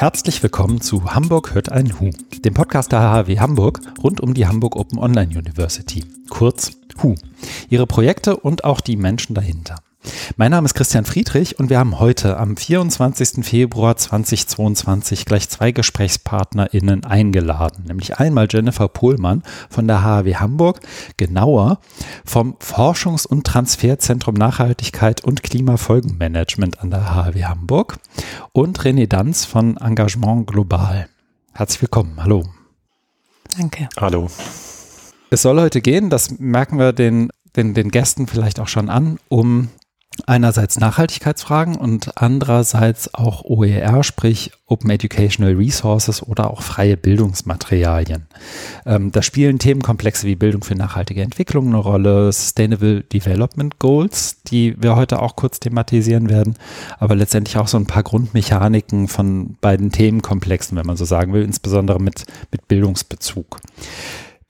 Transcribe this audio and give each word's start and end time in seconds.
Herzlich 0.00 0.42
willkommen 0.42 0.80
zu 0.80 1.14
Hamburg 1.14 1.52
hört 1.52 1.70
ein 1.70 2.00
Hu, 2.00 2.08
dem 2.42 2.54
Podcast 2.54 2.90
der 2.90 3.00
HHW 3.00 3.38
Hamburg 3.38 3.82
rund 4.02 4.22
um 4.22 4.32
die 4.32 4.46
Hamburg 4.46 4.74
Open 4.74 4.98
Online 4.98 5.30
University, 5.30 6.06
kurz 6.30 6.70
HU, 7.02 7.16
ihre 7.68 7.86
Projekte 7.86 8.38
und 8.38 8.64
auch 8.64 8.80
die 8.80 8.96
Menschen 8.96 9.34
dahinter. 9.34 9.76
Mein 10.36 10.52
Name 10.52 10.66
ist 10.66 10.74
Christian 10.74 11.04
Friedrich 11.04 11.58
und 11.58 11.70
wir 11.70 11.78
haben 11.78 11.98
heute 11.98 12.36
am 12.36 12.56
24. 12.56 13.44
Februar 13.44 13.96
2022 13.96 15.24
gleich 15.24 15.48
zwei 15.48 15.72
GesprächspartnerInnen 15.72 17.04
eingeladen, 17.04 17.84
nämlich 17.88 18.18
einmal 18.18 18.46
Jennifer 18.48 18.88
Pohlmann 18.88 19.42
von 19.68 19.88
der 19.88 20.04
HAW 20.04 20.34
Hamburg, 20.36 20.80
genauer 21.16 21.80
vom 22.24 22.56
Forschungs- 22.60 23.26
und 23.26 23.44
Transferzentrum 23.44 24.34
Nachhaltigkeit 24.34 25.24
und 25.24 25.42
Klimafolgenmanagement 25.42 26.80
an 26.80 26.90
der 26.90 27.14
HAW 27.14 27.44
Hamburg 27.44 27.98
und 28.52 28.78
René 28.80 29.08
Danz 29.08 29.44
von 29.44 29.76
Engagement 29.78 30.46
Global. 30.46 31.08
Herzlich 31.52 31.82
willkommen. 31.82 32.22
Hallo. 32.22 32.44
Danke. 33.58 33.88
Hallo. 33.98 34.28
Es 35.30 35.42
soll 35.42 35.60
heute 35.60 35.80
gehen, 35.80 36.08
das 36.08 36.38
merken 36.38 36.78
wir 36.78 36.92
den, 36.92 37.30
den, 37.56 37.74
den 37.74 37.90
Gästen 37.90 38.28
vielleicht 38.28 38.60
auch 38.60 38.68
schon 38.68 38.88
an, 38.88 39.18
um 39.28 39.68
einerseits 40.26 40.78
Nachhaltigkeitsfragen 40.78 41.76
und 41.76 42.20
andererseits 42.20 43.14
auch 43.14 43.44
OER, 43.44 44.02
sprich 44.02 44.52
Open 44.66 44.90
Educational 44.90 45.54
Resources 45.54 46.22
oder 46.22 46.50
auch 46.50 46.62
freie 46.62 46.96
Bildungsmaterialien. 46.96 48.26
Ähm, 48.86 49.12
da 49.12 49.22
spielen 49.22 49.58
Themenkomplexe 49.58 50.26
wie 50.26 50.36
Bildung 50.36 50.62
für 50.62 50.74
nachhaltige 50.74 51.22
Entwicklung 51.22 51.68
eine 51.68 51.78
Rolle, 51.78 52.32
Sustainable 52.32 53.02
Development 53.02 53.78
Goals, 53.78 54.42
die 54.42 54.80
wir 54.80 54.96
heute 54.96 55.22
auch 55.22 55.36
kurz 55.36 55.60
thematisieren 55.60 56.28
werden, 56.28 56.56
aber 56.98 57.14
letztendlich 57.14 57.56
auch 57.56 57.68
so 57.68 57.78
ein 57.78 57.86
paar 57.86 58.02
Grundmechaniken 58.02 59.08
von 59.08 59.56
beiden 59.60 59.90
Themenkomplexen, 59.90 60.76
wenn 60.76 60.86
man 60.86 60.96
so 60.96 61.04
sagen 61.04 61.32
will, 61.32 61.42
insbesondere 61.42 62.00
mit, 62.00 62.26
mit 62.50 62.68
Bildungsbezug. 62.68 63.60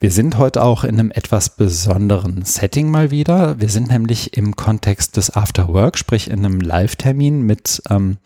Wir 0.01 0.09
sind 0.09 0.39
heute 0.39 0.63
auch 0.63 0.83
in 0.83 0.97
einem 0.97 1.11
etwas 1.11 1.55
besonderen 1.55 2.43
Setting 2.43 2.89
mal 2.89 3.11
wieder. 3.11 3.59
Wir 3.59 3.69
sind 3.69 3.89
nämlich 3.89 4.35
im 4.35 4.55
Kontext 4.55 5.15
des 5.15 5.35
After 5.35 5.67
Work, 5.67 5.95
sprich 5.95 6.31
in 6.31 6.43
einem 6.43 6.59
Live-Termin 6.59 7.43
mit, 7.43 7.83
ähm, 7.87 8.17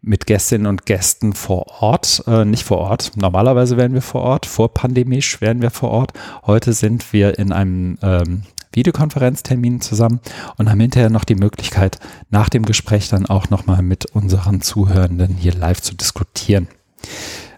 mit 0.00 0.26
Gästinnen 0.26 0.68
und 0.68 0.86
Gästen 0.86 1.32
vor 1.32 1.82
Ort, 1.82 2.22
äh, 2.28 2.44
nicht 2.44 2.62
vor 2.62 2.78
Ort. 2.78 3.16
Normalerweise 3.16 3.76
wären 3.76 3.94
wir 3.94 4.00
vor 4.00 4.22
Ort, 4.22 4.46
vor 4.46 4.72
pandemisch 4.72 5.40
wären 5.40 5.60
wir 5.60 5.72
vor 5.72 5.90
Ort. 5.90 6.12
Heute 6.46 6.72
sind 6.72 7.12
wir 7.12 7.36
in 7.36 7.50
einem 7.50 7.98
ähm, 8.00 8.44
Videokonferenztermin 8.72 9.80
zusammen 9.80 10.20
und 10.56 10.70
haben 10.70 10.78
hinterher 10.78 11.10
noch 11.10 11.24
die 11.24 11.34
Möglichkeit, 11.34 11.98
nach 12.30 12.48
dem 12.48 12.64
Gespräch 12.64 13.08
dann 13.08 13.26
auch 13.26 13.50
nochmal 13.50 13.82
mit 13.82 14.06
unseren 14.06 14.60
Zuhörenden 14.60 15.34
hier 15.34 15.52
live 15.52 15.82
zu 15.82 15.96
diskutieren. 15.96 16.68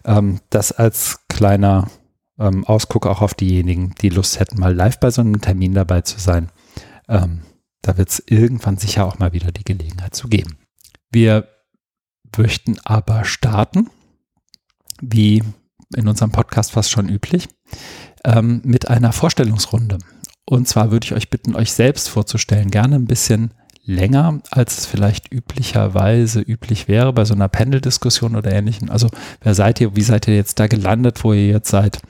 Ähm, 0.06 0.41
das 0.48 0.72
als 0.72 1.20
kleiner 1.28 1.88
ähm, 2.41 2.65
Ausguck 2.65 3.07
auch 3.07 3.21
auf 3.21 3.35
diejenigen, 3.35 3.95
die 4.01 4.09
Lust 4.09 4.41
hätten, 4.41 4.59
mal 4.59 4.75
live 4.75 4.99
bei 4.99 5.11
so 5.11 5.21
einem 5.21 5.41
Termin 5.41 5.75
dabei 5.75 6.01
zu 6.01 6.19
sein. 6.19 6.51
Ähm, 7.09 7.43
da 7.83 7.97
wird 7.97 8.09
es 8.09 8.23
irgendwann 8.27 8.79
sicher 8.79 9.07
auch 9.07 9.19
mal 9.19 9.33
wieder 9.33 9.53
die 9.53 9.65
Gelegenheit 9.65 10.15
zu 10.15 10.29
geben. 10.29 10.59
Wir 11.13 11.49
möchten 12.37 12.79
aber 12.85 13.25
starten, 13.25 13.91
wie 15.01 15.43
in 15.97 16.09
unserem 16.09 16.31
Podcast 16.31 16.73
fast 16.73 16.91
schon 16.91 17.09
üblich, 17.09 17.49
ähm, 18.25 18.61
mit 18.65 18.89
einer 18.89 19.13
Vorstellungsrunde. 19.13 19.99
Und 20.49 20.69
zwar 20.69 20.91
würde 20.91 21.05
ich 21.05 21.15
euch 21.15 21.31
bitten, 21.31 21.55
euch 21.55 21.73
selbst 21.73 22.09
vorzustellen, 22.09 22.71
gerne 22.71 22.97
ein 22.97 23.07
bisschen 23.07 23.55
länger, 23.84 24.41
als 24.50 24.78
es 24.78 24.86
vielleicht 24.86 25.33
üblicherweise 25.33 26.41
üblich 26.41 26.89
wäre 26.89 27.12
bei 27.12 27.25
so 27.25 27.34
einer 27.34 27.48
Panel-Diskussion 27.48 28.37
oder 28.37 28.53
ähnlichem. 28.53 28.91
Also 28.91 29.09
wer 29.43 29.55
seid 29.55 29.81
ihr, 29.81 29.97
wie 29.97 30.03
seid 30.03 30.28
ihr 30.28 30.37
jetzt 30.37 30.59
da 30.60 30.66
gelandet, 30.66 31.25
wo 31.25 31.32
ihr 31.32 31.49
jetzt 31.49 31.71
seid 31.71 32.00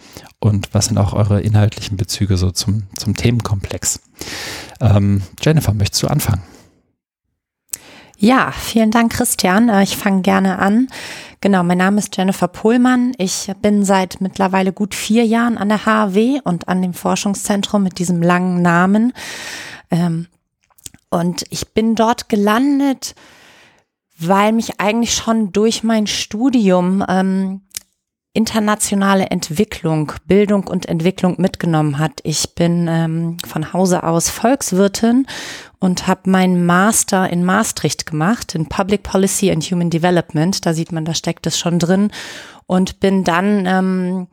und 0.41 0.72
was 0.72 0.87
sind 0.87 0.99
auch 0.99 1.12
eure 1.12 1.41
inhaltlichen 1.41 1.97
Bezüge 1.97 2.37
so 2.37 2.50
zum, 2.50 2.84
zum 2.97 3.15
Themenkomplex? 3.15 4.00
Ähm, 4.81 5.22
Jennifer, 5.41 5.72
möchtest 5.72 6.03
du 6.03 6.09
anfangen? 6.09 6.43
Ja, 8.22 8.53
vielen 8.53 8.91
Dank, 8.91 9.12
Christian. 9.12 9.71
Äh, 9.71 9.83
ich 9.83 9.97
fange 9.97 10.21
gerne 10.21 10.59
an. 10.59 10.89
Genau, 11.41 11.62
mein 11.62 11.78
Name 11.78 11.99
ist 11.99 12.15
Jennifer 12.15 12.49
Pohlmann. 12.49 13.15
Ich 13.16 13.50
bin 13.62 13.83
seit 13.83 14.21
mittlerweile 14.21 14.75
gut 14.75 14.95
vier 14.95 15.25
Jahren 15.25 15.56
an 15.56 15.71
der 15.71 15.87
HAW 15.87 16.41
und 16.45 16.69
an 16.69 16.83
dem 16.83 16.93
Forschungszentrum 16.93 17.83
mit 17.83 17.99
diesem 17.99 18.21
langen 18.21 18.61
Namen. 18.61 19.15
Ähm, 19.91 20.27
und 21.10 21.44
ich 21.50 21.69
bin 21.75 21.94
dort 21.94 22.28
gelandet, 22.28 23.15
weil 24.19 24.53
mich 24.53 24.81
eigentlich 24.81 25.15
schon 25.15 25.53
durch 25.53 25.82
mein 25.82 26.06
Studium 26.06 27.04
ähm, 27.09 27.62
internationale 28.32 29.26
Entwicklung, 29.26 30.12
Bildung 30.26 30.69
und 30.69 30.87
Entwicklung 30.87 31.34
mitgenommen 31.38 31.98
hat. 31.98 32.21
Ich 32.22 32.54
bin 32.54 32.87
ähm, 32.88 33.38
von 33.44 33.72
Hause 33.72 34.04
aus 34.04 34.31
Volkswirtin 34.31 35.26
und 35.81 36.06
habe 36.06 36.31
meinen 36.31 36.65
Master 36.65 37.28
in 37.28 37.44
Maastricht 37.44 38.06
gemacht, 38.06 38.54
in 38.54 38.66
Public 38.66 39.03
Policy 39.03 39.50
and 39.50 39.65
Human 39.65 39.91
Development. 39.91 40.65
Da 40.65 40.75
sieht 40.75 40.92
man, 40.92 41.04
da 41.04 41.15
steckt 41.15 41.47
es 41.47 41.59
schon 41.59 41.81
drin. 41.81 42.12
Und 42.66 43.00
bin 43.00 43.25
dann 43.25 43.66
ähm, 43.66 44.27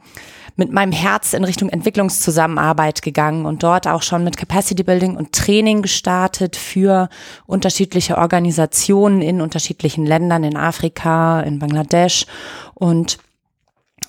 mit 0.57 0.73
meinem 0.73 0.91
Herz 0.91 1.33
in 1.33 1.43
Richtung 1.43 1.69
Entwicklungszusammenarbeit 1.69 3.01
gegangen 3.01 3.45
und 3.45 3.63
dort 3.63 3.87
auch 3.87 4.01
schon 4.01 4.23
mit 4.23 4.37
Capacity 4.37 4.83
Building 4.83 5.15
und 5.15 5.31
Training 5.31 5.83
gestartet 5.83 6.55
für 6.55 7.09
unterschiedliche 7.45 8.17
Organisationen 8.17 9.21
in 9.21 9.39
unterschiedlichen 9.39 10.05
Ländern, 10.05 10.43
in 10.43 10.57
Afrika, 10.57 11.41
in 11.41 11.59
Bangladesch 11.59 12.25
und 12.73 13.19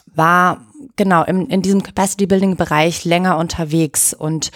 war 0.06 0.62
genau 0.96 1.22
in, 1.24 1.48
in 1.48 1.62
diesem 1.62 1.82
Capacity 1.82 2.26
Building 2.26 2.56
Bereich 2.56 3.04
länger 3.04 3.36
unterwegs 3.36 4.14
und 4.14 4.50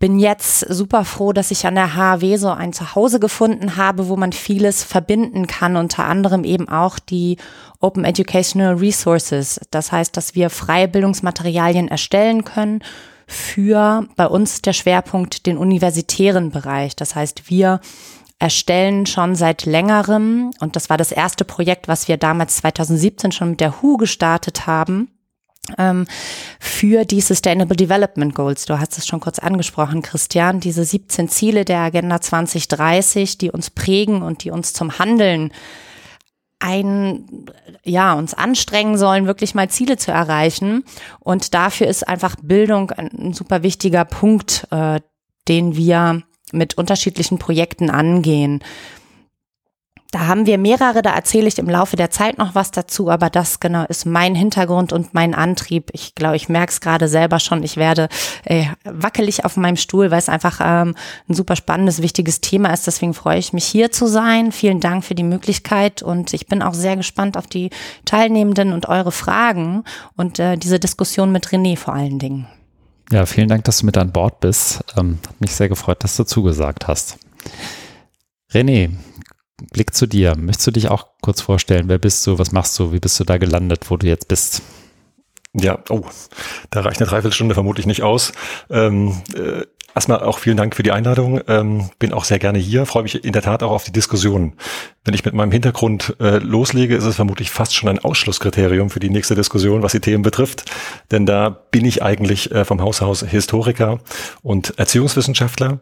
bin 0.00 0.18
jetzt 0.18 0.60
super 0.60 1.04
froh, 1.04 1.32
dass 1.32 1.50
ich 1.50 1.66
an 1.66 1.74
der 1.74 1.94
HAW 1.94 2.36
so 2.38 2.48
ein 2.48 2.72
Zuhause 2.72 3.20
gefunden 3.20 3.76
habe, 3.76 4.08
wo 4.08 4.16
man 4.16 4.32
vieles 4.32 4.82
verbinden 4.82 5.46
kann, 5.46 5.76
unter 5.76 6.04
anderem 6.04 6.42
eben 6.42 6.68
auch 6.70 6.98
die 6.98 7.36
Open 7.80 8.04
Educational 8.04 8.74
Resources. 8.74 9.60
Das 9.70 9.92
heißt, 9.92 10.16
dass 10.16 10.34
wir 10.34 10.48
freie 10.48 10.88
Bildungsmaterialien 10.88 11.88
erstellen 11.88 12.44
können 12.44 12.82
für 13.26 14.06
bei 14.16 14.26
uns 14.26 14.62
der 14.62 14.72
Schwerpunkt 14.72 15.46
den 15.46 15.58
universitären 15.58 16.50
Bereich. 16.50 16.96
Das 16.96 17.14
heißt, 17.14 17.50
wir 17.50 17.80
erstellen 18.38 19.04
schon 19.04 19.34
seit 19.34 19.66
längerem, 19.66 20.50
und 20.60 20.76
das 20.76 20.88
war 20.88 20.96
das 20.96 21.12
erste 21.12 21.44
Projekt, 21.44 21.88
was 21.88 22.08
wir 22.08 22.16
damals 22.16 22.56
2017 22.56 23.32
schon 23.32 23.50
mit 23.50 23.60
der 23.60 23.82
HU 23.82 23.98
gestartet 23.98 24.66
haben, 24.66 25.10
für 26.58 27.04
die 27.04 27.20
Sustainable 27.20 27.76
Development 27.76 28.34
Goals. 28.34 28.64
Du 28.64 28.78
hast 28.80 28.98
es 28.98 29.06
schon 29.06 29.20
kurz 29.20 29.38
angesprochen, 29.38 30.02
Christian, 30.02 30.60
diese 30.60 30.84
17 30.84 31.28
Ziele 31.28 31.64
der 31.64 31.78
Agenda 31.78 32.20
2030, 32.20 33.38
die 33.38 33.50
uns 33.50 33.70
prägen 33.70 34.22
und 34.22 34.44
die 34.44 34.50
uns 34.50 34.72
zum 34.72 34.98
Handeln 34.98 35.52
ein, 36.60 37.46
ja, 37.84 38.12
uns 38.12 38.34
anstrengen 38.34 38.98
sollen, 38.98 39.26
wirklich 39.26 39.54
mal 39.54 39.68
Ziele 39.70 39.96
zu 39.96 40.12
erreichen. 40.12 40.84
Und 41.18 41.54
dafür 41.54 41.88
ist 41.88 42.06
einfach 42.06 42.36
Bildung 42.42 42.90
ein 42.90 43.32
super 43.32 43.62
wichtiger 43.62 44.04
Punkt, 44.04 44.68
äh, 44.70 45.00
den 45.48 45.74
wir 45.74 46.22
mit 46.52 46.76
unterschiedlichen 46.76 47.38
Projekten 47.38 47.90
angehen. 47.90 48.62
Da 50.12 50.26
haben 50.26 50.46
wir 50.46 50.58
mehrere, 50.58 51.02
da 51.02 51.14
erzähle 51.14 51.46
ich 51.46 51.58
im 51.58 51.68
Laufe 51.68 51.94
der 51.94 52.10
Zeit 52.10 52.36
noch 52.36 52.56
was 52.56 52.72
dazu, 52.72 53.10
aber 53.10 53.30
das 53.30 53.60
genau 53.60 53.84
ist 53.84 54.06
mein 54.06 54.34
Hintergrund 54.34 54.92
und 54.92 55.14
mein 55.14 55.34
Antrieb. 55.34 55.90
Ich 55.92 56.16
glaube, 56.16 56.34
ich 56.34 56.48
merke 56.48 56.72
es 56.72 56.80
gerade 56.80 57.06
selber 57.06 57.38
schon. 57.38 57.62
Ich 57.62 57.76
werde 57.76 58.08
äh, 58.44 58.64
wackelig 58.82 59.44
auf 59.44 59.56
meinem 59.56 59.76
Stuhl, 59.76 60.10
weil 60.10 60.18
es 60.18 60.28
einfach 60.28 60.60
ähm, 60.60 60.96
ein 61.28 61.34
super 61.34 61.54
spannendes, 61.54 62.02
wichtiges 62.02 62.40
Thema 62.40 62.72
ist. 62.72 62.88
Deswegen 62.88 63.14
freue 63.14 63.38
ich 63.38 63.52
mich 63.52 63.64
hier 63.64 63.92
zu 63.92 64.08
sein. 64.08 64.50
Vielen 64.50 64.80
Dank 64.80 65.04
für 65.04 65.14
die 65.14 65.22
Möglichkeit 65.22 66.02
und 66.02 66.34
ich 66.34 66.48
bin 66.48 66.60
auch 66.60 66.74
sehr 66.74 66.96
gespannt 66.96 67.36
auf 67.36 67.46
die 67.46 67.70
Teilnehmenden 68.04 68.72
und 68.72 68.88
eure 68.88 69.12
Fragen 69.12 69.84
und 70.16 70.40
äh, 70.40 70.56
diese 70.56 70.80
Diskussion 70.80 71.30
mit 71.30 71.46
René 71.48 71.76
vor 71.76 71.94
allen 71.94 72.18
Dingen. 72.18 72.48
Ja, 73.12 73.26
vielen 73.26 73.48
Dank, 73.48 73.64
dass 73.64 73.78
du 73.78 73.86
mit 73.86 73.96
an 73.96 74.10
Bord 74.10 74.40
bist. 74.40 74.82
Ähm, 74.96 75.18
hat 75.28 75.40
mich 75.40 75.54
sehr 75.54 75.68
gefreut, 75.68 76.02
dass 76.02 76.16
du 76.16 76.24
zugesagt 76.24 76.88
hast. 76.88 77.16
René, 78.52 78.90
Blick 79.72 79.94
zu 79.94 80.06
dir. 80.06 80.36
Möchtest 80.36 80.66
du 80.68 80.70
dich 80.72 80.88
auch 80.88 81.06
kurz 81.20 81.40
vorstellen? 81.40 81.88
Wer 81.88 81.98
bist 81.98 82.26
du? 82.26 82.38
Was 82.38 82.52
machst 82.52 82.78
du? 82.78 82.92
Wie 82.92 83.00
bist 83.00 83.18
du 83.20 83.24
da 83.24 83.38
gelandet, 83.38 83.90
wo 83.90 83.96
du 83.96 84.06
jetzt 84.06 84.28
bist? 84.28 84.62
Ja, 85.52 85.78
oh, 85.88 86.02
da 86.70 86.82
reicht 86.82 87.00
eine 87.00 87.08
Dreiviertelstunde 87.08 87.54
vermutlich 87.54 87.86
nicht 87.86 88.02
aus. 88.02 88.32
Ähm, 88.70 89.20
äh, 89.34 89.64
erstmal 89.94 90.22
auch 90.22 90.38
vielen 90.38 90.56
Dank 90.56 90.76
für 90.76 90.84
die 90.84 90.92
Einladung. 90.92 91.40
Ähm, 91.48 91.90
bin 91.98 92.12
auch 92.12 92.24
sehr 92.24 92.38
gerne 92.38 92.58
hier, 92.58 92.86
freue 92.86 93.02
mich 93.02 93.24
in 93.24 93.32
der 93.32 93.42
Tat 93.42 93.64
auch 93.64 93.72
auf 93.72 93.84
die 93.84 93.92
Diskussion. 93.92 94.54
Wenn 95.04 95.14
ich 95.14 95.24
mit 95.24 95.34
meinem 95.34 95.50
Hintergrund 95.50 96.14
äh, 96.20 96.38
loslege, 96.38 96.94
ist 96.94 97.04
es 97.04 97.16
vermutlich 97.16 97.50
fast 97.50 97.74
schon 97.74 97.88
ein 97.88 97.98
Ausschlusskriterium 97.98 98.90
für 98.90 99.00
die 99.00 99.10
nächste 99.10 99.34
Diskussion, 99.34 99.82
was 99.82 99.92
die 99.92 100.00
Themen 100.00 100.22
betrifft. 100.22 100.70
Denn 101.10 101.26
da 101.26 101.50
bin 101.50 101.84
ich 101.84 102.02
eigentlich 102.02 102.52
äh, 102.52 102.64
vom 102.64 102.80
Haus 102.80 103.02
aus 103.02 103.22
Historiker 103.22 103.98
und 104.42 104.78
Erziehungswissenschaftler 104.78 105.80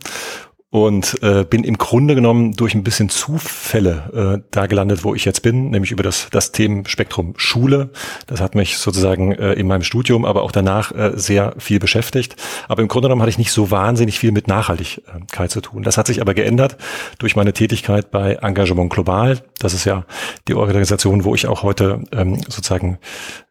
und 0.71 1.23
äh, 1.23 1.45
bin 1.45 1.65
im 1.65 1.79
Grunde 1.79 2.15
genommen 2.15 2.53
durch 2.53 2.75
ein 2.75 2.85
bisschen 2.85 3.09
Zufälle 3.09 4.41
äh, 4.43 4.47
da 4.51 4.67
gelandet, 4.67 5.03
wo 5.03 5.15
ich 5.15 5.25
jetzt 5.25 5.41
bin, 5.41 5.71
nämlich 5.71 5.93
über 5.93 6.03
das, 6.03 6.29
das 6.31 6.53
Themenspektrum 6.53 7.35
Schule. 7.39 7.91
Das 8.27 8.43
hat 8.43 8.55
mich 8.55 8.77
sozusagen 8.77 9.33
äh, 9.33 9.55
in 9.55 9.67
meinem 9.67 9.83
Studium, 9.83 10.27
aber 10.27 10.43
auch 10.43 10.53
danach 10.53 10.93
äh, 10.93 11.13
sehr 11.15 11.55
viel 11.57 11.79
beschäftigt. 11.79 12.37
Aber 12.69 12.83
im 12.83 12.89
Grunde 12.89 13.09
genommen 13.09 13.23
hatte 13.23 13.31
ich 13.31 13.39
nicht 13.39 13.53
so 13.53 13.71
wahnsinnig 13.71 14.19
viel 14.19 14.31
mit 14.31 14.47
Nachhaltigkeit 14.47 15.51
zu 15.51 15.63
tun. 15.63 15.85
Das 15.85 15.97
hat 15.97 16.07
sich 16.07 16.21
aber 16.21 16.35
geändert 16.35 16.77
durch 17.19 17.35
meine 17.35 17.55
Tätigkeit 17.55 18.11
bei 18.11 18.35
Engagement 18.35 18.93
Global. 18.93 19.39
Das 19.59 19.73
ist 19.73 19.87
ja 19.87 20.05
die 20.49 20.55
Organisation, 20.55 21.25
wo 21.25 21.35
ich 21.35 21.47
auch 21.47 21.63
heute 21.63 22.03
ähm, 22.13 22.43
sozusagen 22.47 22.99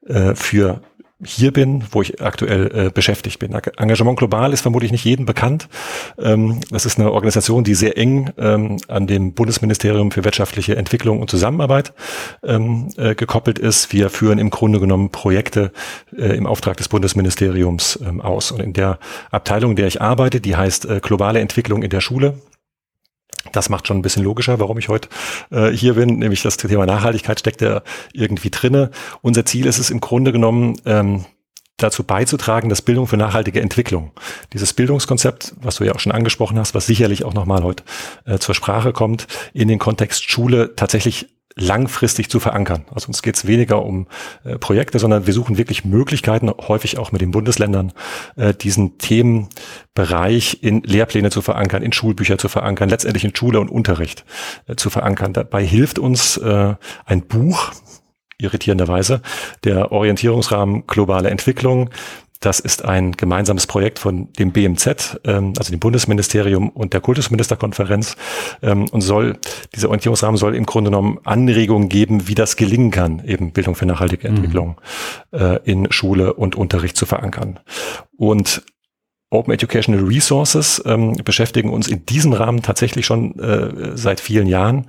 äh, 0.06 0.36
für 0.36 0.82
hier 1.26 1.52
bin, 1.52 1.84
wo 1.92 2.02
ich 2.04 2.22
aktuell 2.22 2.88
äh, 2.88 2.90
beschäftigt 2.92 3.40
bin. 3.40 3.54
Engagement 3.54 4.20
Global 4.20 4.54
ist 4.54 4.62
vermutlich 4.62 4.92
nicht 4.92 5.04
jedem 5.04 5.26
bekannt. 5.26 5.68
Ähm, 6.20 6.60
das 6.70 6.86
ist 6.86 7.00
eine 7.00 7.12
Organisation, 7.12 7.64
die 7.64 7.74
sehr 7.74 7.98
eng 7.98 8.32
ähm, 8.38 8.78
an 8.88 9.08
dem 9.08 9.34
Bundesministerium 9.34 10.12
für 10.12 10.24
wirtschaftliche 10.24 10.76
Entwicklung 10.76 11.20
und 11.20 11.30
Zusammenarbeit 11.30 11.94
ähm, 12.44 12.90
äh, 12.98 13.16
gekoppelt 13.16 13.58
ist. 13.58 13.92
Wir 13.92 14.12
führen 14.12 14.38
im 14.38 14.52
Grunde 14.52 14.80
genommen 14.80 15.10
Projekte 15.10 15.72
äh, 16.16 16.38
im 16.38 16.46
Auftrag 16.46 16.78
des 16.78 16.88
Bundesministeriums 16.88 18.00
ähm, 18.06 18.22
aus. 18.22 18.52
Und 18.52 18.62
in 18.62 18.74
der 18.74 19.00
Abteilung, 19.32 19.72
in 19.72 19.78
der 19.78 19.88
ich 19.88 20.02
arbeite, 20.02 20.40
die 20.40 20.56
heißt 20.56 20.86
äh, 20.86 21.00
globale 21.02 21.40
Entwicklung 21.40 21.82
in 21.82 21.90
der 21.90 22.02
Schule, 22.02 22.36
das 23.52 23.70
macht 23.70 23.88
schon 23.88 23.98
ein 23.98 24.02
bisschen 24.02 24.24
logischer, 24.24 24.60
warum 24.60 24.78
ich 24.78 24.90
heute 24.90 25.10
äh, 25.52 25.70
hier 25.70 25.96
bin, 25.96 26.20
nämlich 26.20 26.42
das 26.44 26.58
Thema 26.58 26.86
Nachhaltigkeit 26.86 27.40
steckt 27.40 27.62
ja 27.62 27.82
irgendwie 28.14 28.50
drinne. 28.50 28.92
Unser 29.22 29.46
Ziel 29.46 29.66
ist 29.66 29.80
es 29.80 29.90
im 29.90 30.00
Grunde 30.00 30.32
genommen, 30.32 30.76
ähm, 30.86 31.26
dazu 31.78 32.04
beizutragen, 32.04 32.70
dass 32.70 32.82
Bildung 32.82 33.06
für 33.06 33.18
nachhaltige 33.18 33.62
Entwicklung, 33.62 34.12
dieses 34.52 34.74
Bildungskonzept, 34.74 35.54
was 35.62 35.76
du 35.76 35.84
ja 35.84 35.94
auch 35.94 36.00
schon 36.00 36.12
angesprochen 36.12 36.58
hast, 36.58 36.74
was 36.74 36.88
sicherlich 36.88 37.24
auch 37.24 37.34
nochmal 37.34 37.64
heute 37.64 37.84
äh, 38.26 38.40
zur 38.40 38.56
Sprache 38.56 38.94
kommt, 38.94 39.28
in 39.54 39.68
den 39.68 39.78
Kontext 39.78 40.30
Schule 40.30 40.76
tatsächlich 40.76 41.28
langfristig 41.58 42.30
zu 42.30 42.40
verankern. 42.40 42.86
Also 42.94 43.08
uns 43.08 43.22
geht 43.22 43.36
es 43.36 43.48
weniger 43.48 43.84
um 43.84 44.08
äh, 44.44 44.58
Projekte, 44.58 45.00
sondern 45.00 45.26
wir 45.26 45.34
suchen 45.34 45.58
wirklich 45.58 45.86
Möglichkeiten, 45.86 46.50
häufig 46.50 46.98
auch 46.98 47.12
mit 47.12 47.22
den 47.22 47.32
Bundesländern, 47.32 47.94
äh, 48.36 48.54
diesen 48.54 48.98
Themenbereich 48.98 50.60
in 50.62 50.82
Lehrpläne 50.84 51.32
zu 51.32 51.42
verankern, 51.42 51.84
in 51.84 51.92
Schulbücher 51.92 52.38
zu 52.38 52.48
verankern, 52.48 52.90
letztendlich 52.90 53.26
in 53.26 53.36
Schule 53.36 53.60
und 53.60 53.70
Unterricht 53.70 54.26
äh, 54.68 54.76
zu 54.76 54.90
verankern. 54.90 55.34
Dabei 55.34 55.66
hilft 55.66 56.00
uns 56.00 56.38
äh, 56.38 56.76
ein 57.06 57.22
Buch, 57.24 57.72
irritierenderweise, 58.40 59.22
der 59.64 59.92
Orientierungsrahmen 59.92 60.86
globale 60.86 61.30
Entwicklung, 61.30 61.90
das 62.40 62.60
ist 62.60 62.86
ein 62.86 63.14
gemeinsames 63.14 63.68
Projekt 63.68 64.00
von 64.00 64.32
dem 64.34 64.52
BMZ, 64.52 65.20
ähm, 65.26 65.54
also 65.58 65.72
dem 65.72 65.80
Bundesministerium 65.80 66.70
und 66.70 66.94
der 66.94 67.02
Kultusministerkonferenz 67.02 68.16
ähm, 68.62 68.88
und 68.90 69.02
soll, 69.02 69.38
dieser 69.76 69.90
Orientierungsrahmen 69.90 70.38
soll 70.38 70.56
im 70.56 70.66
Grunde 70.66 70.90
genommen 70.92 71.20
Anregungen 71.24 71.90
geben, 71.90 72.28
wie 72.28 72.36
das 72.36 72.56
gelingen 72.56 72.92
kann, 72.92 73.24
eben 73.26 73.52
Bildung 73.52 73.76
für 73.76 73.86
nachhaltige 73.86 74.30
mhm. 74.30 74.36
Entwicklung 74.36 74.82
mhm. 75.32 75.40
äh, 75.40 75.56
in 75.64 75.92
Schule 75.92 76.34
und 76.34 76.56
Unterricht 76.56 76.98
zu 76.98 77.06
verankern. 77.06 77.60
Und 78.18 78.64
Open 79.30 79.54
Educational 79.54 80.06
Resources 80.06 80.82
ähm, 80.86 81.18
beschäftigen 81.26 81.70
uns 81.70 81.90
in 81.90 82.06
diesem 82.06 82.32
Rahmen 82.32 82.62
tatsächlich 82.62 83.06
schon 83.06 83.38
äh, 83.40 83.98
seit 83.98 84.22
vielen 84.22 84.48
Jahren, 84.48 84.86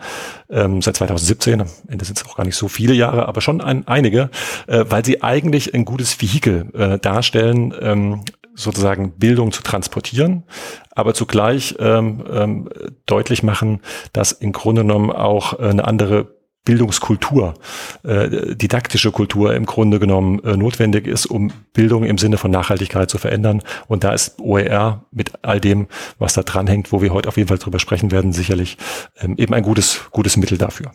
ähm, 0.49 0.81
seit 0.81 0.97
2017, 0.97 1.61
am 1.61 1.67
Ende 1.89 2.05
sind 2.05 2.19
es 2.19 2.25
auch 2.25 2.37
gar 2.37 2.45
nicht 2.45 2.55
so 2.55 2.69
viele 2.69 2.95
Jahre, 2.95 3.27
aber 3.27 3.41
schon 3.41 3.61
ein, 3.61 3.89
einige, 3.89 4.31
äh, 4.69 4.85
weil 4.89 5.05
sie 5.05 5.25
eigentlich 5.25 5.75
ein 5.75 5.85
gutes 5.85 6.21
Vehikel 6.21 6.69
äh, 6.73 6.99
darstellen, 7.01 7.75
ähm, 7.81 8.21
sozusagen 8.55 9.13
Bildung 9.13 9.51
zu 9.51 9.63
transportieren, 9.63 10.45
aber 10.91 11.15
zugleich 11.15 11.75
ähm, 11.81 12.25
ähm, 12.31 12.69
deutlich 13.07 13.43
machen, 13.43 13.81
dass 14.13 14.31
im 14.33 14.53
Grunde 14.53 14.83
genommen 14.83 15.11
auch 15.11 15.59
eine 15.59 15.85
andere 15.85 16.38
Bildungskultur, 16.69 17.55
äh, 18.03 18.55
didaktische 18.55 19.11
Kultur 19.11 19.55
im 19.55 19.65
Grunde 19.65 19.99
genommen 19.99 20.45
äh, 20.45 20.55
notwendig 20.55 21.07
ist, 21.07 21.25
um 21.25 21.51
Bildung 21.73 22.05
im 22.05 22.19
Sinne 22.19 22.37
von 22.37 22.51
Nachhaltigkeit 22.51 23.09
zu 23.09 23.17
verändern. 23.17 23.63
Und 23.87 24.05
da 24.05 24.13
ist 24.13 24.39
OER 24.39 25.07
mit 25.11 25.33
all 25.41 25.63
dem, 25.63 25.87
was 26.19 26.35
da 26.35 26.43
dranhängt, 26.43 26.93
wo 26.93 27.01
wir 27.01 27.15
heute 27.15 27.27
auf 27.31 27.39
jeden 27.39 27.49
Fall 27.49 27.57
drüber 27.57 27.79
sprechen 27.79 28.11
werden, 28.11 28.35
sicherlich 28.35 28.77
ähm, 29.19 29.35
eben 29.39 29.55
ein 29.55 29.63
gutes, 29.63 30.03
gutes 30.11 30.37
Mittel 30.37 30.59
dafür. 30.59 30.93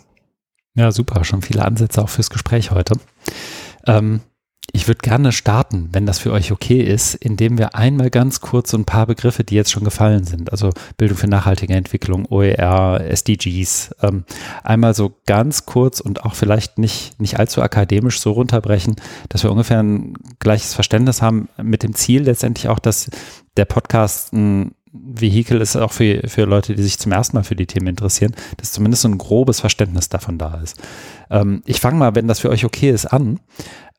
Ja, 0.75 0.91
super. 0.91 1.23
Schon 1.23 1.41
viele 1.41 1.65
Ansätze 1.65 2.03
auch 2.03 2.09
fürs 2.09 2.29
Gespräch 2.29 2.69
heute. 2.69 2.93
Ähm, 3.87 4.21
ich 4.71 4.87
würde 4.87 5.01
gerne 5.01 5.31
starten, 5.31 5.89
wenn 5.91 6.05
das 6.05 6.19
für 6.19 6.31
euch 6.31 6.51
okay 6.51 6.81
ist, 6.81 7.15
indem 7.15 7.57
wir 7.57 7.75
einmal 7.75 8.09
ganz 8.09 8.39
kurz 8.39 8.71
so 8.71 8.77
ein 8.77 8.85
paar 8.85 9.05
Begriffe, 9.05 9.43
die 9.43 9.55
jetzt 9.55 9.71
schon 9.71 9.83
gefallen 9.83 10.23
sind, 10.23 10.51
also 10.51 10.71
Bildung 10.97 11.17
für 11.17 11.27
nachhaltige 11.27 11.73
Entwicklung, 11.75 12.25
OER, 12.29 13.01
SDGs, 13.01 13.93
ähm, 14.01 14.23
einmal 14.63 14.93
so 14.93 15.15
ganz 15.25 15.65
kurz 15.65 15.99
und 15.99 16.23
auch 16.23 16.33
vielleicht 16.33 16.79
nicht, 16.79 17.19
nicht 17.19 17.37
allzu 17.37 17.61
akademisch 17.61 18.19
so 18.19 18.31
runterbrechen, 18.31 18.95
dass 19.29 19.43
wir 19.43 19.51
ungefähr 19.51 19.81
ein 19.81 20.13
gleiches 20.39 20.73
Verständnis 20.73 21.21
haben 21.21 21.49
mit 21.61 21.83
dem 21.83 21.93
Ziel 21.93 22.23
letztendlich 22.23 22.69
auch, 22.69 22.79
dass 22.79 23.09
der 23.57 23.65
Podcast 23.65 24.33
ein 24.33 24.73
Vehikel 24.93 25.59
ist 25.59 25.75
auch 25.75 25.91
für, 25.91 26.21
für 26.27 26.45
Leute, 26.45 26.75
die 26.75 26.83
sich 26.83 26.99
zum 26.99 27.11
ersten 27.11 27.35
Mal 27.35 27.43
für 27.43 27.55
die 27.55 27.65
Themen 27.65 27.87
interessieren, 27.87 28.35
dass 28.57 28.71
zumindest 28.71 29.01
so 29.01 29.09
ein 29.09 29.17
grobes 29.17 29.59
Verständnis 29.59 30.07
davon 30.07 30.37
da 30.37 30.59
ist. 30.61 30.79
Ähm, 31.31 31.63
ich 31.65 31.79
fange 31.79 31.97
mal, 31.97 32.13
wenn 32.13 32.27
das 32.27 32.39
für 32.39 32.49
euch 32.49 32.63
okay 32.63 32.91
ist, 32.91 33.07
an. 33.07 33.39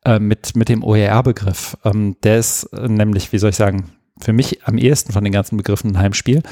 Äh, 0.06 0.18
mit, 0.18 0.54
mit 0.54 0.68
dem 0.68 0.84
OER-Begriff. 0.84 1.78
Ähm, 1.82 2.16
der 2.22 2.38
ist 2.38 2.64
äh, 2.74 2.88
nämlich, 2.88 3.32
wie 3.32 3.38
soll 3.38 3.50
ich 3.50 3.56
sagen, 3.56 3.90
für 4.20 4.34
mich 4.34 4.66
am 4.66 4.76
ehesten 4.76 5.12
von 5.12 5.24
den 5.24 5.32
ganzen 5.32 5.56
Begriffen 5.56 5.92
ein 5.92 5.98
Heimspiel, 5.98 6.42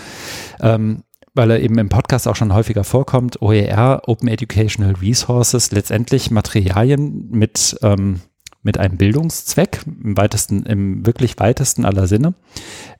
ähm, 0.60 1.04
weil 1.34 1.50
er 1.50 1.60
eben 1.60 1.76
im 1.76 1.90
Podcast 1.90 2.26
auch 2.26 2.36
schon 2.36 2.54
häufiger 2.54 2.82
vorkommt. 2.82 3.42
OER, 3.42 4.02
Open 4.06 4.28
Educational 4.28 4.94
Resources, 4.94 5.70
letztendlich 5.70 6.30
Materialien 6.30 7.28
mit 7.30 7.76
ähm, 7.82 8.20
mit 8.62 8.78
einem 8.78 8.96
Bildungszweck, 8.96 9.80
im 9.86 10.16
weitesten, 10.16 10.64
im 10.64 11.04
wirklich 11.04 11.38
weitesten 11.38 11.84
aller 11.84 12.06
Sinne, 12.06 12.34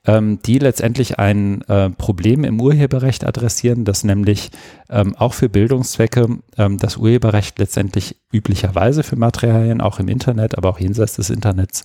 ähm, 0.05 0.39
die 0.45 0.59
letztendlich 0.59 1.19
ein 1.19 1.61
äh, 1.63 1.89
Problem 1.89 2.43
im 2.43 2.59
Urheberrecht 2.59 3.25
adressieren, 3.25 3.85
das 3.85 4.03
nämlich 4.03 4.51
ähm, 4.89 5.15
auch 5.15 5.33
für 5.33 5.49
Bildungszwecke 5.49 6.39
ähm, 6.57 6.77
das 6.77 6.97
Urheberrecht 6.97 7.59
letztendlich 7.59 8.17
üblicherweise 8.31 9.03
für 9.03 9.15
Materialien, 9.15 9.79
auch 9.79 9.99
im 9.99 10.09
Internet, 10.09 10.57
aber 10.57 10.69
auch 10.69 10.79
jenseits 10.79 11.15
des 11.15 11.29
Internets, 11.29 11.83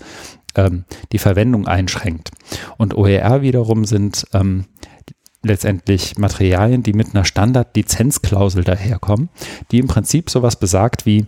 ähm, 0.56 0.84
die 1.12 1.18
Verwendung 1.18 1.68
einschränkt. 1.68 2.32
Und 2.78 2.96
OER 2.96 3.42
wiederum 3.42 3.84
sind 3.84 4.26
ähm, 4.32 4.64
letztendlich 5.42 6.18
Materialien, 6.18 6.82
die 6.82 6.92
mit 6.92 7.14
einer 7.14 7.24
Standard-Lizenzklausel 7.24 8.64
daherkommen, 8.64 9.28
die 9.70 9.78
im 9.78 9.86
Prinzip 9.86 10.30
sowas 10.30 10.56
besagt 10.56 11.06
wie, 11.06 11.26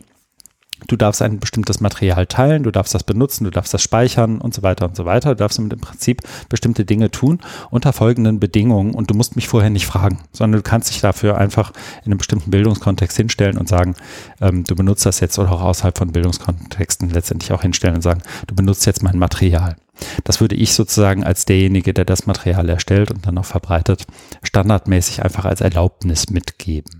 Du 0.86 0.96
darfst 0.96 1.22
ein 1.22 1.38
bestimmtes 1.38 1.80
Material 1.80 2.26
teilen, 2.26 2.62
du 2.62 2.70
darfst 2.70 2.94
das 2.94 3.04
benutzen, 3.04 3.44
du 3.44 3.50
darfst 3.50 3.72
das 3.72 3.82
speichern 3.82 4.40
und 4.40 4.54
so 4.54 4.62
weiter 4.62 4.86
und 4.86 4.96
so 4.96 5.04
weiter. 5.04 5.30
Du 5.30 5.36
darfst 5.36 5.58
im 5.58 5.68
Prinzip 5.68 6.22
bestimmte 6.48 6.84
Dinge 6.84 7.10
tun 7.10 7.40
unter 7.70 7.92
folgenden 7.92 8.40
Bedingungen 8.40 8.94
und 8.94 9.10
du 9.10 9.14
musst 9.14 9.36
mich 9.36 9.48
vorher 9.48 9.70
nicht 9.70 9.86
fragen, 9.86 10.18
sondern 10.32 10.62
du 10.62 10.68
kannst 10.68 10.90
dich 10.90 11.00
dafür 11.00 11.38
einfach 11.38 11.72
in 12.04 12.12
einem 12.12 12.18
bestimmten 12.18 12.50
Bildungskontext 12.50 13.16
hinstellen 13.16 13.58
und 13.58 13.68
sagen, 13.68 13.94
ähm, 14.40 14.64
du 14.64 14.74
benutzt 14.74 15.06
das 15.06 15.20
jetzt 15.20 15.38
oder 15.38 15.52
auch 15.52 15.62
außerhalb 15.62 15.96
von 15.96 16.12
Bildungskontexten 16.12 17.10
letztendlich 17.10 17.52
auch 17.52 17.62
hinstellen 17.62 17.96
und 17.96 18.02
sagen, 18.02 18.22
du 18.46 18.54
benutzt 18.54 18.86
jetzt 18.86 19.02
mein 19.02 19.18
Material. 19.18 19.76
Das 20.24 20.40
würde 20.40 20.56
ich 20.56 20.74
sozusagen 20.74 21.24
als 21.24 21.44
derjenige, 21.44 21.92
der 21.92 22.04
das 22.04 22.26
Material 22.26 22.68
erstellt 22.68 23.10
und 23.10 23.26
dann 23.26 23.38
auch 23.38 23.44
verbreitet, 23.44 24.06
standardmäßig 24.42 25.22
einfach 25.22 25.44
als 25.44 25.60
Erlaubnis 25.60 26.30
mitgeben. 26.30 26.99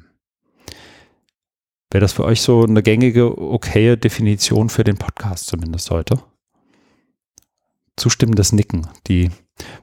Wäre 1.91 2.03
das 2.03 2.13
für 2.13 2.25
euch 2.25 2.41
so 2.41 2.63
eine 2.63 2.83
gängige, 2.83 3.37
okaye 3.37 3.97
Definition 3.97 4.69
für 4.69 4.85
den 4.85 4.97
Podcast 4.97 5.47
zumindest 5.47 5.91
heute? 5.91 6.21
Zustimmendes 7.97 8.53
Nicken. 8.53 8.87
Die 9.09 9.31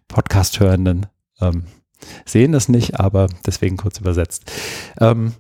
Podcast-Hörenden 0.08 1.08
ähm, 1.42 1.66
sehen 2.26 2.54
das 2.54 2.70
nicht, 2.70 2.98
aber 3.00 3.28
deswegen 3.46 3.76
kurz 3.76 4.00
übersetzt. 4.00 4.50
Ähm, 5.02 5.34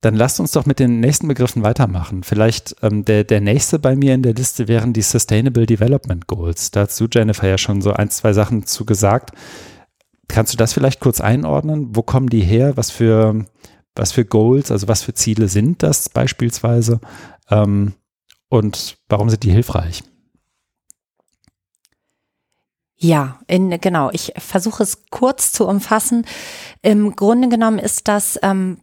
dann 0.00 0.16
lasst 0.16 0.40
uns 0.40 0.50
doch 0.50 0.66
mit 0.66 0.80
den 0.80 0.98
nächsten 0.98 1.28
Begriffen 1.28 1.62
weitermachen. 1.62 2.24
Vielleicht 2.24 2.74
ähm, 2.82 3.04
der, 3.04 3.22
der 3.22 3.40
nächste 3.40 3.78
bei 3.78 3.94
mir 3.94 4.14
in 4.14 4.22
der 4.22 4.34
Liste 4.34 4.66
wären 4.66 4.92
die 4.92 5.00
Sustainable 5.00 5.64
Development 5.64 6.26
Goals. 6.26 6.72
Da 6.72 6.82
hast 6.82 7.00
du, 7.00 7.06
Jennifer, 7.10 7.46
ja 7.48 7.56
schon 7.56 7.80
so 7.80 7.92
ein, 7.92 8.10
zwei 8.10 8.32
Sachen 8.32 8.66
zu 8.66 8.84
gesagt. 8.84 9.30
Kannst 10.26 10.52
du 10.52 10.56
das 10.56 10.72
vielleicht 10.72 11.00
kurz 11.00 11.20
einordnen? 11.20 11.94
Wo 11.94 12.02
kommen 12.02 12.28
die 12.28 12.42
her? 12.42 12.76
Was 12.76 12.90
für 12.90 13.46
was 13.94 14.12
für 14.12 14.24
Goals, 14.24 14.70
also 14.70 14.88
was 14.88 15.02
für 15.02 15.14
Ziele 15.14 15.48
sind 15.48 15.82
das 15.82 16.08
beispielsweise 16.08 17.00
ähm, 17.50 17.94
und 18.48 18.96
warum 19.08 19.30
sind 19.30 19.42
die 19.42 19.52
hilfreich? 19.52 20.02
Ja, 22.96 23.40
in, 23.48 23.78
genau. 23.80 24.08
Ich 24.12 24.32
versuche 24.38 24.82
es 24.82 25.04
kurz 25.10 25.52
zu 25.52 25.66
umfassen. 25.66 26.24
Im 26.80 27.14
Grunde 27.16 27.48
genommen 27.48 27.78
ist 27.78 28.08
das 28.08 28.38
ähm, 28.42 28.78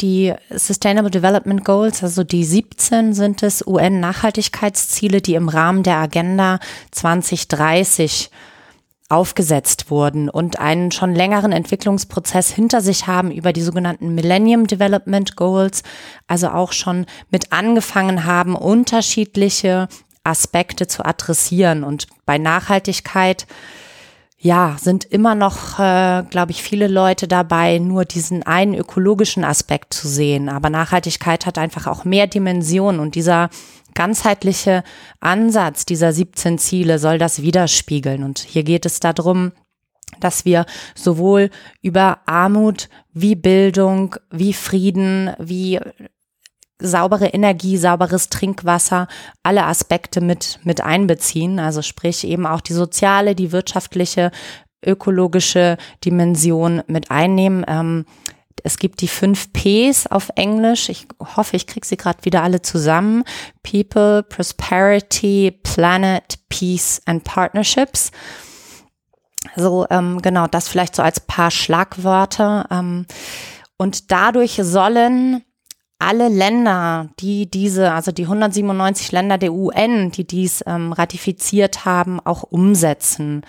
die 0.00 0.32
Sustainable 0.50 1.10
Development 1.10 1.64
Goals, 1.64 2.04
also 2.04 2.22
die 2.22 2.44
17 2.44 3.14
sind 3.14 3.42
es 3.42 3.66
UN-Nachhaltigkeitsziele, 3.66 5.20
die 5.20 5.34
im 5.34 5.48
Rahmen 5.48 5.82
der 5.82 5.96
Agenda 5.96 6.60
2030 6.92 8.30
aufgesetzt 9.08 9.90
wurden 9.90 10.28
und 10.28 10.58
einen 10.58 10.90
schon 10.90 11.14
längeren 11.14 11.52
Entwicklungsprozess 11.52 12.50
hinter 12.50 12.80
sich 12.80 13.06
haben 13.06 13.30
über 13.30 13.52
die 13.52 13.62
sogenannten 13.62 14.14
Millennium 14.14 14.66
Development 14.66 15.36
Goals, 15.36 15.82
also 16.26 16.48
auch 16.48 16.72
schon 16.72 17.06
mit 17.30 17.52
angefangen 17.52 18.24
haben, 18.24 18.56
unterschiedliche 18.56 19.88
Aspekte 20.24 20.86
zu 20.86 21.04
adressieren. 21.04 21.84
Und 21.84 22.06
bei 22.24 22.38
Nachhaltigkeit, 22.38 23.46
ja, 24.38 24.76
sind 24.78 25.04
immer 25.04 25.34
noch, 25.34 25.78
äh, 25.78 26.22
glaube 26.28 26.50
ich, 26.50 26.62
viele 26.62 26.88
Leute 26.88 27.28
dabei, 27.28 27.78
nur 27.78 28.04
diesen 28.04 28.42
einen 28.42 28.74
ökologischen 28.74 29.44
Aspekt 29.44 29.94
zu 29.94 30.08
sehen. 30.08 30.48
Aber 30.48 30.70
Nachhaltigkeit 30.70 31.46
hat 31.46 31.56
einfach 31.56 31.86
auch 31.86 32.04
mehr 32.04 32.26
Dimensionen 32.26 33.00
und 33.00 33.14
dieser 33.14 33.48
ganzheitliche 33.94 34.82
Ansatz 35.20 35.86
dieser 35.86 36.12
17 36.12 36.58
Ziele 36.58 36.98
soll 36.98 37.18
das 37.18 37.42
widerspiegeln. 37.42 38.22
Und 38.22 38.38
hier 38.38 38.64
geht 38.64 38.86
es 38.86 39.00
darum, 39.00 39.52
dass 40.20 40.44
wir 40.44 40.66
sowohl 40.94 41.50
über 41.82 42.18
Armut 42.26 42.88
wie 43.12 43.34
Bildung, 43.34 44.16
wie 44.30 44.52
Frieden, 44.52 45.32
wie 45.38 45.80
saubere 46.78 47.28
Energie, 47.28 47.76
sauberes 47.76 48.28
Trinkwasser, 48.28 49.08
alle 49.42 49.64
Aspekte 49.64 50.20
mit, 50.20 50.58
mit 50.64 50.80
einbeziehen. 50.80 51.58
Also 51.58 51.82
sprich 51.82 52.24
eben 52.24 52.46
auch 52.46 52.60
die 52.60 52.72
soziale, 52.72 53.34
die 53.34 53.52
wirtschaftliche, 53.52 54.30
ökologische 54.84 55.78
Dimension 56.04 56.82
mit 56.86 57.10
einnehmen. 57.10 57.64
Ähm, 57.66 58.04
es 58.64 58.78
gibt 58.78 59.02
die 59.02 59.08
fünf 59.08 59.52
Ps 59.52 60.06
auf 60.06 60.30
Englisch. 60.36 60.88
Ich 60.88 61.06
hoffe, 61.36 61.54
ich 61.54 61.66
kriege 61.66 61.86
sie 61.86 61.98
gerade 61.98 62.24
wieder 62.24 62.42
alle 62.42 62.62
zusammen. 62.62 63.22
People, 63.62 64.22
Prosperity, 64.22 65.52
Planet, 65.62 66.38
Peace 66.48 67.02
and 67.04 67.24
Partnerships. 67.24 68.10
So, 69.54 69.86
ähm, 69.90 70.22
genau, 70.22 70.46
das 70.46 70.68
vielleicht 70.68 70.96
so 70.96 71.02
als 71.02 71.20
paar 71.20 71.50
Schlagwörter. 71.50 72.66
Ähm, 72.70 73.06
und 73.76 74.10
dadurch 74.10 74.58
sollen 74.62 75.44
alle 75.98 76.28
Länder, 76.28 77.10
die 77.20 77.50
diese, 77.50 77.92
also 77.92 78.12
die 78.12 78.24
197 78.24 79.12
Länder 79.12 79.36
der 79.36 79.52
UN, 79.52 80.10
die 80.10 80.26
dies 80.26 80.64
ähm, 80.66 80.94
ratifiziert 80.94 81.84
haben, 81.84 82.18
auch 82.18 82.42
umsetzen. 82.44 83.42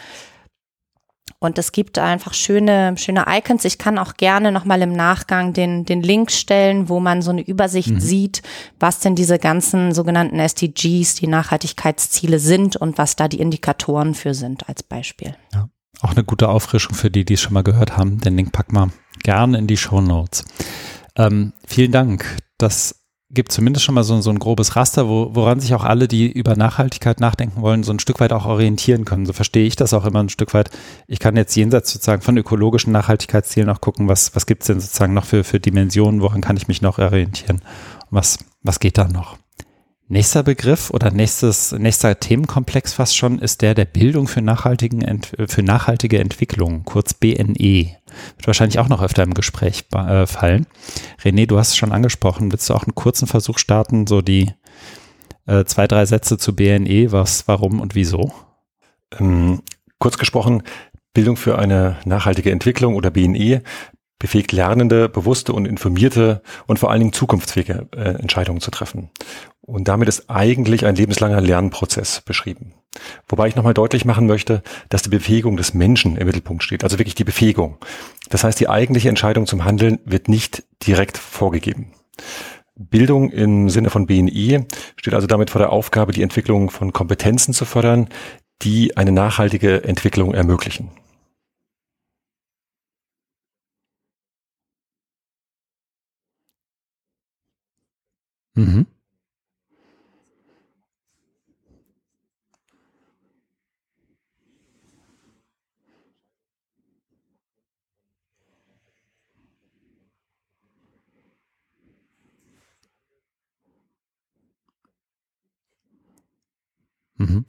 Und 1.46 1.58
es 1.58 1.72
gibt 1.72 1.98
einfach 2.00 2.34
schöne, 2.34 2.96
schöne 2.98 3.26
Icons. 3.28 3.66
Ich 3.66 3.78
kann 3.78 3.98
auch 3.98 4.16
gerne 4.16 4.52
nochmal 4.52 4.82
im 4.82 4.94
Nachgang 4.94 5.54
den, 5.54 5.86
den 5.86 6.02
Link 6.02 6.32
stellen, 6.32 6.90
wo 6.90 7.00
man 7.00 7.22
so 7.22 7.32
eine 7.32 7.42
Übersicht 7.42 7.92
mhm. 7.92 8.00
sieht, 8.00 8.42
was 8.80 9.00
denn 9.00 9.16
diese 9.16 9.40
ganzen 9.40 9.94
sogenannten 9.94 10.40
SDGs, 10.40 11.16
die 11.16 11.28
Nachhaltigkeitsziele 11.28 12.40
sind 12.40 12.76
und 12.76 12.98
was 12.98 13.16
da 13.16 13.28
die 13.28 13.40
Indikatoren 13.40 14.16
für 14.16 14.34
sind 14.34 14.68
als 14.68 14.84
Beispiel. 14.84 15.36
Ja, 15.54 15.70
auch 16.02 16.12
eine 16.12 16.24
gute 16.24 16.50
Auffrischung 16.50 16.96
für 16.96 17.12
die, 17.12 17.24
die 17.24 17.36
es 17.36 17.42
schon 17.42 17.54
mal 17.54 17.64
gehört 17.64 17.96
haben. 17.96 18.20
Den 18.20 18.36
Link 18.36 18.52
packen 18.52 18.76
wir 18.76 18.90
gerne 19.24 19.58
in 19.58 19.68
die 19.68 19.78
Show 19.78 20.02
Notes. 20.02 20.46
Ähm, 21.16 21.54
vielen 21.66 21.92
Dank. 21.92 22.38
Das 22.58 23.05
gibt 23.32 23.52
zumindest 23.52 23.86
schon 23.86 23.96
mal 23.96 24.04
so, 24.04 24.20
so 24.22 24.30
ein 24.30 24.40
grobes 24.40 24.76
Raster, 24.76 25.08
wo, 25.08 25.34
woran 25.34 25.60
sich 25.60 25.74
auch 25.74 25.84
alle, 25.84 26.08
die 26.08 26.32
über 26.32 26.56
Nachhaltigkeit 26.56 27.20
nachdenken 27.20 27.62
wollen, 27.62 27.84
so 27.84 27.92
ein 27.92 28.00
Stück 28.00 28.20
weit 28.20 28.34
auch 28.34 28.46
orientieren 28.46 29.06
können. 29.06 29.26
So 29.26 29.34
verstehe 29.34 29.66
ich 29.66 29.76
das 29.76 29.94
auch 29.94 30.06
immer 30.06 30.22
ein 30.22 30.30
Stück 30.30 30.54
weit. 30.54 30.70
Ich 31.08 31.20
kann 31.20 31.36
jetzt 31.36 31.56
jenseits 31.56 31.92
sozusagen 31.92 32.22
von 32.22 32.38
ökologischen 32.38 32.94
Nachhaltigkeitszielen 32.94 33.70
auch 33.70 33.82
gucken, 33.82 34.08
was, 34.08 34.36
was 34.36 34.46
gibt 34.46 34.64
es 34.64 34.68
denn 34.68 34.80
sozusagen 34.80 35.14
noch 35.14 35.26
für, 35.26 35.44
für 35.44 35.60
Dimensionen, 35.60 36.22
woran 36.22 36.42
kann 36.42 36.58
ich 36.58 36.68
mich 36.68 36.82
noch 36.82 37.00
orientieren? 37.00 37.62
Was, 38.12 38.40
was 38.62 38.80
geht 38.80 38.98
da 38.98 39.08
noch? 39.08 39.38
Nächster 40.08 40.44
Begriff 40.44 40.92
oder 40.92 41.10
nächstes, 41.10 41.72
nächster 41.72 42.20
Themenkomplex 42.20 42.94
fast 42.94 43.18
schon 43.18 43.40
ist 43.40 43.64
der 43.64 43.74
der 43.74 43.86
Bildung 43.86 44.28
für, 44.28 44.42
nachhaltigen, 44.42 45.22
für 45.48 45.64
nachhaltige 45.64 46.20
Entwicklung, 46.20 46.86
kurz 46.86 47.16
BNE. 47.16 47.56
Wird 48.36 48.46
wahrscheinlich 48.46 48.78
auch 48.78 48.88
noch 48.88 49.02
öfter 49.02 49.24
im 49.24 49.34
Gespräch 49.34 49.86
äh, 49.96 50.28
fallen. 50.28 50.68
René, 51.24 51.48
du 51.48 51.58
hast 51.58 51.70
es 51.70 51.78
schon 51.78 51.92
angesprochen. 51.92 52.52
Willst 52.52 52.70
du 52.70 52.76
auch 52.76 52.84
einen 52.84 52.94
kurzen 52.94 53.28
Versuch 53.28 53.58
starten, 53.58 54.06
so 54.06 54.22
die 54.22 54.52
äh, 55.48 55.66
zwei, 55.66 55.88
drei 55.88 56.06
Sätze 56.06 56.38
zu 56.38 56.56
BNE, 56.56 57.12
was, 57.12 57.48
warum 57.48 57.80
und 57.80 57.96
wieso? 57.96 58.32
Ähm, 59.20 59.64
kurz 59.98 60.20
gesprochen, 60.20 60.62
Bildung 61.16 61.36
für 61.36 61.58
eine 61.58 61.98
nachhaltige 62.06 62.52
Entwicklung 62.52 62.96
oder 62.96 63.10
BNE 63.10 63.64
befähigt 64.20 64.52
Lernende, 64.54 65.10
bewusste 65.10 65.54
und 65.54 65.66
informierte 65.66 66.42
und 66.68 66.80
vor 66.80 66.90
allen 66.90 67.02
Dingen 67.02 67.14
zukunftsfähige 67.14 67.88
äh, 67.96 68.22
Entscheidungen 68.22 68.62
zu 68.62 68.72
treffen. 68.72 69.10
Und 69.66 69.88
damit 69.88 70.08
ist 70.08 70.30
eigentlich 70.30 70.86
ein 70.86 70.96
lebenslanger 70.96 71.42
Lernprozess 71.42 72.22
beschrieben. 72.22 72.76
Wobei 73.28 73.48
ich 73.48 73.56
nochmal 73.56 73.74
deutlich 73.74 74.06
machen 74.06 74.28
möchte, 74.28 74.62
dass 74.90 75.02
die 75.02 75.10
Befähigung 75.10 75.58
des 75.58 75.74
Menschen 75.74 76.18
im 76.18 76.28
Mittelpunkt 76.28 76.64
steht, 76.64 76.84
also 76.84 77.00
wirklich 77.00 77.16
die 77.16 77.24
Befähigung. 77.24 77.78
Das 78.30 78.44
heißt, 78.44 78.60
die 78.60 78.70
eigentliche 78.70 79.10
Entscheidung 79.10 79.48
zum 79.48 79.66
Handeln 79.66 80.00
wird 80.06 80.30
nicht 80.30 80.64
direkt 80.86 81.18
vorgegeben. 81.18 81.92
Bildung 82.76 83.32
im 83.32 83.70
Sinne 83.70 83.90
von 83.90 84.06
BNI 84.06 84.66
steht 84.98 85.14
also 85.16 85.26
damit 85.26 85.50
vor 85.50 85.60
der 85.60 85.72
Aufgabe, 85.72 86.12
die 86.12 86.22
Entwicklung 86.22 86.70
von 86.70 86.94
Kompetenzen 86.94 87.54
zu 87.54 87.66
fördern, 87.66 88.10
die 88.62 88.96
eine 88.98 89.12
nachhaltige 89.12 89.84
Entwicklung 89.84 90.34
ermöglichen. 90.34 90.92
Mhm. 98.56 98.86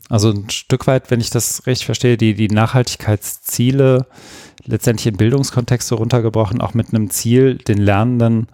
Also 0.09 0.31
ein 0.31 0.51
Stück 0.51 0.87
weit, 0.87 1.11
wenn 1.11 1.21
ich 1.21 1.31
das 1.31 1.67
richtig 1.67 1.87
verstehe, 1.87 2.17
die, 2.17 2.35
die 2.35 2.49
Nachhaltigkeitsziele 2.49 4.07
letztendlich 4.65 5.07
in 5.07 5.17
Bildungskontexte 5.17 5.95
runtergebrochen, 5.95 6.61
auch 6.61 6.75
mit 6.75 6.89
einem 6.89 7.11
Ziel, 7.11 7.57
den 7.57 7.79
Lernenden, 7.79 8.49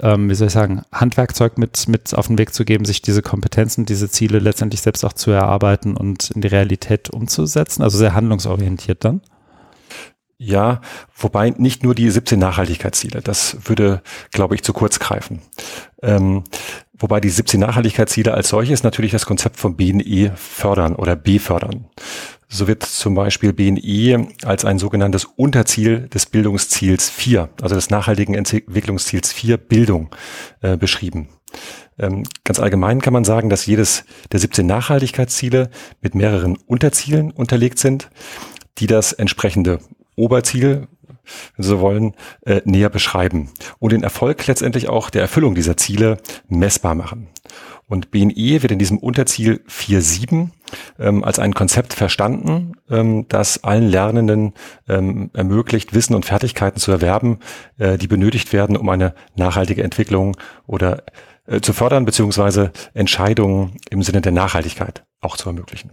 ähm, 0.00 0.30
wie 0.30 0.34
soll 0.34 0.48
ich 0.48 0.52
sagen, 0.52 0.82
Handwerkzeug 0.92 1.58
mit, 1.58 1.88
mit 1.88 2.14
auf 2.14 2.28
den 2.28 2.38
Weg 2.38 2.54
zu 2.54 2.64
geben, 2.64 2.84
sich 2.84 3.02
diese 3.02 3.22
Kompetenzen, 3.22 3.84
diese 3.84 4.08
Ziele 4.08 4.38
letztendlich 4.38 4.80
selbst 4.80 5.04
auch 5.04 5.12
zu 5.12 5.30
erarbeiten 5.30 5.96
und 5.96 6.30
in 6.30 6.40
die 6.40 6.48
Realität 6.48 7.10
umzusetzen, 7.10 7.82
also 7.82 7.98
sehr 7.98 8.14
handlungsorientiert 8.14 9.04
dann. 9.04 9.20
Ja, 10.40 10.82
wobei 11.16 11.50
nicht 11.50 11.82
nur 11.82 11.96
die 11.96 12.08
17 12.08 12.38
Nachhaltigkeitsziele, 12.38 13.22
das 13.22 13.56
würde, 13.64 14.02
glaube 14.30 14.54
ich, 14.54 14.62
zu 14.62 14.72
kurz 14.72 15.00
greifen. 15.00 15.42
Ähm, 16.00 16.44
wobei 16.98 17.20
die 17.20 17.30
17 17.30 17.60
Nachhaltigkeitsziele 17.60 18.32
als 18.32 18.48
solches 18.48 18.82
natürlich 18.82 19.12
das 19.12 19.26
Konzept 19.26 19.56
von 19.56 19.76
BNE 19.76 20.32
fördern 20.36 20.96
oder 20.96 21.16
befördern. 21.16 21.86
So 22.48 22.66
wird 22.66 22.82
zum 22.82 23.14
Beispiel 23.14 23.52
BNE 23.52 24.28
als 24.44 24.64
ein 24.64 24.78
sogenanntes 24.78 25.26
Unterziel 25.26 26.08
des 26.08 26.26
Bildungsziels 26.26 27.10
4, 27.10 27.50
also 27.60 27.74
des 27.74 27.90
nachhaltigen 27.90 28.34
Entwicklungsziels 28.34 29.32
4 29.32 29.58
Bildung 29.58 30.08
äh, 30.62 30.76
beschrieben. 30.76 31.28
Ähm, 31.98 32.24
ganz 32.44 32.58
allgemein 32.58 33.00
kann 33.00 33.12
man 33.12 33.24
sagen, 33.24 33.50
dass 33.50 33.66
jedes 33.66 34.04
der 34.32 34.40
17 34.40 34.66
Nachhaltigkeitsziele 34.66 35.70
mit 36.00 36.14
mehreren 36.14 36.56
Unterzielen 36.66 37.30
unterlegt 37.30 37.78
sind, 37.78 38.10
die 38.78 38.86
das 38.86 39.12
entsprechende 39.12 39.80
Oberziel, 40.16 40.88
wenn 41.56 41.62
Sie 41.62 41.68
so 41.68 41.80
wollen, 41.80 42.14
äh, 42.42 42.60
näher 42.64 42.90
beschreiben 42.90 43.50
und 43.78 43.92
den 43.92 44.02
Erfolg 44.02 44.46
letztendlich 44.46 44.88
auch 44.88 45.10
der 45.10 45.22
Erfüllung 45.22 45.54
dieser 45.54 45.76
Ziele 45.76 46.18
messbar 46.48 46.94
machen. 46.94 47.28
Und 47.88 48.10
BNE 48.10 48.62
wird 48.62 48.70
in 48.70 48.78
diesem 48.78 48.98
Unterziel 48.98 49.64
4.7 49.66 50.50
ähm, 50.98 51.24
als 51.24 51.38
ein 51.38 51.54
Konzept 51.54 51.94
verstanden, 51.94 52.72
ähm, 52.90 53.26
das 53.28 53.64
allen 53.64 53.88
Lernenden 53.88 54.52
ähm, 54.88 55.30
ermöglicht, 55.32 55.94
Wissen 55.94 56.14
und 56.14 56.26
Fertigkeiten 56.26 56.78
zu 56.78 56.92
erwerben, 56.92 57.38
äh, 57.78 57.96
die 57.96 58.06
benötigt 58.06 58.52
werden, 58.52 58.76
um 58.76 58.88
eine 58.90 59.14
nachhaltige 59.36 59.82
Entwicklung 59.82 60.36
oder 60.66 61.02
äh, 61.46 61.60
zu 61.62 61.72
fördern, 61.72 62.04
beziehungsweise 62.04 62.72
Entscheidungen 62.92 63.78
im 63.88 64.02
Sinne 64.02 64.20
der 64.20 64.32
Nachhaltigkeit 64.32 65.04
auch 65.22 65.38
zu 65.38 65.48
ermöglichen. 65.48 65.90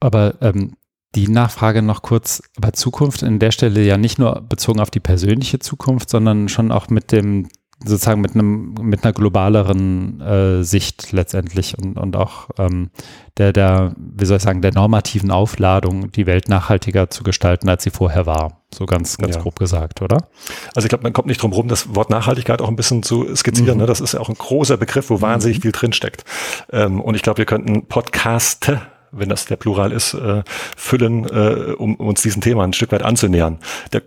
Aber 0.00 0.34
ähm, 0.42 0.76
die 1.14 1.28
Nachfrage 1.28 1.82
noch 1.82 2.02
kurz, 2.02 2.42
aber 2.56 2.72
Zukunft 2.72 3.22
in 3.22 3.38
der 3.38 3.52
Stelle 3.52 3.82
ja 3.82 3.96
nicht 3.96 4.18
nur 4.18 4.40
bezogen 4.40 4.80
auf 4.80 4.90
die 4.90 5.00
persönliche 5.00 5.58
Zukunft, 5.58 6.10
sondern 6.10 6.48
schon 6.48 6.72
auch 6.72 6.88
mit 6.88 7.12
dem, 7.12 7.48
sozusagen 7.84 8.20
mit 8.20 8.34
einem, 8.34 8.74
mit 8.80 9.04
einer 9.04 9.12
globaleren 9.12 10.20
äh, 10.20 10.62
Sicht 10.64 11.12
letztendlich 11.12 11.76
und, 11.78 11.98
und 11.98 12.16
auch 12.16 12.48
ähm, 12.58 12.90
der, 13.36 13.52
der, 13.52 13.94
wie 13.96 14.24
soll 14.24 14.38
ich 14.38 14.42
sagen, 14.42 14.62
der 14.62 14.72
normativen 14.72 15.30
Aufladung, 15.30 16.10
die 16.12 16.26
Welt 16.26 16.48
nachhaltiger 16.48 17.10
zu 17.10 17.24
gestalten, 17.24 17.68
als 17.68 17.84
sie 17.84 17.90
vorher 17.90 18.26
war. 18.26 18.60
So 18.72 18.86
ganz, 18.86 19.18
ganz 19.18 19.36
ja. 19.36 19.42
grob 19.42 19.58
gesagt, 19.58 20.02
oder? 20.02 20.28
Also 20.74 20.86
ich 20.86 20.88
glaube, 20.88 21.02
man 21.02 21.12
kommt 21.12 21.28
nicht 21.28 21.42
drum 21.42 21.52
rum, 21.52 21.68
das 21.68 21.94
Wort 21.94 22.10
Nachhaltigkeit 22.10 22.60
auch 22.60 22.68
ein 22.68 22.76
bisschen 22.76 23.02
zu 23.02 23.34
skizzieren. 23.36 23.74
Mhm. 23.74 23.82
Ne? 23.82 23.86
Das 23.86 24.00
ist 24.00 24.14
ja 24.14 24.20
auch 24.20 24.28
ein 24.28 24.36
großer 24.36 24.76
Begriff, 24.76 25.10
wo 25.10 25.20
wahnsinnig 25.20 25.58
mhm. 25.58 25.62
viel 25.62 25.72
drinsteckt. 25.72 26.24
Ähm, 26.72 27.00
und 27.00 27.14
ich 27.14 27.22
glaube, 27.22 27.38
wir 27.38 27.46
könnten 27.46 27.86
Podcaste 27.86 28.80
wenn 29.16 29.28
das 29.28 29.46
der 29.46 29.56
Plural 29.56 29.92
ist, 29.92 30.14
äh, 30.14 30.42
füllen, 30.76 31.24
äh, 31.24 31.74
um, 31.76 31.96
um 31.96 32.08
uns 32.08 32.22
diesem 32.22 32.42
Thema 32.42 32.64
ein 32.64 32.72
Stück 32.72 32.92
weit 32.92 33.02
anzunähern. 33.02 33.58
Der 33.92 34.02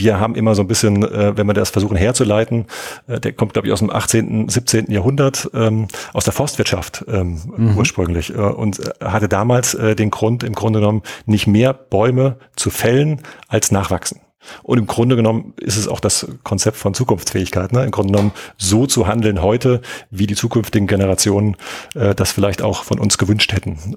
wir 0.00 0.18
haben 0.18 0.34
immer 0.34 0.54
so 0.54 0.62
ein 0.62 0.68
bisschen, 0.68 1.04
äh, 1.04 1.36
wenn 1.36 1.46
wir 1.46 1.52
das 1.52 1.70
versuchen 1.70 1.96
herzuleiten, 1.96 2.66
äh, 3.06 3.20
der 3.20 3.32
kommt, 3.32 3.52
glaube 3.52 3.68
ich, 3.68 3.72
aus 3.72 3.80
dem 3.80 3.90
18., 3.90 4.48
17. 4.48 4.90
Jahrhundert, 4.90 5.50
ähm, 5.54 5.88
aus 6.12 6.24
der 6.24 6.32
Forstwirtschaft 6.32 7.04
ähm, 7.08 7.40
mhm. 7.56 7.76
ursprünglich 7.76 8.34
äh, 8.34 8.38
und 8.38 8.80
äh, 8.80 9.04
hatte 9.04 9.28
damals 9.28 9.74
äh, 9.74 9.94
den 9.94 10.10
Grund, 10.10 10.42
im 10.42 10.54
Grunde 10.54 10.80
genommen, 10.80 11.02
nicht 11.26 11.46
mehr 11.46 11.74
Bäume 11.74 12.36
zu 12.56 12.70
fällen, 12.70 13.20
als 13.48 13.70
nachwachsen. 13.70 14.20
Und 14.62 14.78
im 14.78 14.86
Grunde 14.86 15.16
genommen 15.16 15.54
ist 15.60 15.76
es 15.76 15.88
auch 15.88 16.00
das 16.00 16.26
Konzept 16.42 16.76
von 16.76 16.94
Zukunftsfähigkeit. 16.94 17.72
Ne? 17.72 17.84
Im 17.84 17.90
Grunde 17.90 18.12
genommen 18.12 18.32
so 18.56 18.86
zu 18.86 19.06
handeln 19.06 19.42
heute, 19.42 19.80
wie 20.10 20.26
die 20.26 20.34
zukünftigen 20.34 20.86
Generationen 20.86 21.56
äh, 21.94 22.14
das 22.14 22.32
vielleicht 22.32 22.62
auch 22.62 22.84
von 22.84 22.98
uns 22.98 23.18
gewünscht 23.18 23.52
hätten. 23.52 23.96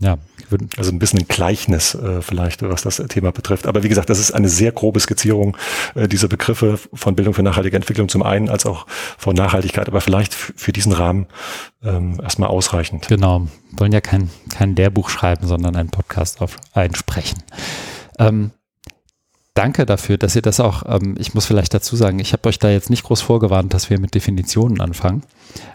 Ja, 0.00 0.18
also 0.76 0.90
ein 0.90 0.98
bisschen 0.98 1.20
ein 1.20 1.28
Gleichnis 1.28 1.94
äh, 1.94 2.20
vielleicht, 2.20 2.62
was 2.62 2.82
das 2.82 2.96
Thema 3.08 3.30
betrifft. 3.30 3.66
Aber 3.66 3.84
wie 3.84 3.88
gesagt, 3.88 4.10
das 4.10 4.18
ist 4.18 4.32
eine 4.32 4.48
sehr 4.48 4.72
grobe 4.72 4.98
Skizzierung 4.98 5.56
äh, 5.94 6.08
dieser 6.08 6.26
Begriffe 6.26 6.78
von 6.92 7.14
Bildung 7.14 7.32
für 7.32 7.44
nachhaltige 7.44 7.76
Entwicklung 7.76 8.08
zum 8.08 8.22
einen, 8.22 8.48
als 8.48 8.66
auch 8.66 8.86
von 9.16 9.36
Nachhaltigkeit, 9.36 9.88
aber 9.88 10.00
vielleicht 10.00 10.34
für 10.34 10.72
diesen 10.72 10.92
Rahmen 10.92 11.26
ähm, 11.82 12.18
erstmal 12.20 12.48
ausreichend. 12.48 13.06
Genau, 13.08 13.46
wollen 13.70 13.92
ja 13.92 14.00
kein, 14.00 14.30
kein 14.52 14.74
Lehrbuch 14.74 15.10
schreiben, 15.10 15.46
sondern 15.46 15.76
einen 15.76 15.90
Podcast 15.90 16.42
auf 16.42 16.56
einsprechen. 16.72 17.42
Ähm, 18.18 18.50
danke 19.54 19.86
dafür, 19.86 20.18
dass 20.18 20.36
ihr 20.36 20.42
das 20.42 20.60
auch, 20.60 20.82
ähm, 20.86 21.14
ich 21.18 21.34
muss 21.34 21.46
vielleicht 21.46 21.72
dazu 21.72 21.96
sagen, 21.96 22.18
ich 22.18 22.32
habe 22.32 22.48
euch 22.48 22.58
da 22.58 22.70
jetzt 22.70 22.90
nicht 22.90 23.04
groß 23.04 23.20
vorgewarnt, 23.20 23.72
dass 23.72 23.88
wir 23.88 23.98
mit 24.00 24.14
Definitionen 24.14 24.80
anfangen. 24.80 25.22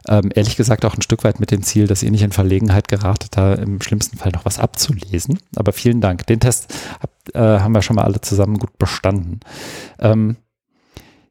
Ähm, 0.07 0.31
ehrlich 0.35 0.57
gesagt 0.57 0.85
auch 0.85 0.95
ein 0.95 1.01
Stück 1.01 1.23
weit 1.23 1.39
mit 1.39 1.51
dem 1.51 1.63
Ziel, 1.63 1.87
dass 1.87 2.03
ihr 2.03 2.11
nicht 2.11 2.23
in 2.23 2.31
Verlegenheit 2.31 2.89
geratet, 2.89 3.37
da 3.37 3.53
im 3.53 3.81
schlimmsten 3.81 4.17
Fall 4.17 4.33
noch 4.33 4.45
was 4.45 4.59
abzulesen. 4.59 5.39
Aber 5.55 5.71
vielen 5.71 6.01
Dank. 6.01 6.27
Den 6.27 6.41
Test 6.41 6.73
hab, 6.99 7.11
äh, 7.33 7.59
haben 7.59 7.73
wir 7.73 7.81
schon 7.81 7.95
mal 7.95 8.03
alle 8.03 8.21
zusammen 8.21 8.57
gut 8.57 8.77
bestanden. 8.77 9.39
Ähm, 9.99 10.35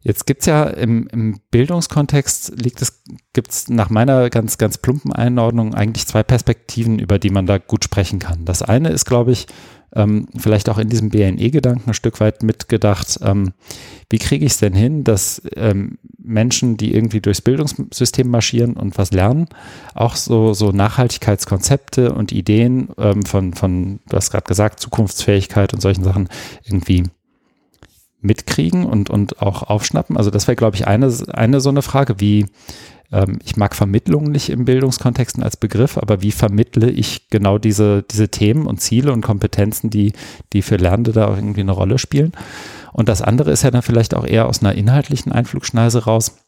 Jetzt 0.00 0.26
gibt's 0.26 0.47
ja 0.47 0.62
im, 0.64 1.09
im 1.09 1.40
Bildungskontext 1.50 2.52
liegt 2.57 2.81
es, 2.81 3.02
gibt's 3.33 3.69
nach 3.69 3.90
meiner 3.90 4.31
ganz, 4.31 4.57
ganz 4.57 4.78
plumpen 4.78 5.12
Einordnung 5.12 5.75
eigentlich 5.75 6.07
zwei 6.07 6.23
Perspektiven, 6.23 6.99
über 6.99 7.19
die 7.19 7.31
man 7.31 7.47
da 7.47 7.59
gut 7.59 7.85
sprechen 7.85 8.21
kann. 8.21 8.45
Das 8.45 8.62
eine 8.62 8.90
ist, 8.90 9.07
glaube 9.07 9.33
ich, 9.33 9.49
ähm, 9.95 10.26
vielleicht 10.37 10.68
auch 10.68 10.78
in 10.78 10.88
diesem 10.88 11.11
BNE-Gedanken 11.11 11.90
ein 11.90 11.95
Stück 11.95 12.21
weit 12.21 12.42
mitgedacht, 12.42 13.18
ähm, 13.23 13.52
wie 14.11 14.18
kriege 14.18 14.45
ich 14.45 14.52
es 14.52 14.59
denn 14.59 14.75
hin, 14.75 15.04
dass 15.04 15.42
ähm, 15.57 15.99
Menschen, 16.18 16.76
die 16.76 16.95
irgendwie 16.95 17.21
durchs 17.21 17.42
Bildungssystem 17.42 18.28
marschieren 18.28 18.75
und 18.75 18.99
was 18.99 19.12
lernen, 19.12 19.49
auch 19.95 20.16
so, 20.16 20.54
so 20.54 20.73
Nachhaltigkeitskonzepte 20.73 22.12
und 22.12 22.33
Ideen 22.33 22.88
ähm, 22.99 23.23
von, 23.23 23.54
von, 23.54 24.00
du 24.09 24.16
hast 24.16 24.30
gerade 24.30 24.47
gesagt, 24.47 24.80
Zukunftsfähigkeit 24.80 25.73
und 25.75 25.80
solchen 25.80 26.04
Sachen 26.04 26.28
irgendwie 26.64 27.04
mitkriegen 28.21 28.85
und, 28.85 29.11
und 29.11 29.42
auch 29.42 29.62
aufschnappen? 29.62 30.16
Also 30.16 30.30
das 30.30 30.49
wäre, 30.49 30.57
glaube 30.57 30.76
ich, 30.76 30.87
eine, 30.87 31.12
eine 31.33 31.61
so 31.61 31.68
eine 31.68 31.83
Frage, 31.83 32.21
wie 32.21 32.47
ähm, 33.12 33.38
ich 33.45 33.57
mag 33.57 33.75
Vermittlung 33.75 34.25
nicht 34.25 34.50
im 34.50 34.65
Bildungskontexten 34.65 35.43
als 35.43 35.57
Begriff, 35.57 35.99
aber 35.99 36.23
wie 36.23 36.33
vermittle 36.33 36.91
ich 36.91 37.29
genau 37.31 37.59
diese, 37.59 38.03
diese 38.03 38.29
Themen 38.29 38.67
und 38.67 38.81
Ziele 38.81 39.12
und 39.12 39.23
Kompetenzen, 39.23 39.91
die, 39.91 40.12
die 40.53 40.62
für 40.62 40.77
Lernende 40.77 41.12
da 41.12 41.35
irgendwie 41.35 41.61
eine 41.61 41.73
Rolle 41.73 41.99
spielen? 41.99 42.33
Und 42.93 43.09
das 43.09 43.23
andere 43.23 43.50
ist 43.50 43.62
ja 43.62 43.71
dann 43.71 43.83
vielleicht 43.83 44.15
auch 44.15 44.27
eher 44.27 44.47
aus 44.47 44.61
einer 44.61 44.75
inhaltlichen 44.75 45.33
Einflugschneise 45.33 46.05
raus, 46.05 46.38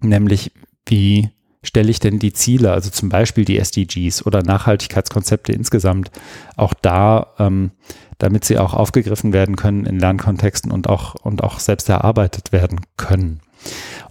nämlich 0.00 0.52
wie 0.86 1.30
stelle 1.62 1.90
ich 1.90 2.00
denn 2.00 2.18
die 2.18 2.32
Ziele, 2.32 2.72
also 2.72 2.90
zum 2.90 3.08
Beispiel 3.08 3.44
die 3.44 3.58
SDGs 3.58 4.24
oder 4.24 4.42
Nachhaltigkeitskonzepte 4.42 5.52
insgesamt, 5.52 6.10
auch 6.56 6.74
da, 6.74 7.34
ähm, 7.38 7.72
damit 8.18 8.44
sie 8.44 8.58
auch 8.58 8.74
aufgegriffen 8.74 9.32
werden 9.32 9.56
können 9.56 9.84
in 9.84 9.98
Lernkontexten 9.98 10.70
und 10.70 10.88
auch, 10.88 11.14
und 11.16 11.42
auch 11.42 11.58
selbst 11.58 11.88
erarbeitet 11.88 12.52
werden 12.52 12.80
können. 12.96 13.40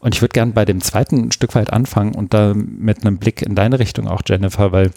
Und 0.08 0.16
ich 0.16 0.22
würde 0.22 0.32
gern 0.32 0.54
bei 0.54 0.64
dem 0.64 0.80
zweiten 0.80 1.34
Stück 1.34 1.54
weit 1.54 1.74
anfangen 1.74 2.16
und 2.16 2.34
da 2.34 2.54
mit 2.56 3.02
einem 3.02 3.18
Blick 3.18 3.42
in 3.42 3.56
deine 3.56 3.78
Richtung 3.78 4.08
auch, 4.08 4.22
Jennifer, 4.26 4.72
weil 4.72 4.92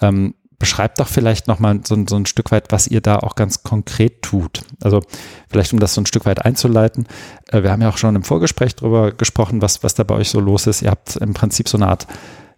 ähm, 0.00 0.34
beschreibt 0.58 0.98
doch 0.98 1.06
vielleicht 1.06 1.46
nochmal 1.46 1.78
so, 1.86 1.96
so 2.08 2.16
ein 2.16 2.26
Stück 2.26 2.50
weit, 2.50 2.72
was 2.72 2.88
ihr 2.88 3.00
da 3.00 3.20
auch 3.20 3.36
ganz 3.36 3.62
konkret 3.62 4.20
tut. 4.22 4.62
Also 4.82 5.00
vielleicht, 5.48 5.72
um 5.72 5.78
das 5.78 5.94
so 5.94 6.00
ein 6.00 6.06
Stück 6.06 6.26
weit 6.26 6.44
einzuleiten. 6.44 7.06
Äh, 7.52 7.62
wir 7.62 7.70
haben 7.70 7.82
ja 7.82 7.88
auch 7.88 7.98
schon 7.98 8.16
im 8.16 8.24
Vorgespräch 8.24 8.74
darüber 8.74 9.12
gesprochen, 9.12 9.62
was, 9.62 9.84
was 9.84 9.94
da 9.94 10.02
bei 10.02 10.16
euch 10.16 10.30
so 10.30 10.40
los 10.40 10.66
ist. 10.66 10.82
Ihr 10.82 10.90
habt 10.90 11.14
im 11.14 11.34
Prinzip 11.34 11.68
so 11.68 11.78
eine 11.78 11.86
Art 11.86 12.08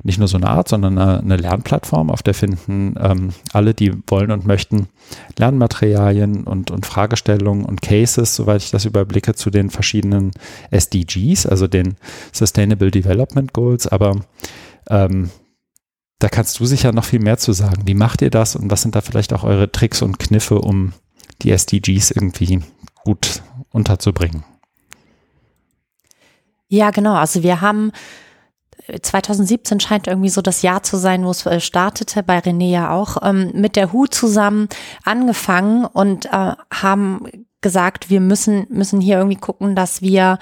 nicht 0.02 0.18
nur 0.18 0.28
so 0.28 0.36
eine 0.36 0.48
Art, 0.48 0.68
sondern 0.68 0.98
eine, 0.98 1.20
eine 1.20 1.36
Lernplattform, 1.36 2.10
auf 2.10 2.22
der 2.22 2.34
finden 2.34 2.94
ähm, 2.98 3.30
alle, 3.52 3.74
die 3.74 3.92
wollen 4.06 4.30
und 4.30 4.46
möchten, 4.46 4.88
Lernmaterialien 5.38 6.44
und, 6.44 6.70
und 6.70 6.86
Fragestellungen 6.86 7.64
und 7.64 7.82
Cases, 7.82 8.34
soweit 8.34 8.62
ich 8.62 8.70
das 8.70 8.84
überblicke, 8.84 9.34
zu 9.34 9.50
den 9.50 9.70
verschiedenen 9.70 10.30
SDGs, 10.70 11.46
also 11.46 11.66
den 11.66 11.96
Sustainable 12.32 12.90
Development 12.90 13.52
Goals. 13.52 13.86
Aber 13.86 14.16
ähm, 14.88 15.30
da 16.18 16.28
kannst 16.28 16.60
du 16.60 16.66
sicher 16.66 16.92
noch 16.92 17.04
viel 17.04 17.20
mehr 17.20 17.38
zu 17.38 17.52
sagen. 17.52 17.82
Wie 17.86 17.94
macht 17.94 18.22
ihr 18.22 18.30
das 18.30 18.56
und 18.56 18.70
was 18.70 18.82
sind 18.82 18.94
da 18.94 19.00
vielleicht 19.00 19.32
auch 19.32 19.44
eure 19.44 19.70
Tricks 19.70 20.02
und 20.02 20.18
Kniffe, 20.18 20.60
um 20.60 20.92
die 21.42 21.50
SDGs 21.50 22.10
irgendwie 22.10 22.60
gut 23.04 23.42
unterzubringen? 23.70 24.44
Ja, 26.68 26.90
genau. 26.90 27.14
Also 27.14 27.42
wir 27.42 27.60
haben 27.60 27.90
2017 29.00 29.80
scheint 29.80 30.06
irgendwie 30.06 30.28
so 30.28 30.42
das 30.42 30.62
Jahr 30.62 30.82
zu 30.82 30.96
sein, 30.96 31.24
wo 31.24 31.30
es 31.30 31.46
äh, 31.46 31.60
startete, 31.60 32.22
bei 32.22 32.38
René 32.38 32.70
ja 32.70 32.90
auch, 32.90 33.18
ähm, 33.22 33.50
mit 33.54 33.76
der 33.76 33.92
HU 33.92 34.06
zusammen 34.06 34.68
angefangen 35.04 35.84
und 35.84 36.26
äh, 36.26 36.54
haben 36.72 37.26
gesagt, 37.60 38.10
wir 38.10 38.20
müssen, 38.20 38.66
müssen 38.70 39.00
hier 39.00 39.18
irgendwie 39.18 39.38
gucken, 39.38 39.76
dass 39.76 40.02
wir 40.02 40.38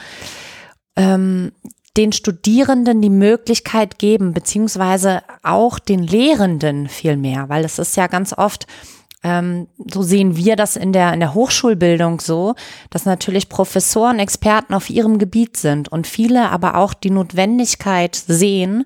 ähm, 0.97 1.53
den 1.97 2.13
Studierenden 2.13 3.03
die 3.03 3.11
Möglichkeit 3.11 3.99
geben, 3.99 4.33
beziehungsweise 4.33 5.23
auch 5.43 5.79
den 5.81 6.03
Lehrenden 6.03 6.89
viel 6.89 7.17
mehr, 7.17 7.49
weil 7.49 7.65
es 7.65 7.79
ist 7.79 7.97
ja 7.97 8.07
ganz 8.07 8.33
oft 8.33 8.67
ähm, 9.23 9.67
so 9.91 10.03
sehen 10.03 10.37
wir 10.37 10.55
das 10.57 10.77
in 10.77 10.93
der, 10.93 11.13
in 11.13 11.21
der 11.21 11.35
Hochschulbildung 11.35 12.21
so, 12.21 12.55
dass 12.91 13.05
natürlich 13.05 13.49
Professoren, 13.49 14.19
Experten 14.19 14.75
auf 14.75 14.91
ihrem 14.91 15.19
Gebiet 15.19 15.57
sind 15.57 15.89
und 15.89 16.07
viele 16.07 16.51
aber 16.51 16.77
auch 16.77 16.95
die 16.95 17.11
Notwendigkeit 17.11 18.15
sehen, 18.15 18.85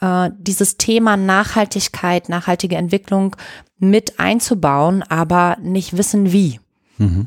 äh, 0.00 0.30
dieses 0.38 0.76
Thema 0.76 1.16
Nachhaltigkeit, 1.16 2.28
nachhaltige 2.28 2.76
Entwicklung 2.76 3.34
mit 3.78 4.20
einzubauen, 4.20 5.02
aber 5.02 5.56
nicht 5.60 5.96
wissen 5.96 6.32
wie. 6.32 6.60
Mhm. 6.98 7.26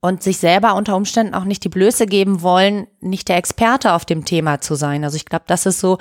Und 0.00 0.22
sich 0.22 0.38
selber 0.38 0.76
unter 0.76 0.94
Umständen 0.94 1.34
auch 1.34 1.42
nicht 1.42 1.64
die 1.64 1.68
Blöße 1.68 2.06
geben 2.06 2.42
wollen, 2.42 2.86
nicht 3.00 3.28
der 3.28 3.36
Experte 3.36 3.94
auf 3.94 4.04
dem 4.04 4.24
Thema 4.24 4.60
zu 4.60 4.76
sein. 4.76 5.02
Also 5.02 5.16
ich 5.16 5.24
glaube, 5.24 5.46
das 5.48 5.66
ist 5.66 5.80
so 5.80 5.98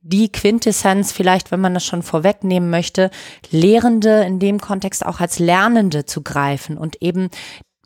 die 0.00 0.30
Quintessenz, 0.30 1.12
vielleicht, 1.12 1.50
wenn 1.50 1.60
man 1.60 1.74
das 1.74 1.84
schon 1.84 2.02
vorwegnehmen 2.02 2.70
möchte, 2.70 3.10
Lehrende 3.50 4.22
in 4.22 4.38
dem 4.38 4.60
Kontext 4.60 5.04
auch 5.04 5.20
als 5.20 5.38
Lernende 5.38 6.06
zu 6.06 6.22
greifen 6.22 6.78
und 6.78 7.02
eben 7.02 7.28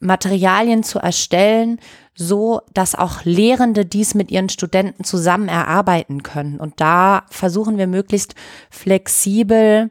Materialien 0.00 0.82
zu 0.82 0.98
erstellen, 0.98 1.78
so 2.14 2.62
dass 2.74 2.94
auch 2.94 3.24
Lehrende 3.24 3.86
dies 3.86 4.14
mit 4.14 4.30
ihren 4.30 4.48
Studenten 4.48 5.04
zusammen 5.04 5.48
erarbeiten 5.48 6.22
können. 6.22 6.58
Und 6.58 6.80
da 6.80 7.24
versuchen 7.30 7.78
wir 7.78 7.86
möglichst 7.86 8.34
flexibel 8.70 9.90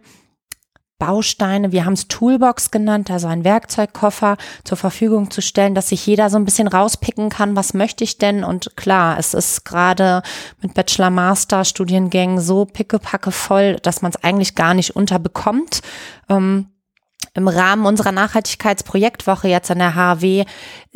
Bausteine, 0.99 1.71
wir 1.71 1.85
haben 1.85 1.93
es 1.93 2.07
Toolbox 2.07 2.71
genannt, 2.71 3.09
also 3.09 3.27
ein 3.27 3.43
Werkzeugkoffer 3.43 4.37
zur 4.63 4.77
Verfügung 4.77 5.31
zu 5.31 5.41
stellen, 5.41 5.73
dass 5.73 5.89
sich 5.89 6.05
jeder 6.05 6.29
so 6.29 6.37
ein 6.37 6.45
bisschen 6.45 6.67
rauspicken 6.67 7.29
kann, 7.29 7.55
was 7.55 7.73
möchte 7.73 8.03
ich 8.03 8.17
denn? 8.17 8.43
Und 8.43 8.75
klar, 8.75 9.17
es 9.17 9.33
ist 9.33 9.65
gerade 9.65 10.21
mit 10.61 10.73
Bachelor-Master-Studiengängen 10.73 12.39
so 12.39 12.65
pickepacke 12.65 13.31
voll, 13.31 13.77
dass 13.77 14.01
man 14.01 14.11
es 14.11 14.23
eigentlich 14.23 14.55
gar 14.55 14.73
nicht 14.73 14.95
unterbekommt. 14.95 15.81
Ähm, 16.29 16.67
im 17.39 17.47
Rahmen 17.47 17.85
unserer 17.85 18.11
Nachhaltigkeitsprojektwoche 18.11 19.47
jetzt 19.47 19.71
an 19.71 19.79
der 19.79 19.95
HW 19.95 20.45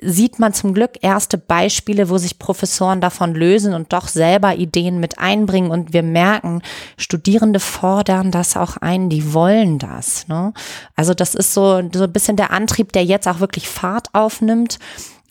sieht 0.01 0.39
man 0.39 0.53
zum 0.53 0.73
Glück 0.73 0.97
erste 1.01 1.37
Beispiele, 1.37 2.09
wo 2.09 2.17
sich 2.17 2.37
Professoren 2.37 3.01
davon 3.01 3.33
lösen 3.33 3.73
und 3.73 3.93
doch 3.93 4.07
selber 4.07 4.55
Ideen 4.55 4.99
mit 4.99 5.17
einbringen. 5.19 5.71
Und 5.71 5.93
wir 5.93 6.03
merken, 6.03 6.61
Studierende 6.97 7.59
fordern 7.59 8.29
das 8.29 8.57
auch 8.57 8.77
ein, 8.77 9.09
die 9.09 9.33
wollen 9.33 9.79
das. 9.79 10.27
Ne? 10.27 10.53
Also 10.95 11.13
das 11.13 11.33
ist 11.33 11.53
so, 11.53 11.81
so 11.93 12.03
ein 12.03 12.13
bisschen 12.13 12.35
der 12.35 12.51
Antrieb, 12.51 12.91
der 12.91 13.05
jetzt 13.05 13.27
auch 13.27 13.39
wirklich 13.39 13.67
Fahrt 13.67 14.09
aufnimmt. 14.13 14.79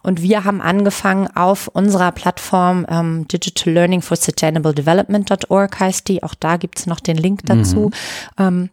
Und 0.03 0.23
wir 0.23 0.45
haben 0.45 0.61
angefangen 0.61 1.29
auf 1.37 1.69
unserer 1.69 2.11
Plattform 2.11 2.87
ähm, 2.89 3.29
Digital 3.29 3.73
Learning 3.73 4.03
for 4.03 4.17
Sustainable 4.17 4.75
Development.org 4.75 5.79
heißt 5.79 6.09
die. 6.09 6.23
Auch 6.23 6.35
da 6.35 6.57
gibt's 6.57 6.87
noch 6.87 6.99
den 6.99 7.17
Link 7.17 7.43
dazu. 7.45 7.91
Mhm. 7.91 7.93
Ähm, 8.39 8.71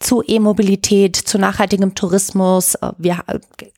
zu 0.00 0.22
E-Mobilität, 0.26 1.16
zu 1.16 1.38
nachhaltigem 1.38 1.94
Tourismus. 1.94 2.76
Wir, 2.98 3.18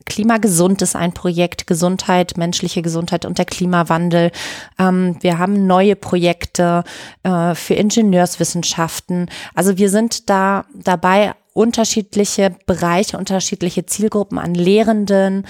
Klimagesund 0.06 0.82
ist 0.82 0.96
ein 0.96 1.12
Projekt, 1.12 1.66
Gesundheit, 1.66 2.36
menschliche 2.36 2.82
Gesundheit 2.82 3.24
und 3.24 3.38
der 3.38 3.44
Klimawandel. 3.44 4.30
Ähm, 4.78 5.16
wir 5.20 5.38
haben 5.38 5.66
neue 5.66 5.96
Projekte 5.96 6.84
äh, 7.22 7.54
für 7.54 7.74
Ingenieurswissenschaften. 7.74 9.30
Also 9.54 9.78
wir 9.78 9.90
sind 9.90 10.28
da 10.30 10.64
dabei, 10.74 11.34
unterschiedliche 11.52 12.54
Bereiche, 12.66 13.16
unterschiedliche 13.16 13.86
Zielgruppen 13.86 14.38
an 14.38 14.54
Lehrenden, 14.54 15.46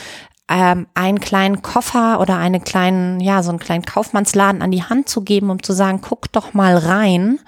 ähm, 0.48 0.86
einen 0.94 1.20
kleinen 1.20 1.62
Koffer 1.62 2.20
oder 2.20 2.36
einen 2.36 2.62
kleinen, 2.62 3.20
ja, 3.20 3.42
so 3.42 3.48
einen 3.48 3.58
kleinen 3.58 3.86
Kaufmannsladen 3.86 4.60
an 4.60 4.70
die 4.70 4.82
Hand 4.82 5.08
zu 5.08 5.22
geben, 5.22 5.50
um 5.50 5.62
zu 5.62 5.72
sagen, 5.72 6.00
guck 6.02 6.30
doch 6.32 6.52
mal 6.52 6.76
rein 6.76 7.40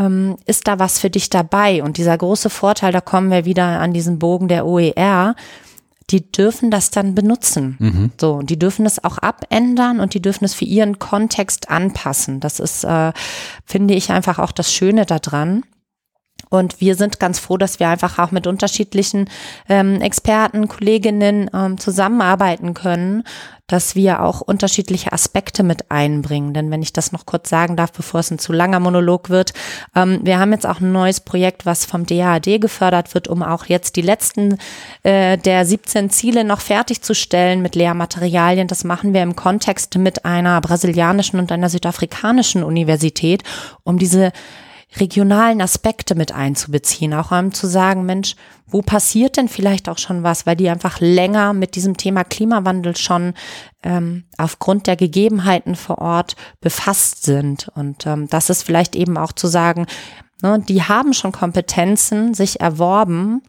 ähm, 0.00 0.36
ist 0.46 0.66
da 0.66 0.78
was 0.78 0.98
für 0.98 1.10
dich 1.10 1.30
dabei? 1.30 1.82
Und 1.82 1.98
dieser 1.98 2.16
große 2.16 2.50
Vorteil, 2.50 2.92
da 2.92 3.00
kommen 3.00 3.30
wir 3.30 3.44
wieder 3.44 3.64
an 3.64 3.92
diesen 3.92 4.18
Bogen 4.18 4.48
der 4.48 4.66
OER, 4.66 5.34
die 6.10 6.32
dürfen 6.32 6.70
das 6.70 6.90
dann 6.90 7.14
benutzen. 7.14 7.76
Mhm. 7.78 8.10
So, 8.20 8.42
die 8.42 8.58
dürfen 8.58 8.84
es 8.86 9.02
auch 9.04 9.18
abändern 9.18 10.00
und 10.00 10.14
die 10.14 10.22
dürfen 10.22 10.44
es 10.44 10.54
für 10.54 10.64
ihren 10.64 10.98
Kontext 10.98 11.70
anpassen. 11.70 12.40
Das 12.40 12.58
ist, 12.58 12.84
äh, 12.84 13.12
finde 13.64 13.94
ich, 13.94 14.10
einfach 14.10 14.38
auch 14.38 14.52
das 14.52 14.72
Schöne 14.72 15.06
daran. 15.06 15.62
Und 16.48 16.80
wir 16.80 16.96
sind 16.96 17.20
ganz 17.20 17.38
froh, 17.38 17.58
dass 17.58 17.78
wir 17.78 17.88
einfach 17.88 18.18
auch 18.18 18.32
mit 18.32 18.48
unterschiedlichen 18.48 19.30
ähm, 19.68 20.00
Experten, 20.00 20.66
Kolleginnen 20.66 21.48
ähm, 21.54 21.78
zusammenarbeiten 21.78 22.74
können, 22.74 23.22
dass 23.70 23.94
wir 23.94 24.22
auch 24.22 24.40
unterschiedliche 24.40 25.12
Aspekte 25.12 25.62
mit 25.62 25.90
einbringen. 25.90 26.54
Denn 26.54 26.70
wenn 26.70 26.82
ich 26.82 26.92
das 26.92 27.12
noch 27.12 27.24
kurz 27.24 27.48
sagen 27.48 27.76
darf, 27.76 27.92
bevor 27.92 28.20
es 28.20 28.30
ein 28.30 28.38
zu 28.38 28.52
langer 28.52 28.80
Monolog 28.80 29.30
wird, 29.30 29.52
ähm, 29.94 30.20
wir 30.22 30.38
haben 30.38 30.52
jetzt 30.52 30.66
auch 30.66 30.80
ein 30.80 30.90
neues 30.90 31.20
Projekt, 31.20 31.66
was 31.66 31.84
vom 31.84 32.04
DAAD 32.04 32.60
gefördert 32.60 33.14
wird, 33.14 33.28
um 33.28 33.42
auch 33.42 33.66
jetzt 33.66 33.96
die 33.96 34.02
letzten 34.02 34.58
äh, 35.04 35.38
der 35.38 35.64
17 35.64 36.10
Ziele 36.10 36.42
noch 36.42 36.60
fertigzustellen 36.60 37.62
mit 37.62 37.76
Lehrmaterialien. 37.76 38.66
Das 38.66 38.82
machen 38.82 39.14
wir 39.14 39.22
im 39.22 39.36
Kontext 39.36 39.96
mit 39.96 40.24
einer 40.24 40.60
brasilianischen 40.60 41.38
und 41.38 41.52
einer 41.52 41.68
südafrikanischen 41.68 42.64
Universität, 42.64 43.44
um 43.84 43.98
diese 43.98 44.32
regionalen 44.96 45.60
Aspekte 45.60 46.14
mit 46.14 46.32
einzubeziehen, 46.32 47.14
auch 47.14 47.30
um 47.30 47.52
zu 47.52 47.66
sagen, 47.66 48.04
Mensch, 48.04 48.34
wo 48.66 48.82
passiert 48.82 49.36
denn 49.36 49.48
vielleicht 49.48 49.88
auch 49.88 49.98
schon 49.98 50.22
was, 50.22 50.46
weil 50.46 50.56
die 50.56 50.68
einfach 50.68 51.00
länger 51.00 51.52
mit 51.52 51.76
diesem 51.76 51.96
Thema 51.96 52.24
Klimawandel 52.24 52.96
schon 52.96 53.34
ähm, 53.82 54.24
aufgrund 54.36 54.86
der 54.86 54.96
Gegebenheiten 54.96 55.76
vor 55.76 55.98
Ort 55.98 56.36
befasst 56.60 57.24
sind. 57.24 57.68
Und 57.74 58.06
ähm, 58.06 58.28
das 58.28 58.50
ist 58.50 58.62
vielleicht 58.62 58.96
eben 58.96 59.16
auch 59.16 59.32
zu 59.32 59.46
sagen, 59.46 59.86
ne, 60.42 60.58
die 60.60 60.82
haben 60.82 61.12
schon 61.12 61.32
Kompetenzen 61.32 62.34
sich 62.34 62.60
erworben, 62.60 63.42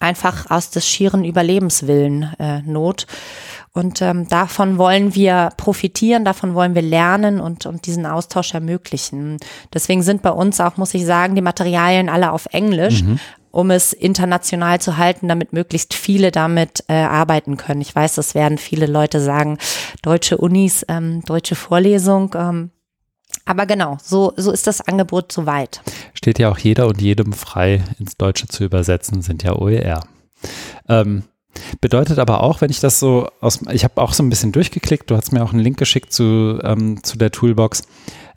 einfach 0.00 0.50
aus 0.50 0.70
des 0.70 0.86
schieren 0.86 1.24
Überlebenswillen 1.24 2.34
äh, 2.38 2.62
Not. 2.62 3.06
Und 3.72 4.02
ähm, 4.02 4.28
davon 4.28 4.78
wollen 4.78 5.14
wir 5.14 5.50
profitieren, 5.56 6.24
davon 6.24 6.54
wollen 6.54 6.74
wir 6.74 6.82
lernen 6.82 7.40
und, 7.40 7.66
und 7.66 7.86
diesen 7.86 8.06
Austausch 8.06 8.54
ermöglichen. 8.54 9.36
Deswegen 9.72 10.02
sind 10.02 10.22
bei 10.22 10.30
uns 10.30 10.60
auch, 10.60 10.76
muss 10.76 10.94
ich 10.94 11.04
sagen, 11.04 11.34
die 11.34 11.42
Materialien 11.42 12.08
alle 12.08 12.32
auf 12.32 12.46
Englisch, 12.50 13.02
mhm. 13.02 13.20
um 13.50 13.70
es 13.70 13.92
international 13.92 14.80
zu 14.80 14.96
halten, 14.96 15.28
damit 15.28 15.52
möglichst 15.52 15.94
viele 15.94 16.32
damit 16.32 16.84
äh, 16.88 16.94
arbeiten 16.94 17.56
können. 17.56 17.80
Ich 17.80 17.94
weiß, 17.94 18.14
das 18.16 18.34
werden 18.34 18.58
viele 18.58 18.86
Leute 18.86 19.20
sagen, 19.20 19.58
deutsche 20.02 20.38
Unis, 20.38 20.84
ähm, 20.88 21.22
deutsche 21.24 21.54
Vorlesung. 21.54 22.34
Ähm, 22.36 22.70
aber 23.44 23.66
genau, 23.66 23.98
so, 24.02 24.32
so 24.36 24.50
ist 24.50 24.66
das 24.66 24.80
Angebot 24.80 25.32
soweit. 25.32 25.80
Steht 26.18 26.40
ja 26.40 26.50
auch 26.50 26.58
jeder 26.58 26.88
und 26.88 27.00
jedem 27.00 27.32
frei, 27.32 27.84
ins 28.00 28.16
Deutsche 28.16 28.48
zu 28.48 28.64
übersetzen, 28.64 29.22
sind 29.22 29.44
ja 29.44 29.54
OER. 29.54 30.04
Ähm, 30.88 31.22
Bedeutet 31.80 32.18
aber 32.18 32.42
auch, 32.42 32.60
wenn 32.60 32.70
ich 32.70 32.80
das 32.80 32.98
so 32.98 33.28
aus, 33.40 33.60
ich 33.72 33.84
habe 33.84 34.00
auch 34.00 34.12
so 34.12 34.22
ein 34.22 34.28
bisschen 34.28 34.52
durchgeklickt, 34.52 35.10
du 35.10 35.16
hast 35.16 35.32
mir 35.32 35.42
auch 35.42 35.52
einen 35.52 35.62
Link 35.62 35.78
geschickt 35.78 36.12
zu, 36.12 36.58
ähm, 36.62 37.02
zu 37.02 37.18
der 37.18 37.30
Toolbox 37.30 37.82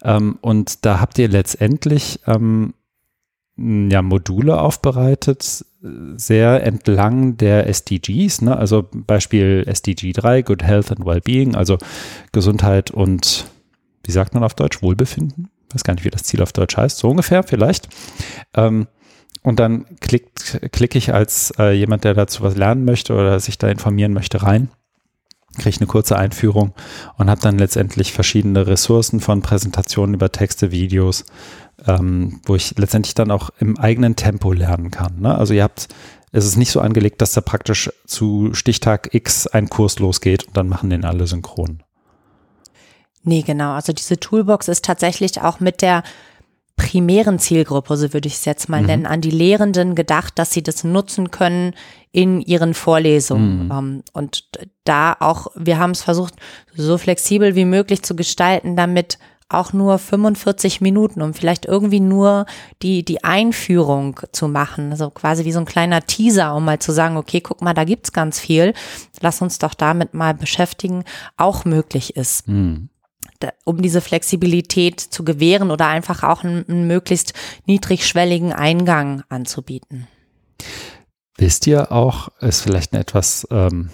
ähm, 0.04 0.38
und 0.42 0.86
da 0.86 1.00
habt 1.00 1.18
ihr 1.20 1.28
letztendlich 1.28 2.20
ähm, 2.28 2.74
ja, 3.58 4.02
Module 4.02 4.60
aufbereitet, 4.60 5.66
sehr 6.16 6.64
entlang 6.64 7.38
der 7.38 7.68
SDGs, 7.68 8.42
ne? 8.42 8.56
also 8.56 8.88
Beispiel 8.92 9.64
SDG 9.68 10.14
3, 10.14 10.44
Good 10.44 10.64
Health 10.64 10.92
and 10.92 11.06
Wellbeing, 11.06 11.56
also 11.56 11.78
Gesundheit 12.32 12.92
und, 12.92 13.46
wie 14.04 14.12
sagt 14.12 14.34
man 14.34 14.44
auf 14.44 14.54
Deutsch, 14.54 14.82
Wohlbefinden? 14.82 15.50
Weiß 15.74 15.84
gar 15.84 15.94
nicht, 15.94 16.06
wie 16.06 16.10
das 16.10 16.24
Ziel 16.24 16.42
auf 16.42 16.54
Deutsch 16.54 16.78
heißt, 16.78 16.98
so 16.98 17.10
ungefähr 17.10 17.44
vielleicht. 17.44 17.88
Ähm, 18.56 18.88
und 19.44 19.60
dann 19.60 19.86
klickt, 20.00 20.60
klicke 20.72 20.98
ich 20.98 21.14
als 21.14 21.52
äh, 21.58 21.72
jemand, 21.72 22.04
der 22.04 22.14
dazu 22.14 22.44
was 22.44 22.56
lernen 22.56 22.86
möchte 22.86 23.14
oder 23.14 23.40
sich 23.40 23.58
da 23.58 23.70
informieren 23.70 24.14
möchte, 24.14 24.44
rein, 24.44 24.70
kriege 25.58 25.78
eine 25.78 25.88
kurze 25.88 26.18
Einführung 26.18 26.74
und 27.18 27.30
habe 27.30 27.42
dann 27.42 27.58
letztendlich 27.58 28.14
verschiedene 28.14 28.68
Ressourcen 28.68 29.20
von 29.20 29.42
Präsentationen 29.42 30.14
über 30.16 30.32
Texte, 30.32 30.72
Videos, 30.72 31.26
ähm, 31.88 32.40
wo 32.46 32.56
ich 32.56 32.78
letztendlich 32.78 33.16
dann 33.16 33.32
auch 33.32 33.50
im 33.60 33.78
eigenen 33.78 34.16
Tempo 34.16 34.54
lernen 34.54 34.92
kann. 34.92 35.20
Ne? 35.20 35.36
Also 35.36 35.54
ihr 35.54 35.64
habt, 35.64 35.88
es 36.32 36.46
ist 36.46 36.56
nicht 36.56 36.72
so 36.72 36.80
angelegt, 36.80 37.22
dass 37.22 37.34
da 37.34 37.42
praktisch 37.42 37.92
zu 38.06 38.54
Stichtag 38.54 39.14
X 39.14 39.48
ein 39.48 39.70
Kurs 39.70 40.00
losgeht 40.00 40.46
und 40.48 40.56
dann 40.56 40.70
machen 40.70 40.90
den 40.90 41.04
alle 41.04 41.28
synchron. 41.28 41.84
Nee, 43.24 43.44
genau. 43.44 43.74
Also 43.74 43.94
diese 43.94 44.20
Toolbox 44.20 44.68
ist 44.68 44.86
tatsächlich 44.86 45.42
auch 45.42 45.60
mit 45.60 45.82
der 45.82 46.04
primären 46.76 47.38
Zielgruppe, 47.38 47.96
so 47.96 48.12
würde 48.12 48.28
ich 48.28 48.36
es 48.36 48.46
jetzt 48.46 48.68
mal 48.68 48.82
mhm. 48.82 48.88
nennen, 48.88 49.06
an 49.06 49.22
die 49.22 49.30
Lehrenden 49.30 49.94
gedacht, 49.94 50.40
dass 50.40 50.52
sie 50.52 50.64
das 50.64 50.84
nutzen 50.84 51.30
können 51.30 51.76
in 52.12 52.42
ihren 52.42 52.74
Vorlesungen. 52.74 53.66
Mhm. 53.66 53.72
Ähm, 53.72 54.04
und 54.14 54.50
da 54.84 55.16
auch, 55.20 55.48
wir 55.56 55.78
haben 55.78 55.92
es 55.92 56.02
versucht, 56.02 56.34
so 56.76 56.98
flexibel 56.98 57.56
wie 57.56 57.66
möglich 57.66 58.02
zu 58.02 58.16
gestalten, 58.16 58.76
damit 58.76 59.20
auch 59.48 59.74
nur 59.74 60.00
45 60.00 60.82
Minuten, 60.82 61.22
um 61.22 61.34
vielleicht 61.34 61.66
irgendwie 61.66 62.00
nur 62.00 62.46
die, 62.82 63.04
die 63.04 63.24
Einführung 63.24 64.20
zu 64.32 64.48
machen. 64.48 64.92
Also 64.92 65.10
quasi 65.10 65.46
wie 65.46 65.52
so 65.52 65.60
ein 65.60 65.66
kleiner 65.66 66.02
Teaser, 66.02 66.56
um 66.56 66.66
mal 66.66 66.80
zu 66.80 66.94
sagen, 66.94 67.18
okay, 67.18 67.42
guck 67.42 67.62
mal, 67.62 67.74
da 67.74 67.84
gibt's 67.84 68.14
ganz 68.14 68.40
viel. 68.40 68.74
Lass 69.20 69.42
uns 69.42 69.60
doch 69.60 69.74
damit 69.74 70.14
mal 70.14 70.34
beschäftigen, 70.34 71.04
auch 71.38 71.66
möglich 71.66 72.16
ist. 72.16 72.48
Mhm 72.48 72.91
um 73.66 73.82
diese 73.82 74.02
Flexibilität 74.02 75.00
zu 75.00 75.24
gewähren 75.24 75.72
oder 75.72 75.88
einfach 75.88 76.24
auch 76.24 76.44
einen, 76.44 76.68
einen 76.68 76.88
möglichst 76.88 77.34
niedrigschwelligen 77.66 78.54
Eingang 78.54 79.24
anzubieten. 79.30 80.08
Wisst 81.38 81.66
ihr 81.68 81.92
auch, 81.92 82.30
ist 82.40 82.62
vielleicht 82.62 82.94
etwas, 82.94 83.48
ähm, 83.52 83.90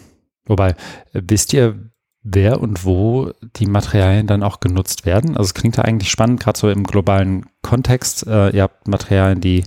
wobei, 0.46 0.76
wisst 1.14 1.54
ihr, 1.54 1.92
wer 2.24 2.60
und 2.60 2.84
wo 2.84 3.32
die 3.56 3.68
Materialien 3.68 4.28
dann 4.28 4.44
auch 4.44 4.60
genutzt 4.60 5.06
werden? 5.06 5.38
Also 5.38 5.48
es 5.48 5.54
klingt 5.54 5.78
ja 5.78 5.84
eigentlich 5.84 6.12
spannend, 6.12 6.42
gerade 6.42 6.60
so 6.60 6.70
im 6.70 6.84
globalen 6.84 7.46
Kontext. 7.62 8.28
Äh, 8.28 8.50
ihr 8.50 8.64
habt 8.64 8.88
Materialien, 8.88 9.40
die 9.40 9.64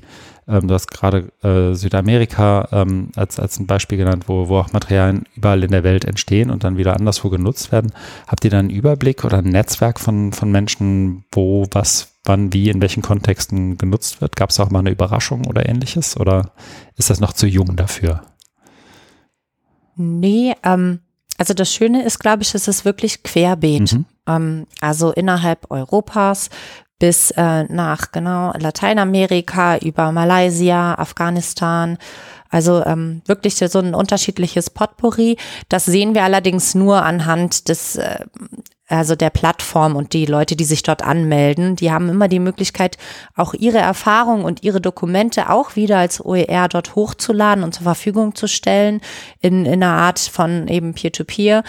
ähm, 0.50 0.68
du 0.68 0.74
hast 0.74 0.90
gerade 0.90 1.32
äh, 1.42 1.74
Südamerika 1.74 2.68
ähm, 2.72 3.10
als, 3.16 3.38
als 3.38 3.58
ein 3.58 3.66
Beispiel 3.66 3.98
genannt, 3.98 4.24
wo, 4.26 4.48
wo 4.48 4.58
auch 4.58 4.72
Materialien 4.72 5.24
überall 5.36 5.62
in 5.62 5.70
der 5.70 5.84
Welt 5.84 6.04
entstehen 6.04 6.50
und 6.50 6.64
dann 6.64 6.76
wieder 6.76 6.96
anderswo 6.96 7.30
genutzt 7.30 7.72
werden. 7.72 7.92
Habt 8.26 8.44
ihr 8.44 8.50
da 8.50 8.58
einen 8.58 8.70
Überblick 8.70 9.24
oder 9.24 9.38
ein 9.38 9.44
Netzwerk 9.44 10.00
von, 10.00 10.32
von 10.32 10.50
Menschen, 10.50 11.24
wo 11.32 11.66
was, 11.70 12.18
wann, 12.24 12.52
wie, 12.52 12.68
in 12.68 12.80
welchen 12.80 13.02
Kontexten 13.02 13.78
genutzt 13.78 14.20
wird? 14.20 14.36
Gab 14.36 14.50
es 14.50 14.60
auch 14.60 14.70
mal 14.70 14.80
eine 14.80 14.90
Überraschung 14.90 15.46
oder 15.46 15.68
ähnliches? 15.68 16.18
Oder 16.18 16.52
ist 16.96 17.10
das 17.10 17.20
noch 17.20 17.32
zu 17.32 17.46
jung 17.46 17.76
dafür? 17.76 18.22
Nee, 19.96 20.54
ähm, 20.64 21.00
also 21.38 21.54
das 21.54 21.72
Schöne 21.72 22.02
ist, 22.02 22.18
glaube 22.18 22.42
ich, 22.42 22.54
es 22.54 22.68
ist 22.68 22.84
wirklich 22.84 23.22
querbeet. 23.22 23.92
Mhm. 23.92 24.04
Ähm, 24.26 24.66
also 24.80 25.12
innerhalb 25.12 25.70
Europas 25.70 26.50
bis 27.00 27.32
äh, 27.32 27.64
nach 27.64 28.12
genau 28.12 28.52
Lateinamerika, 28.56 29.78
über 29.78 30.12
Malaysia, 30.12 30.94
Afghanistan. 30.94 31.98
Also 32.48 32.84
ähm, 32.84 33.22
wirklich 33.26 33.56
so 33.56 33.78
ein 33.78 33.94
unterschiedliches 33.94 34.70
Potpourri. 34.70 35.36
Das 35.68 35.84
sehen 35.84 36.14
wir 36.14 36.22
allerdings 36.22 36.76
nur 36.76 37.02
anhand 37.02 37.68
des 37.68 37.96
äh, 37.96 38.24
also 38.86 39.14
der 39.14 39.30
Plattform 39.30 39.94
und 39.94 40.12
die 40.14 40.26
Leute, 40.26 40.56
die 40.56 40.64
sich 40.64 40.82
dort 40.82 41.02
anmelden, 41.02 41.76
die 41.76 41.92
haben 41.92 42.08
immer 42.08 42.26
die 42.26 42.40
Möglichkeit, 42.40 42.98
auch 43.36 43.54
ihre 43.54 43.78
Erfahrungen 43.78 44.44
und 44.44 44.64
ihre 44.64 44.80
Dokumente 44.80 45.48
auch 45.48 45.76
wieder 45.76 45.98
als 45.98 46.24
OER 46.24 46.66
dort 46.68 46.96
hochzuladen 46.96 47.62
und 47.62 47.72
zur 47.72 47.84
Verfügung 47.84 48.34
zu 48.34 48.48
stellen 48.48 49.00
in, 49.38 49.64
in 49.64 49.82
einer 49.82 49.92
Art 49.92 50.18
von 50.18 50.66
eben 50.66 50.92
Peer-to-Peer. 50.94 51.62
-Peer 51.62 51.64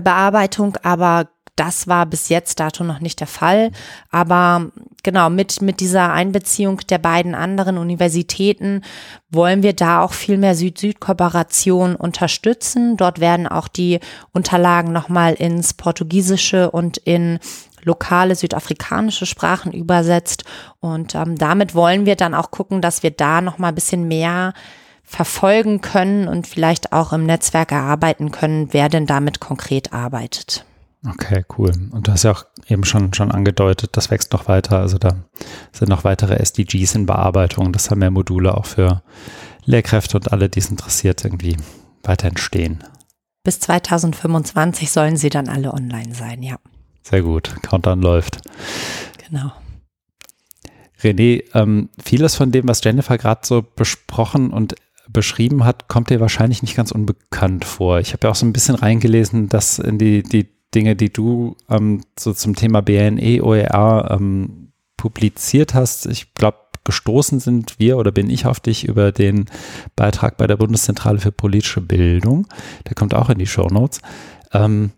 Bearbeitung, 0.00 0.76
aber 0.82 1.28
das 1.56 1.86
war 1.86 2.06
bis 2.06 2.28
jetzt 2.28 2.58
dato 2.58 2.82
noch 2.82 3.00
nicht 3.00 3.20
der 3.20 3.26
Fall. 3.26 3.70
Aber 4.10 4.70
genau, 5.02 5.30
mit, 5.30 5.62
mit 5.62 5.80
dieser 5.80 6.12
Einbeziehung 6.12 6.80
der 6.88 6.98
beiden 6.98 7.34
anderen 7.34 7.78
Universitäten 7.78 8.82
wollen 9.30 9.62
wir 9.62 9.72
da 9.72 10.02
auch 10.02 10.12
viel 10.12 10.36
mehr 10.36 10.54
Süd-Süd-Kooperation 10.54 11.94
unterstützen. 11.96 12.96
Dort 12.96 13.20
werden 13.20 13.46
auch 13.46 13.68
die 13.68 14.00
Unterlagen 14.32 14.92
nochmal 14.92 15.34
ins 15.34 15.74
Portugiesische 15.74 16.70
und 16.70 16.96
in 16.98 17.38
lokale 17.82 18.34
südafrikanische 18.34 19.26
Sprachen 19.26 19.72
übersetzt. 19.72 20.44
Und 20.80 21.14
ähm, 21.14 21.36
damit 21.36 21.74
wollen 21.74 22.06
wir 22.06 22.16
dann 22.16 22.34
auch 22.34 22.50
gucken, 22.50 22.80
dass 22.80 23.02
wir 23.02 23.10
da 23.10 23.40
noch 23.40 23.58
mal 23.58 23.68
ein 23.68 23.74
bisschen 23.74 24.08
mehr 24.08 24.54
verfolgen 25.04 25.82
können 25.82 26.26
und 26.26 26.46
vielleicht 26.46 26.92
auch 26.92 27.12
im 27.12 27.26
Netzwerk 27.26 27.72
erarbeiten 27.72 28.30
können, 28.30 28.72
wer 28.72 28.88
denn 28.88 29.06
damit 29.06 29.38
konkret 29.38 29.92
arbeitet. 29.92 30.64
Okay, 31.06 31.44
cool. 31.58 31.70
Und 31.90 32.08
du 32.08 32.12
hast 32.12 32.22
ja 32.22 32.32
auch 32.32 32.46
eben 32.66 32.84
schon, 32.84 33.12
schon 33.12 33.30
angedeutet, 33.30 33.90
das 33.96 34.10
wächst 34.10 34.32
noch 34.32 34.48
weiter. 34.48 34.78
Also 34.78 34.96
da 34.96 35.24
sind 35.72 35.90
noch 35.90 36.04
weitere 36.04 36.36
SDGs 36.36 36.94
in 36.94 37.06
Bearbeitung, 37.06 37.72
dass 37.72 37.88
da 37.88 37.94
mehr 37.94 38.10
Module 38.10 38.56
auch 38.56 38.64
für 38.64 39.02
Lehrkräfte 39.66 40.16
und 40.16 40.32
alle, 40.32 40.48
die 40.48 40.60
es 40.60 40.70
interessiert, 40.70 41.24
irgendwie 41.24 41.56
weiter 42.02 42.28
entstehen. 42.28 42.84
Bis 43.42 43.60
2025 43.60 44.90
sollen 44.90 45.16
sie 45.18 45.28
dann 45.28 45.48
alle 45.48 45.74
online 45.74 46.14
sein, 46.14 46.42
ja. 46.42 46.56
Sehr 47.02 47.20
gut. 47.20 47.54
Countdown 47.62 48.00
läuft. 48.00 48.40
Genau. 49.28 49.52
René, 51.02 51.44
ähm, 51.52 51.90
vieles 52.02 52.34
von 52.34 52.50
dem, 52.50 52.66
was 52.66 52.82
Jennifer 52.82 53.18
gerade 53.18 53.42
so 53.44 53.62
besprochen 53.62 54.50
und 54.50 54.74
beschrieben 55.08 55.64
hat, 55.64 55.88
kommt 55.88 56.08
dir 56.08 56.20
wahrscheinlich 56.20 56.62
nicht 56.62 56.76
ganz 56.76 56.90
unbekannt 56.90 57.66
vor. 57.66 58.00
Ich 58.00 58.14
habe 58.14 58.26
ja 58.26 58.30
auch 58.30 58.34
so 58.34 58.46
ein 58.46 58.54
bisschen 58.54 58.74
reingelesen, 58.74 59.50
dass 59.50 59.78
in 59.78 59.98
die, 59.98 60.22
die 60.22 60.48
Dinge, 60.74 60.96
die 60.96 61.12
du 61.12 61.56
ähm, 61.68 62.02
so 62.18 62.32
zum 62.32 62.54
Thema 62.54 62.82
BNE, 62.82 63.42
OER 63.42 64.10
ähm, 64.10 64.72
publiziert 64.96 65.74
hast, 65.74 66.06
ich 66.06 66.34
glaube, 66.34 66.58
gestoßen 66.84 67.40
sind 67.40 67.78
wir 67.78 67.96
oder 67.96 68.12
bin 68.12 68.28
ich 68.28 68.46
auf 68.46 68.60
dich 68.60 68.86
über 68.86 69.10
den 69.10 69.46
Beitrag 69.96 70.36
bei 70.36 70.46
der 70.46 70.56
Bundeszentrale 70.56 71.18
für 71.18 71.32
politische 71.32 71.80
Bildung. 71.80 72.46
Der 72.86 72.94
kommt 72.94 73.14
auch 73.14 73.30
in 73.30 73.38
die 73.38 73.46
Show 73.46 73.68
Notes. 73.68 74.02
Ähm, 74.52 74.92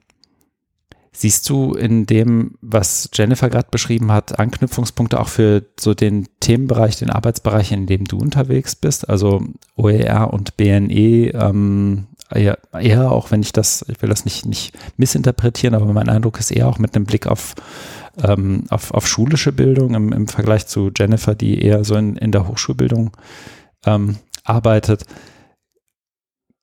Siehst 1.19 1.49
du 1.49 1.73
in 1.73 2.05
dem, 2.05 2.59
was 2.61 3.09
Jennifer 3.15 3.49
gerade 3.49 3.69
beschrieben 3.71 4.13
hat, 4.13 4.39
Anknüpfungspunkte 4.39 5.19
auch 5.19 5.29
für 5.29 5.65
so 5.81 5.95
den 5.95 6.29
Themenbereich, 6.41 6.99
den 6.99 7.09
Arbeitsbereich, 7.09 7.73
in 7.73 7.87
dem 7.87 8.05
du 8.05 8.19
unterwegs 8.19 8.77
bist? 8.77 9.09
Also 9.09 9.43
OER 9.77 10.35
und 10.35 10.59
BNE, 10.59 11.31
ähm, 11.33 12.07
eher, 12.31 12.59
eher 12.73 13.13
auch 13.13 13.31
wenn 13.31 13.43
ich 13.43 13.53
das, 13.53 13.85
ich 13.89 14.01
will 14.03 14.09
das 14.09 14.25
nicht, 14.25 14.47
nicht 14.47 14.77
missinterpretieren, 14.97 15.75
aber 15.75 15.87
mein 15.93 16.09
Eindruck 16.09 16.39
ist 16.39 16.51
eher 16.51 16.69
auch 16.69 16.79
mit 16.79 16.95
einem 16.95 17.05
Blick 17.05 17.27
auf, 17.27 17.55
ähm, 18.23 18.65
auf, 18.71 18.93
auf 18.93 19.07
schulische 19.07 19.53
Bildung 19.53 19.95
im, 19.95 20.13
im 20.13 20.29
Vergleich 20.29 20.67
zu 20.67 20.91
Jennifer, 20.97 21.35
die 21.35 21.63
eher 21.63 21.85
so 21.85 21.95
in, 21.97 22.17
in 22.17 22.33
der 22.33 22.49
Hochschulbildung 22.49 23.13
ähm, 23.85 24.17
arbeitet. 24.45 25.05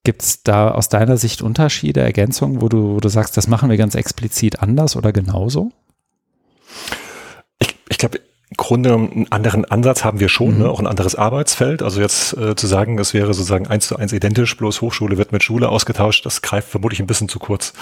Gibt 0.03 0.21
es 0.21 0.43
da 0.43 0.71
aus 0.71 0.89
deiner 0.89 1.15
Sicht 1.15 1.41
Unterschiede, 1.41 2.01
Ergänzungen, 2.01 2.61
wo 2.61 2.67
du, 2.67 2.95
wo 2.95 2.99
du 2.99 3.07
sagst, 3.07 3.37
das 3.37 3.47
machen 3.47 3.69
wir 3.69 3.77
ganz 3.77 3.95
explizit 3.95 4.59
anders 4.59 4.97
oder 4.97 5.13
genauso? 5.13 5.71
Ich, 7.59 7.75
ich 7.89 7.97
glaube, 7.97 8.19
Grunde 8.53 8.93
einen 8.93 9.31
anderen 9.31 9.65
Ansatz 9.65 10.03
haben 10.03 10.19
wir 10.19 10.29
schon, 10.29 10.55
mhm. 10.55 10.63
ne? 10.63 10.69
auch 10.69 10.79
ein 10.79 10.87
anderes 10.87 11.15
Arbeitsfeld. 11.15 11.81
Also 11.81 12.01
jetzt 12.01 12.35
äh, 12.37 12.55
zu 12.55 12.67
sagen, 12.67 12.99
es 12.99 13.13
wäre 13.13 13.33
sozusagen 13.33 13.67
eins 13.67 13.87
zu 13.87 13.97
eins 13.97 14.13
identisch, 14.13 14.55
bloß 14.57 14.81
Hochschule 14.81 15.17
wird 15.17 15.31
mit 15.31 15.43
Schule 15.43 15.69
ausgetauscht, 15.69 16.25
das 16.25 16.41
greift 16.41 16.69
vermutlich 16.69 16.99
ein 16.99 17.07
bisschen 17.07 17.29
zu 17.29 17.39
kurz. 17.39 17.73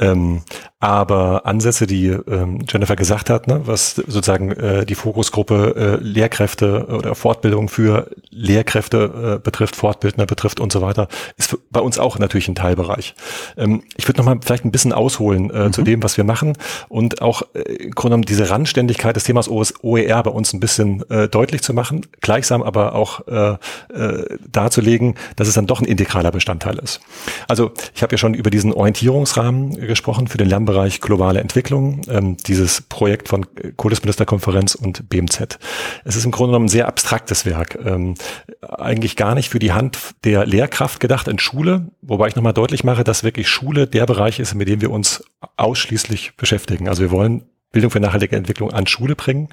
Ähm, 0.00 0.42
aber 0.78 1.44
Ansätze, 1.44 1.86
die 1.86 2.06
ähm, 2.06 2.64
Jennifer 2.66 2.96
gesagt 2.96 3.28
hat, 3.28 3.46
ne, 3.46 3.60
was 3.66 3.96
sozusagen 3.96 4.52
äh, 4.52 4.86
die 4.86 4.94
Fokusgruppe 4.94 5.98
äh, 6.00 6.02
Lehrkräfte 6.02 6.86
oder 6.86 7.14
Fortbildung 7.14 7.68
für 7.68 8.10
Lehrkräfte 8.30 9.36
äh, 9.36 9.42
betrifft, 9.42 9.76
Fortbildner 9.76 10.24
betrifft 10.24 10.58
und 10.58 10.72
so 10.72 10.80
weiter, 10.80 11.08
ist 11.36 11.56
bei 11.70 11.80
uns 11.80 11.98
auch 11.98 12.18
natürlich 12.18 12.48
ein 12.48 12.54
Teilbereich. 12.54 13.14
Ähm, 13.58 13.82
ich 13.96 14.08
würde 14.08 14.18
nochmal 14.18 14.38
vielleicht 14.42 14.64
ein 14.64 14.72
bisschen 14.72 14.94
ausholen 14.94 15.50
äh, 15.50 15.66
mhm. 15.66 15.72
zu 15.74 15.82
dem, 15.82 16.02
was 16.02 16.16
wir 16.16 16.24
machen 16.24 16.54
und 16.88 17.20
auch 17.20 17.42
äh, 17.54 17.60
im 17.60 17.90
Grunde 17.90 18.14
genommen 18.14 18.24
diese 18.24 18.48
Randständigkeit 18.48 19.14
des 19.16 19.24
Themas 19.24 19.50
OER 19.50 20.09
bei 20.22 20.30
uns 20.30 20.52
ein 20.52 20.60
bisschen 20.60 21.08
äh, 21.10 21.28
deutlich 21.28 21.62
zu 21.62 21.74
machen, 21.74 22.06
gleichsam 22.20 22.62
aber 22.62 22.94
auch 22.94 23.26
äh, 23.28 23.56
äh, 23.94 24.38
darzulegen, 24.50 25.14
dass 25.36 25.48
es 25.48 25.54
dann 25.54 25.66
doch 25.66 25.80
ein 25.80 25.86
integraler 25.86 26.30
Bestandteil 26.30 26.78
ist. 26.78 27.00
Also 27.48 27.72
ich 27.94 28.02
habe 28.02 28.14
ja 28.14 28.18
schon 28.18 28.34
über 28.34 28.50
diesen 28.50 28.72
Orientierungsrahmen 28.72 29.76
gesprochen 29.86 30.28
für 30.28 30.38
den 30.38 30.48
Lernbereich 30.48 31.00
globale 31.00 31.40
Entwicklung, 31.40 32.02
ähm, 32.08 32.36
dieses 32.36 32.82
Projekt 32.82 33.28
von 33.28 33.46
Kultusministerkonferenz 33.76 34.74
und 34.74 35.08
BMZ. 35.08 35.58
Es 36.04 36.16
ist 36.16 36.24
im 36.24 36.30
Grunde 36.30 36.50
genommen 36.50 36.66
ein 36.66 36.68
sehr 36.68 36.88
abstraktes 36.88 37.46
Werk, 37.46 37.78
ähm, 37.84 38.14
eigentlich 38.62 39.16
gar 39.16 39.34
nicht 39.34 39.48
für 39.50 39.58
die 39.58 39.72
Hand 39.72 39.98
der 40.24 40.46
Lehrkraft 40.46 41.00
gedacht 41.00 41.28
in 41.28 41.38
Schule, 41.38 41.86
wobei 42.02 42.28
ich 42.28 42.36
nochmal 42.36 42.52
deutlich 42.52 42.84
mache, 42.84 43.04
dass 43.04 43.24
wirklich 43.24 43.48
Schule 43.48 43.86
der 43.86 44.06
Bereich 44.06 44.40
ist, 44.40 44.54
mit 44.54 44.68
dem 44.68 44.80
wir 44.80 44.90
uns 44.90 45.24
ausschließlich 45.56 46.36
beschäftigen. 46.36 46.88
Also 46.88 47.02
wir 47.02 47.10
wollen 47.10 47.44
Bildung 47.72 47.90
für 47.90 48.00
nachhaltige 48.00 48.34
Entwicklung 48.36 48.72
an 48.72 48.86
Schule 48.86 49.14
bringen. 49.14 49.48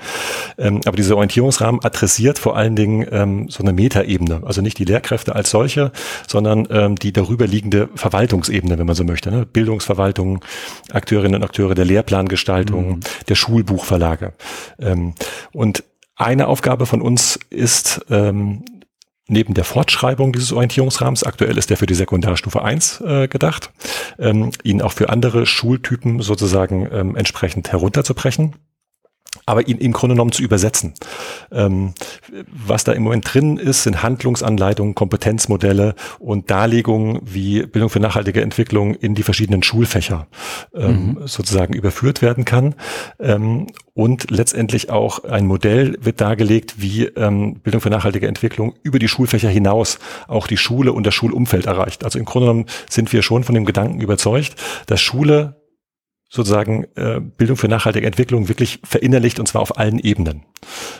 Ähm, 0.57 0.81
aber 0.85 0.97
dieser 0.97 1.15
Orientierungsrahmen 1.15 1.83
adressiert 1.83 2.39
vor 2.39 2.57
allen 2.57 2.75
Dingen 2.75 3.07
ähm, 3.11 3.49
so 3.49 3.61
eine 3.61 3.73
Metaebene, 3.73 4.41
also 4.43 4.61
nicht 4.61 4.79
die 4.79 4.85
Lehrkräfte 4.85 5.35
als 5.35 5.51
solche, 5.51 5.91
sondern 6.27 6.67
ähm, 6.71 6.95
die 6.95 7.13
darüber 7.13 7.45
liegende 7.45 7.89
Verwaltungsebene, 7.95 8.79
wenn 8.79 8.87
man 8.87 8.95
so 8.95 9.03
möchte. 9.03 9.29
Ne? 9.29 9.45
Bildungsverwaltung, 9.45 10.43
Akteurinnen 10.91 11.35
und 11.35 11.43
Akteure 11.43 11.75
der 11.75 11.85
Lehrplangestaltung, 11.85 12.89
mhm. 12.89 12.99
der 13.29 13.35
Schulbuchverlage. 13.35 14.33
Ähm, 14.79 15.13
und 15.53 15.83
eine 16.15 16.47
Aufgabe 16.47 16.87
von 16.87 17.01
uns 17.03 17.39
ist, 17.51 18.03
ähm, 18.09 18.65
neben 19.27 19.53
der 19.53 19.63
Fortschreibung 19.63 20.33
dieses 20.33 20.51
Orientierungsrahmens, 20.51 21.23
aktuell 21.23 21.57
ist 21.57 21.69
der 21.69 21.77
für 21.77 21.85
die 21.85 21.95
Sekundarstufe 21.95 22.63
1 22.63 23.01
äh, 23.01 23.27
gedacht, 23.27 23.71
ähm, 24.19 24.51
ihn 24.63 24.81
auch 24.81 24.93
für 24.93 25.09
andere 25.09 25.45
Schultypen 25.45 26.21
sozusagen 26.21 26.87
ähm, 26.91 27.15
entsprechend 27.15 27.71
herunterzubrechen 27.71 28.55
aber 29.47 29.67
ihn 29.67 29.77
im 29.77 29.93
Grunde 29.93 30.13
genommen 30.13 30.33
zu 30.33 30.43
übersetzen. 30.43 30.93
Ähm, 31.51 31.93
was 32.51 32.83
da 32.83 32.91
im 32.91 33.03
Moment 33.03 33.33
drin 33.33 33.57
ist, 33.57 33.83
sind 33.83 34.03
Handlungsanleitungen, 34.03 34.93
Kompetenzmodelle 34.93 35.95
und 36.19 36.51
Darlegungen, 36.51 37.21
wie 37.23 37.65
Bildung 37.65 37.89
für 37.89 38.01
nachhaltige 38.01 38.41
Entwicklung 38.41 38.93
in 38.93 39.15
die 39.15 39.23
verschiedenen 39.23 39.63
Schulfächer 39.63 40.27
ähm, 40.75 40.91
mhm. 40.91 41.27
sozusagen 41.27 41.73
überführt 41.73 42.21
werden 42.21 42.45
kann. 42.45 42.75
Ähm, 43.19 43.67
und 43.93 44.29
letztendlich 44.29 44.91
auch 44.91 45.23
ein 45.23 45.47
Modell 45.47 45.97
wird 46.01 46.21
dargelegt, 46.21 46.75
wie 46.77 47.05
ähm, 47.05 47.55
Bildung 47.61 47.81
für 47.81 47.89
nachhaltige 47.89 48.27
Entwicklung 48.27 48.75
über 48.83 48.99
die 48.99 49.07
Schulfächer 49.07 49.49
hinaus 49.49 49.97
auch 50.27 50.45
die 50.47 50.57
Schule 50.57 50.91
und 50.91 51.07
das 51.07 51.15
Schulumfeld 51.15 51.65
erreicht. 51.65 52.03
Also 52.03 52.19
im 52.19 52.25
Grunde 52.25 52.47
genommen 52.47 52.65
sind 52.89 53.13
wir 53.13 53.21
schon 53.21 53.45
von 53.45 53.55
dem 53.55 53.65
Gedanken 53.65 54.01
überzeugt, 54.01 54.55
dass 54.87 54.99
Schule 54.99 55.55
sozusagen 56.29 56.85
äh, 56.95 57.19
Bildung 57.19 57.55
für 57.55 57.67
nachhaltige 57.67 58.05
Entwicklung 58.05 58.49
wirklich 58.49 58.79
verinnerlicht 58.83 59.39
und 59.39 59.47
zwar 59.47 59.61
auf 59.61 59.77
allen 59.77 59.99
Ebenen. 59.99 60.43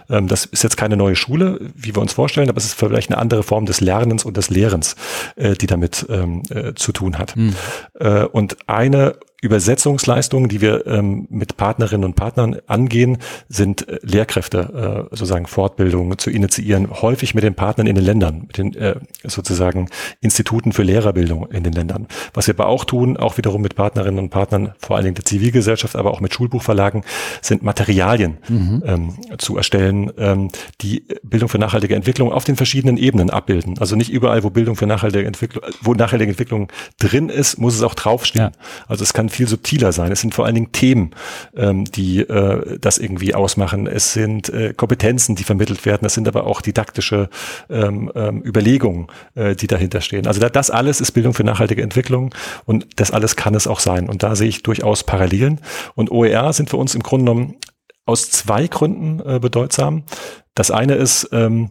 Ähm, 0.09 0.27
das 0.27 0.45
ist 0.45 0.63
jetzt 0.63 0.77
keine 0.77 0.95
neue 0.95 1.15
Schule, 1.15 1.59
wie 1.75 1.95
wir 1.95 2.01
uns 2.01 2.13
vorstellen, 2.13 2.49
aber 2.49 2.57
es 2.57 2.65
ist 2.65 2.75
vielleicht 2.75 3.11
eine 3.11 3.19
andere 3.19 3.43
Form 3.43 3.65
des 3.65 3.81
Lernens 3.81 4.23
und 4.23 4.37
des 4.37 4.49
Lehrens, 4.49 4.95
äh, 5.35 5.55
die 5.55 5.67
damit 5.67 6.05
ähm, 6.09 6.43
äh, 6.49 6.73
zu 6.75 6.91
tun 6.93 7.17
hat. 7.17 7.35
Mhm. 7.35 7.55
Äh, 7.99 8.23
und 8.23 8.69
eine 8.69 9.17
Übersetzungsleistungen, 9.41 10.49
die 10.49 10.61
wir 10.61 10.87
ähm, 10.87 11.27
mit 11.29 11.57
Partnerinnen 11.57 12.05
und 12.05 12.15
Partnern 12.15 12.57
angehen, 12.65 13.19
sind 13.49 13.87
äh, 13.87 13.99
Lehrkräfte, 14.01 15.07
äh, 15.11 15.15
sozusagen 15.15 15.45
Fortbildungen 15.45 16.17
zu 16.17 16.31
initiieren, 16.31 16.89
häufig 16.89 17.35
mit 17.35 17.43
den 17.43 17.53
Partnern 17.53 17.85
in 17.85 17.95
den 17.95 18.03
Ländern, 18.03 18.45
mit 18.47 18.57
den 18.57 18.73
äh, 18.75 18.95
sozusagen 19.23 19.89
Instituten 20.21 20.71
für 20.71 20.81
Lehrerbildung 20.81 21.51
in 21.51 21.63
den 21.63 21.73
Ländern. 21.73 22.07
Was 22.33 22.47
wir 22.47 22.55
aber 22.55 22.65
auch 22.65 22.83
tun, 22.83 23.15
auch 23.15 23.37
wiederum 23.37 23.61
mit 23.61 23.75
Partnerinnen 23.75 24.19
und 24.19 24.29
Partnern, 24.31 24.73
vor 24.79 24.95
allen 24.95 25.05
Dingen 25.05 25.15
der 25.15 25.25
Zivilgesellschaft, 25.25 25.95
aber 25.95 26.11
auch 26.11 26.19
mit 26.19 26.33
Schulbuchverlagen, 26.33 27.03
sind 27.41 27.61
Materialien 27.61 28.37
mhm. 28.49 28.83
ähm, 28.87 29.13
zu 29.37 29.55
erstellen, 29.55 30.11
ähm, 30.17 30.49
die 30.81 31.05
Bildung 31.21 31.49
für 31.49 31.59
nachhaltige 31.59 31.93
Entwicklung 31.93 32.31
auf 32.31 32.43
den 32.43 32.55
verschiedenen 32.55 32.97
Ebenen 32.97 33.29
abbilden. 33.29 33.77
Also 33.77 33.95
nicht 33.95 34.11
überall, 34.11 34.43
wo 34.43 34.49
Bildung 34.49 34.75
für 34.75 34.87
nachhaltige 34.87 35.27
Entwicklung, 35.27 35.63
wo 35.81 35.93
nachhaltige 35.93 36.31
Entwicklung 36.31 36.71
drin 36.99 37.29
ist, 37.29 37.59
muss 37.59 37.75
es 37.75 37.83
auch 37.83 37.93
draufstehen. 37.93 38.45
Ja. 38.45 38.51
Also 38.87 39.03
es 39.03 39.13
kann 39.13 39.26
kann 39.27 39.29
viel 39.29 39.47
subtiler 39.47 39.91
sein. 39.91 40.11
Es 40.11 40.21
sind 40.21 40.33
vor 40.33 40.45
allen 40.45 40.55
Dingen 40.55 40.71
Themen, 40.71 41.11
ähm, 41.55 41.85
die 41.85 42.19
äh, 42.21 42.79
das 42.79 42.97
irgendwie 42.97 43.35
ausmachen. 43.35 43.87
Es 43.87 44.13
sind 44.13 44.49
äh, 44.49 44.73
Kompetenzen, 44.73 45.35
die 45.35 45.43
vermittelt 45.43 45.85
werden. 45.85 46.05
Es 46.05 46.13
sind 46.13 46.27
aber 46.27 46.45
auch 46.45 46.61
didaktische 46.61 47.29
ähm, 47.69 48.11
ähm, 48.15 48.41
Überlegungen, 48.43 49.07
äh, 49.35 49.55
die 49.55 49.67
dahinter 49.67 50.01
stehen. 50.01 50.27
Also 50.27 50.39
das 50.39 50.71
alles 50.71 51.01
ist 51.01 51.11
Bildung 51.11 51.33
für 51.33 51.43
nachhaltige 51.43 51.81
Entwicklung 51.81 52.33
und 52.65 52.87
das 52.95 53.11
alles 53.11 53.35
kann 53.35 53.55
es 53.55 53.67
auch 53.67 53.79
sein. 53.79 54.09
Und 54.09 54.23
da 54.23 54.35
sehe 54.35 54.47
ich 54.47 54.63
durchaus 54.63 55.03
Parallelen. 55.03 55.59
Und 55.95 56.11
OER 56.11 56.53
sind 56.53 56.69
für 56.69 56.77
uns 56.77 56.95
im 56.95 57.03
Grunde 57.03 57.25
genommen 57.25 57.55
aus 58.05 58.29
zwei 58.31 58.67
Gründen 58.67 59.19
äh, 59.19 59.39
bedeutsam. 59.39 60.03
Das 60.55 60.71
eine 60.71 60.95
ist, 60.95 61.29
ähm, 61.33 61.69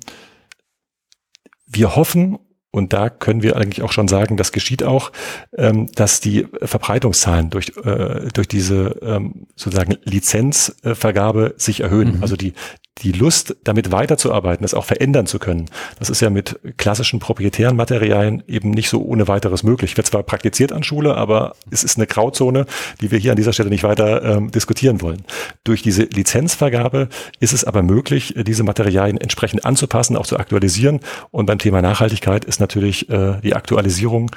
wir 1.66 1.96
hoffen 1.96 2.38
und 2.76 2.92
da 2.92 3.08
können 3.08 3.42
wir 3.42 3.56
eigentlich 3.56 3.80
auch 3.80 3.90
schon 3.90 4.06
sagen, 4.06 4.36
das 4.36 4.52
geschieht 4.52 4.82
auch, 4.82 5.10
ähm, 5.56 5.86
dass 5.94 6.20
die 6.20 6.46
Verbreitungszahlen 6.60 7.48
durch, 7.48 7.72
äh, 7.82 8.28
durch 8.34 8.48
diese 8.48 8.98
ähm, 9.00 9.46
sozusagen 9.56 9.96
Lizenzvergabe 10.04 11.54
sich 11.56 11.80
erhöhen. 11.80 12.16
Mhm. 12.16 12.22
Also 12.22 12.36
die, 12.36 12.52
die 13.02 13.12
Lust, 13.12 13.56
damit 13.64 13.92
weiterzuarbeiten, 13.92 14.62
das 14.62 14.74
auch 14.74 14.84
verändern 14.84 15.26
zu 15.26 15.38
können, 15.38 15.66
das 15.98 16.10
ist 16.10 16.20
ja 16.20 16.30
mit 16.30 16.58
klassischen 16.76 17.20
proprietären 17.20 17.76
Materialien 17.76 18.42
eben 18.46 18.70
nicht 18.70 18.88
so 18.88 19.02
ohne 19.02 19.28
weiteres 19.28 19.62
möglich. 19.62 19.96
Wird 19.96 20.06
zwar 20.06 20.22
praktiziert 20.22 20.72
an 20.72 20.82
Schule, 20.82 21.16
aber 21.16 21.54
es 21.70 21.84
ist 21.84 21.98
eine 21.98 22.06
Grauzone, 22.06 22.66
die 23.00 23.10
wir 23.10 23.18
hier 23.18 23.32
an 23.32 23.36
dieser 23.36 23.52
Stelle 23.52 23.68
nicht 23.68 23.82
weiter 23.82 24.22
ähm, 24.22 24.50
diskutieren 24.50 25.02
wollen. 25.02 25.24
Durch 25.64 25.82
diese 25.82 26.04
Lizenzvergabe 26.04 27.08
ist 27.40 27.52
es 27.52 27.64
aber 27.64 27.82
möglich, 27.82 28.34
diese 28.36 28.62
Materialien 28.62 29.18
entsprechend 29.18 29.64
anzupassen, 29.64 30.16
auch 30.16 30.26
zu 30.26 30.38
aktualisieren. 30.38 31.00
Und 31.30 31.46
beim 31.46 31.58
Thema 31.58 31.82
Nachhaltigkeit 31.82 32.44
ist 32.44 32.60
natürlich 32.60 33.08
äh, 33.10 33.40
die 33.42 33.54
Aktualisierung 33.54 34.30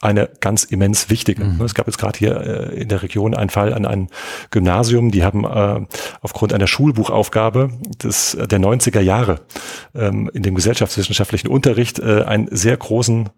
eine 0.00 0.30
ganz 0.40 0.64
immens 0.64 1.10
wichtige. 1.10 1.44
Mhm. 1.44 1.60
Es 1.62 1.74
gab 1.74 1.86
jetzt 1.86 1.98
gerade 1.98 2.18
hier 2.18 2.40
äh, 2.40 2.80
in 2.80 2.88
der 2.88 3.02
Region 3.02 3.34
einen 3.34 3.50
Fall 3.50 3.74
an 3.74 3.84
einem 3.84 4.08
Gymnasium, 4.50 5.10
die 5.10 5.24
haben 5.24 5.44
äh, 5.44 5.86
aufgrund 6.22 6.52
einer 6.52 6.66
Schulbuchaufgabe 6.66 7.70
des, 8.02 8.36
der 8.38 8.60
90er 8.60 9.00
Jahre 9.00 9.40
ähm, 9.94 10.30
in 10.32 10.42
dem 10.42 10.54
gesellschaftswissenschaftlichen 10.54 11.48
Unterricht 11.48 11.98
äh, 11.98 12.22
einen 12.22 12.48
sehr 12.50 12.76
großen 12.76 13.28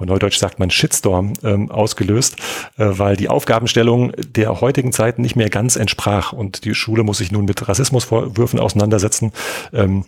Neudeutsch 0.00 0.38
sagt 0.38 0.58
man 0.58 0.70
Shitstorm 0.70 1.34
ähm, 1.42 1.70
ausgelöst, 1.70 2.36
äh, 2.76 2.86
weil 2.90 3.16
die 3.16 3.28
Aufgabenstellung 3.28 4.12
der 4.16 4.60
heutigen 4.60 4.92
Zeit 4.92 5.18
nicht 5.18 5.36
mehr 5.36 5.50
ganz 5.50 5.76
entsprach 5.76 6.32
und 6.32 6.64
die 6.64 6.74
Schule 6.74 7.04
muss 7.04 7.18
sich 7.18 7.32
nun 7.32 7.44
mit 7.44 7.66
Rassismusvorwürfen 7.66 8.58
auseinandersetzen. 8.58 9.32
Ähm, 9.72 10.04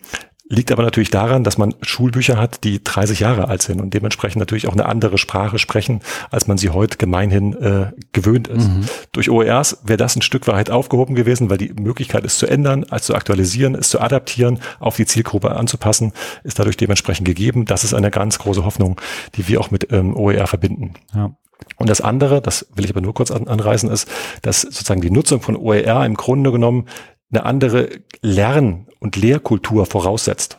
Liegt 0.48 0.70
aber 0.70 0.84
natürlich 0.84 1.10
daran, 1.10 1.42
dass 1.42 1.58
man 1.58 1.74
Schulbücher 1.82 2.38
hat, 2.38 2.62
die 2.62 2.82
30 2.82 3.18
Jahre 3.18 3.48
alt 3.48 3.62
sind 3.62 3.80
und 3.80 3.92
dementsprechend 3.94 4.38
natürlich 4.38 4.68
auch 4.68 4.74
eine 4.74 4.86
andere 4.86 5.18
Sprache 5.18 5.58
sprechen, 5.58 6.00
als 6.30 6.46
man 6.46 6.56
sie 6.56 6.70
heute 6.70 6.98
gemeinhin 6.98 7.54
äh, 7.54 7.90
gewöhnt 8.12 8.46
ist. 8.46 8.68
Mhm. 8.68 8.84
Durch 9.10 9.28
OERs 9.28 9.80
wäre 9.84 9.96
das 9.96 10.14
ein 10.14 10.22
Stück 10.22 10.46
weit 10.46 10.70
aufgehoben 10.70 11.16
gewesen, 11.16 11.50
weil 11.50 11.58
die 11.58 11.72
Möglichkeit, 11.72 12.24
es 12.24 12.38
zu 12.38 12.46
ändern, 12.46 12.86
es 12.88 13.02
zu 13.02 13.16
aktualisieren, 13.16 13.74
es 13.74 13.88
zu 13.88 14.00
adaptieren, 14.00 14.60
auf 14.78 14.94
die 14.94 15.06
Zielgruppe 15.06 15.50
anzupassen, 15.50 16.12
ist 16.44 16.60
dadurch 16.60 16.76
dementsprechend 16.76 17.26
gegeben. 17.26 17.64
Das 17.64 17.82
ist 17.82 17.92
eine 17.92 18.12
ganz 18.12 18.38
große 18.38 18.64
Hoffnung, 18.64 19.00
die 19.34 19.48
wir 19.48 19.60
auch 19.60 19.72
mit 19.72 19.92
ähm, 19.92 20.16
OER 20.16 20.46
verbinden. 20.46 20.94
Ja. 21.12 21.36
Und 21.76 21.90
das 21.90 22.00
andere, 22.00 22.40
das 22.40 22.68
will 22.74 22.84
ich 22.84 22.92
aber 22.92 23.00
nur 23.00 23.14
kurz 23.14 23.32
an, 23.32 23.48
anreißen, 23.48 23.90
ist, 23.90 24.08
dass 24.42 24.60
sozusagen 24.60 25.00
die 25.00 25.10
Nutzung 25.10 25.40
von 25.40 25.56
OER 25.56 26.06
im 26.06 26.14
Grunde 26.14 26.52
genommen 26.52 26.86
eine 27.32 27.44
andere 27.44 27.88
Lern- 28.22 28.86
und 29.06 29.16
Lehrkultur 29.16 29.86
voraussetzt. 29.86 30.58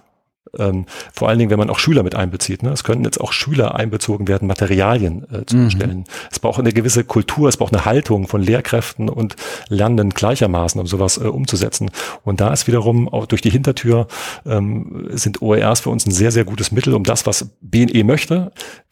Ähm, 0.57 0.85
vor 1.13 1.27
allen 1.27 1.39
Dingen, 1.39 1.51
wenn 1.51 1.59
man 1.59 1.69
auch 1.69 1.77
Schüler 1.77 2.03
mit 2.03 2.15
einbezieht. 2.15 2.63
Ne? 2.63 2.71
Es 2.71 2.85
könnten 2.85 3.03
jetzt 3.03 3.19
auch 3.19 3.33
Schüler 3.33 3.75
einbezogen 3.75 4.27
werden, 4.27 4.47
Materialien 4.47 5.25
äh, 5.31 5.45
zu 5.45 5.57
mhm. 5.57 5.63
erstellen. 5.65 6.03
Es 6.31 6.39
braucht 6.39 6.59
eine 6.59 6.71
gewisse 6.71 7.03
Kultur, 7.03 7.49
es 7.49 7.57
braucht 7.57 7.73
eine 7.73 7.83
Haltung 7.85 8.27
von 8.27 8.41
Lehrkräften 8.41 9.09
und 9.09 9.35
Lernenden 9.67 10.11
gleichermaßen, 10.11 10.79
um 10.79 10.87
sowas 10.87 11.17
äh, 11.17 11.25
umzusetzen. 11.25 11.91
Und 12.23 12.39
da 12.39 12.53
ist 12.53 12.65
wiederum 12.65 13.09
auch 13.09 13.25
durch 13.25 13.41
die 13.41 13.49
Hintertür 13.49 14.07
ähm, 14.45 15.09
sind 15.11 15.41
OERs 15.41 15.81
für 15.81 15.89
uns 15.89 16.05
ein 16.05 16.11
sehr, 16.11 16.31
sehr 16.31 16.45
gutes 16.45 16.71
Mittel, 16.71 16.93
um 16.93 17.03
das, 17.03 17.25
was 17.25 17.49
BNE 17.61 18.03
möchte. 18.03 18.51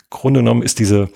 Grunde 0.09 0.41
genommen 0.41 0.61
ist 0.61 0.79
diese, 0.79 1.09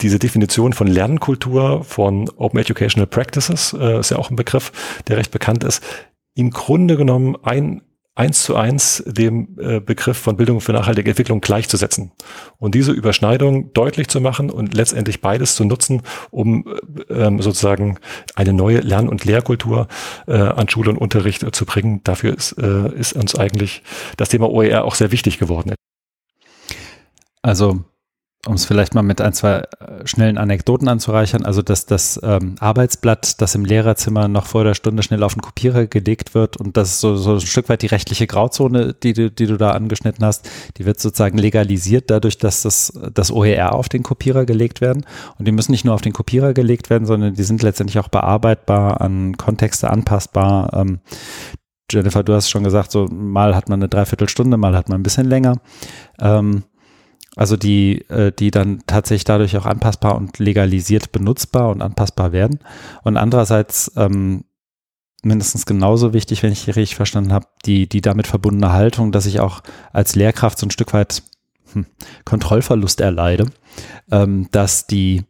diese 0.00 0.18
Definition 0.18 0.72
von 0.72 0.86
Lernkultur, 0.86 1.84
von 1.84 2.28
Open 2.36 2.58
Educational 2.58 3.06
Practices, 3.06 3.74
äh, 3.78 4.00
ist 4.00 4.10
ja 4.10 4.18
auch 4.18 4.30
ein 4.30 4.36
Begriff, 4.36 4.72
der 5.06 5.16
recht 5.16 5.30
bekannt 5.30 5.64
ist, 5.64 5.82
im 6.34 6.50
Grunde 6.50 6.96
genommen 6.96 7.36
ein 7.42 7.82
eins 8.14 8.42
zu 8.42 8.56
eins 8.56 9.02
dem 9.06 9.56
äh, 9.58 9.80
Begriff 9.80 10.18
von 10.18 10.36
Bildung 10.36 10.60
für 10.60 10.72
nachhaltige 10.72 11.10
Entwicklung 11.10 11.40
gleichzusetzen 11.40 12.12
und 12.58 12.74
diese 12.74 12.92
Überschneidung 12.92 13.72
deutlich 13.72 14.08
zu 14.08 14.20
machen 14.20 14.50
und 14.50 14.74
letztendlich 14.74 15.22
beides 15.22 15.54
zu 15.54 15.64
nutzen, 15.64 16.02
um 16.30 16.66
äh, 17.08 17.12
ähm, 17.14 17.40
sozusagen 17.40 17.98
eine 18.34 18.52
neue 18.52 18.80
Lern- 18.80 19.08
und 19.08 19.24
Lehrkultur 19.24 19.88
äh, 20.26 20.34
an 20.34 20.68
Schule 20.68 20.90
und 20.90 20.98
Unterricht 20.98 21.42
äh, 21.42 21.52
zu 21.52 21.64
bringen. 21.64 22.02
Dafür 22.04 22.36
ist, 22.36 22.52
äh, 22.58 22.94
ist 22.94 23.14
uns 23.14 23.34
eigentlich 23.34 23.82
das 24.18 24.28
Thema 24.28 24.50
OER 24.50 24.84
auch 24.84 24.94
sehr 24.94 25.10
wichtig 25.10 25.38
geworden. 25.38 25.74
Also 27.40 27.82
um 28.46 28.54
es 28.54 28.64
vielleicht 28.64 28.94
mal 28.94 29.02
mit 29.02 29.20
ein, 29.20 29.32
zwei 29.32 29.58
äh, 29.58 30.04
schnellen 30.04 30.36
Anekdoten 30.36 30.88
anzureichern, 30.88 31.44
also 31.44 31.62
dass 31.62 31.86
das 31.86 32.18
ähm, 32.24 32.56
Arbeitsblatt, 32.58 33.40
das 33.40 33.54
im 33.54 33.64
Lehrerzimmer 33.64 34.26
noch 34.26 34.46
vor 34.46 34.64
der 34.64 34.74
Stunde 34.74 35.04
schnell 35.04 35.22
auf 35.22 35.34
den 35.34 35.42
Kopierer 35.42 35.86
gelegt 35.86 36.34
wird 36.34 36.56
und 36.56 36.76
das 36.76 36.90
ist 36.90 37.00
so, 37.00 37.14
so 37.14 37.34
ein 37.34 37.40
Stück 37.40 37.68
weit 37.68 37.82
die 37.82 37.86
rechtliche 37.86 38.26
Grauzone, 38.26 38.94
die 38.94 39.12
du, 39.12 39.30
die 39.30 39.46
du 39.46 39.56
da 39.56 39.70
angeschnitten 39.70 40.24
hast, 40.24 40.50
die 40.76 40.86
wird 40.86 40.98
sozusagen 40.98 41.38
legalisiert 41.38 42.10
dadurch, 42.10 42.36
dass 42.36 42.62
das, 42.62 42.92
das 43.14 43.30
OER 43.30 43.74
auf 43.74 43.88
den 43.88 44.02
Kopierer 44.02 44.44
gelegt 44.44 44.80
werden 44.80 45.06
und 45.38 45.46
die 45.46 45.52
müssen 45.52 45.70
nicht 45.70 45.84
nur 45.84 45.94
auf 45.94 46.02
den 46.02 46.12
Kopierer 46.12 46.52
gelegt 46.52 46.90
werden, 46.90 47.06
sondern 47.06 47.34
die 47.34 47.44
sind 47.44 47.62
letztendlich 47.62 48.00
auch 48.00 48.08
bearbeitbar, 48.08 49.00
an 49.00 49.36
Kontexte 49.36 49.88
anpassbar. 49.88 50.72
Ähm, 50.72 50.98
Jennifer, 51.92 52.24
du 52.24 52.32
hast 52.32 52.50
schon 52.50 52.64
gesagt, 52.64 52.90
so 52.90 53.06
mal 53.06 53.54
hat 53.54 53.68
man 53.68 53.80
eine 53.80 53.88
Dreiviertelstunde, 53.88 54.56
mal 54.56 54.74
hat 54.74 54.88
man 54.88 55.00
ein 55.00 55.02
bisschen 55.02 55.26
länger. 55.26 55.58
Ähm, 56.18 56.64
also 57.36 57.56
die, 57.56 58.02
äh, 58.08 58.32
die 58.32 58.50
dann 58.50 58.82
tatsächlich 58.86 59.24
dadurch 59.24 59.56
auch 59.56 59.66
anpassbar 59.66 60.16
und 60.16 60.38
legalisiert 60.38 61.12
benutzbar 61.12 61.70
und 61.70 61.82
anpassbar 61.82 62.32
werden. 62.32 62.58
Und 63.02 63.16
andererseits 63.16 63.92
ähm, 63.96 64.44
mindestens 65.22 65.66
genauso 65.66 66.12
wichtig, 66.12 66.42
wenn 66.42 66.52
ich 66.52 66.62
hier 66.62 66.76
richtig 66.76 66.96
verstanden 66.96 67.32
habe, 67.32 67.46
die, 67.64 67.88
die 67.88 68.00
damit 68.00 68.26
verbundene 68.26 68.72
Haltung, 68.72 69.12
dass 69.12 69.26
ich 69.26 69.40
auch 69.40 69.62
als 69.92 70.14
Lehrkraft 70.14 70.58
so 70.58 70.66
ein 70.66 70.70
Stück 70.70 70.92
weit 70.92 71.22
hm, 71.72 71.86
Kontrollverlust 72.24 73.00
erleide, 73.00 73.46
ähm, 74.10 74.48
dass 74.50 74.86
die 74.86 75.22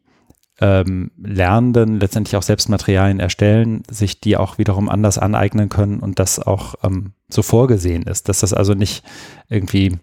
ähm, 0.60 1.10
Lernenden 1.18 2.00
letztendlich 2.00 2.36
auch 2.36 2.42
selbst 2.42 2.68
Materialien 2.68 3.20
erstellen, 3.20 3.82
sich 3.90 4.20
die 4.20 4.36
auch 4.36 4.58
wiederum 4.58 4.88
anders 4.88 5.18
aneignen 5.18 5.68
können 5.68 6.00
und 6.00 6.18
das 6.18 6.38
auch 6.38 6.74
ähm, 6.82 7.12
so 7.28 7.42
vorgesehen 7.42 8.02
ist, 8.02 8.28
dass 8.28 8.40
das 8.40 8.52
also 8.52 8.74
nicht 8.74 9.04
irgendwie 9.48 9.98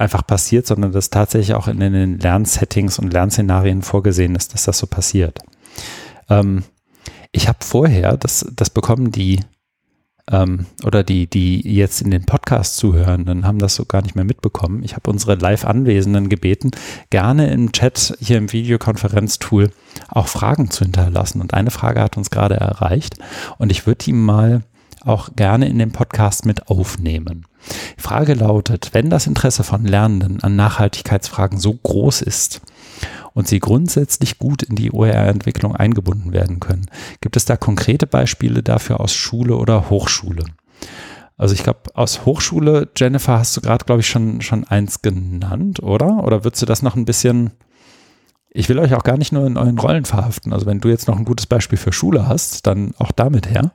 einfach 0.00 0.26
passiert, 0.26 0.66
sondern 0.66 0.92
dass 0.92 1.10
tatsächlich 1.10 1.54
auch 1.54 1.68
in 1.68 1.78
den 1.78 2.18
Lernsettings 2.18 2.98
und 2.98 3.12
Lernszenarien 3.12 3.82
vorgesehen 3.82 4.34
ist, 4.34 4.54
dass 4.54 4.64
das 4.64 4.78
so 4.78 4.86
passiert. 4.86 5.38
Ähm, 6.28 6.64
ich 7.32 7.48
habe 7.48 7.58
vorher, 7.60 8.16
das, 8.16 8.46
das 8.56 8.70
bekommen 8.70 9.12
die 9.12 9.40
ähm, 10.30 10.66
oder 10.84 11.04
die, 11.04 11.28
die 11.28 11.60
jetzt 11.60 12.00
in 12.00 12.10
den 12.10 12.24
Podcast 12.24 12.76
zuhören, 12.76 13.24
dann 13.24 13.46
haben 13.46 13.58
das 13.58 13.74
so 13.74 13.84
gar 13.84 14.02
nicht 14.02 14.14
mehr 14.14 14.24
mitbekommen. 14.24 14.82
Ich 14.82 14.96
habe 14.96 15.10
unsere 15.10 15.34
Live-Anwesenden 15.34 16.28
gebeten, 16.28 16.70
gerne 17.10 17.50
im 17.50 17.72
Chat 17.72 18.16
hier 18.20 18.38
im 18.38 18.52
Videokonferenztool 18.52 19.70
auch 20.08 20.28
Fragen 20.28 20.70
zu 20.70 20.84
hinterlassen. 20.84 21.40
Und 21.40 21.54
eine 21.54 21.70
Frage 21.70 22.00
hat 22.00 22.16
uns 22.16 22.30
gerade 22.30 22.56
erreicht 22.56 23.16
und 23.58 23.70
ich 23.70 23.86
würde 23.86 24.04
die 24.04 24.12
mal 24.12 24.62
auch 25.04 25.30
gerne 25.36 25.68
in 25.68 25.78
den 25.78 25.92
Podcast 25.92 26.46
mit 26.46 26.68
aufnehmen. 26.68 27.46
Die 27.98 28.02
Frage 28.02 28.34
lautet, 28.34 28.90
wenn 28.92 29.10
das 29.10 29.26
Interesse 29.26 29.64
von 29.64 29.84
Lernenden 29.84 30.42
an 30.42 30.56
Nachhaltigkeitsfragen 30.56 31.58
so 31.58 31.74
groß 31.74 32.22
ist 32.22 32.60
und 33.34 33.48
sie 33.48 33.60
grundsätzlich 33.60 34.38
gut 34.38 34.62
in 34.62 34.76
die 34.76 34.92
OER-Entwicklung 34.92 35.76
eingebunden 35.76 36.32
werden 36.32 36.60
können, 36.60 36.86
gibt 37.20 37.36
es 37.36 37.44
da 37.44 37.56
konkrete 37.56 38.06
Beispiele 38.06 38.62
dafür 38.62 39.00
aus 39.00 39.12
Schule 39.12 39.56
oder 39.56 39.90
Hochschule? 39.90 40.44
Also 41.40 41.54
ich 41.54 41.62
glaube, 41.62 41.80
aus 41.94 42.26
Hochschule, 42.26 42.90
Jennifer, 42.96 43.38
hast 43.38 43.56
du 43.56 43.62
gerade, 43.62 43.86
glaube 43.86 44.02
ich, 44.02 44.08
schon, 44.08 44.42
schon 44.42 44.64
eins 44.64 45.00
genannt, 45.00 45.82
oder? 45.82 46.22
Oder 46.24 46.44
würdest 46.44 46.60
du 46.60 46.66
das 46.66 46.82
noch 46.82 46.96
ein 46.96 47.06
bisschen, 47.06 47.52
ich 48.50 48.68
will 48.68 48.78
euch 48.78 48.94
auch 48.94 49.04
gar 49.04 49.16
nicht 49.16 49.32
nur 49.32 49.46
in 49.46 49.56
euren 49.56 49.78
Rollen 49.78 50.04
verhaften. 50.04 50.52
Also 50.52 50.66
wenn 50.66 50.80
du 50.80 50.90
jetzt 50.90 51.08
noch 51.08 51.16
ein 51.16 51.24
gutes 51.24 51.46
Beispiel 51.46 51.78
für 51.78 51.94
Schule 51.94 52.28
hast, 52.28 52.66
dann 52.66 52.92
auch 52.98 53.10
damit 53.10 53.48
her. 53.48 53.72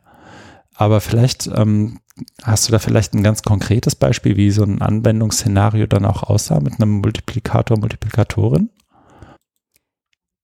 Aber 0.78 1.02
vielleicht 1.02 1.48
ähm, 1.48 2.00
hast 2.44 2.68
du 2.68 2.72
da 2.72 2.80
vielleicht 2.80 3.14
ein 3.14 3.24
ganz 3.24 3.44
konkretes 3.44 3.96
Beispiel, 3.96 4.38
wie 4.38 4.52
so 4.52 4.64
ein 4.64 4.82
Anwendungsszenario 4.82 5.88
dann 5.88 6.06
auch 6.06 6.24
aussah 6.24 6.60
mit 6.60 6.80
einem 6.80 7.02
Multiplikator, 7.02 7.80
Multiplikatorin? 7.80 8.70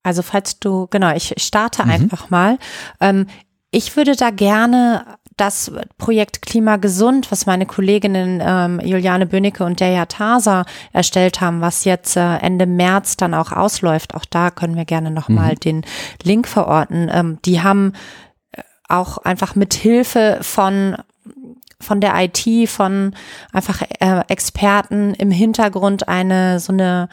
Also 0.04 0.22
falls 0.22 0.60
du, 0.60 0.88
genau, 0.88 1.13
ich 1.15 1.34
starte 1.38 1.84
mhm. 1.84 1.91
einfach 1.91 2.30
mal. 2.30 2.58
Ähm, 3.00 3.28
ich 3.72 3.96
würde 3.96 4.15
da 4.15 4.32
gerne 4.32 5.06
das 5.38 5.72
Projekt 5.98 6.41
Klimagesund, 6.41 7.32
was 7.32 7.46
meine 7.46 7.65
Kolleginnen 7.65 8.41
ähm, 8.46 8.82
Juliane 8.84 9.26
Bönicke 9.26 9.63
und 9.63 9.80
Deja 9.80 10.06
Tasa 10.06 10.65
erstellt 10.91 11.39
haben, 11.39 11.62
was 11.62 11.86
jetzt 11.86 12.17
äh, 12.17 12.38
Ende 12.38 12.65
März 12.65 13.15
dann 13.17 13.34
auch 13.34 13.52
ausläuft, 13.52 14.13
auch 14.13 14.26
da 14.26 14.52
können 14.52 14.76
wir 14.76 14.86
gerne 14.86 15.10
nochmal 15.10 15.52
mhm. 15.52 15.60
den 15.60 15.86
Link 16.24 16.48
verorten. 16.48 17.10
Ähm, 17.12 17.39
die 17.46 17.62
haben 17.62 17.94
auch 18.91 19.17
einfach 19.19 19.56
mit 19.56 19.73
Hilfe 19.73 20.39
von 20.41 20.97
von 21.80 21.99
der 21.99 22.13
IT, 22.15 22.69
von 22.69 23.15
einfach 23.51 23.82
äh, 23.99 24.21
Experten 24.27 25.15
im 25.15 25.32
Hintergrund 25.32 26.08
eine 26.08 26.60
so 26.60 26.71
eine 26.71 27.10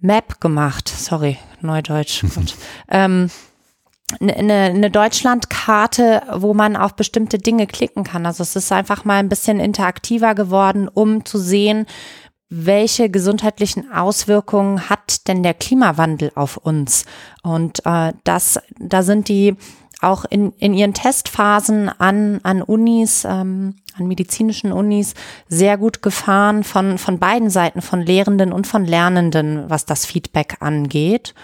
Map 0.00 0.40
gemacht. 0.40 0.88
Sorry, 0.88 1.38
Neudeutsch. 1.60 2.24
ähm, 2.88 3.30
eine, 4.20 4.54
eine 4.54 4.90
Deutschlandkarte, 4.90 6.22
wo 6.32 6.54
man 6.54 6.76
auf 6.76 6.94
bestimmte 6.94 7.36
Dinge 7.38 7.66
klicken 7.66 8.04
kann. 8.04 8.24
Also 8.24 8.42
es 8.42 8.56
ist 8.56 8.72
einfach 8.72 9.04
mal 9.04 9.18
ein 9.18 9.28
bisschen 9.28 9.60
interaktiver 9.60 10.34
geworden, 10.34 10.88
um 10.88 11.26
zu 11.26 11.38
sehen, 11.38 11.86
welche 12.50 13.10
gesundheitlichen 13.10 13.92
Auswirkungen 13.92 14.88
hat 14.88 15.28
denn 15.28 15.42
der 15.42 15.52
Klimawandel 15.52 16.32
auf 16.34 16.56
uns? 16.56 17.04
Und 17.42 17.84
äh, 17.84 18.14
das, 18.24 18.58
da 18.78 19.02
sind 19.02 19.28
die 19.28 19.56
auch 20.00 20.24
in, 20.24 20.52
in 20.58 20.74
ihren 20.74 20.94
Testphasen 20.94 21.88
an, 21.88 22.40
an 22.42 22.62
Unis, 22.62 23.24
ähm, 23.24 23.76
an 23.96 24.06
medizinischen 24.06 24.72
Unis 24.72 25.14
sehr 25.48 25.76
gut 25.76 26.02
gefahren 26.02 26.64
von, 26.64 26.98
von 26.98 27.18
beiden 27.18 27.50
Seiten, 27.50 27.82
von 27.82 28.00
Lehrenden 28.00 28.52
und 28.52 28.66
von 28.66 28.84
Lernenden, 28.84 29.68
was 29.68 29.86
das 29.86 30.06
Feedback 30.06 30.58
angeht. 30.60 31.34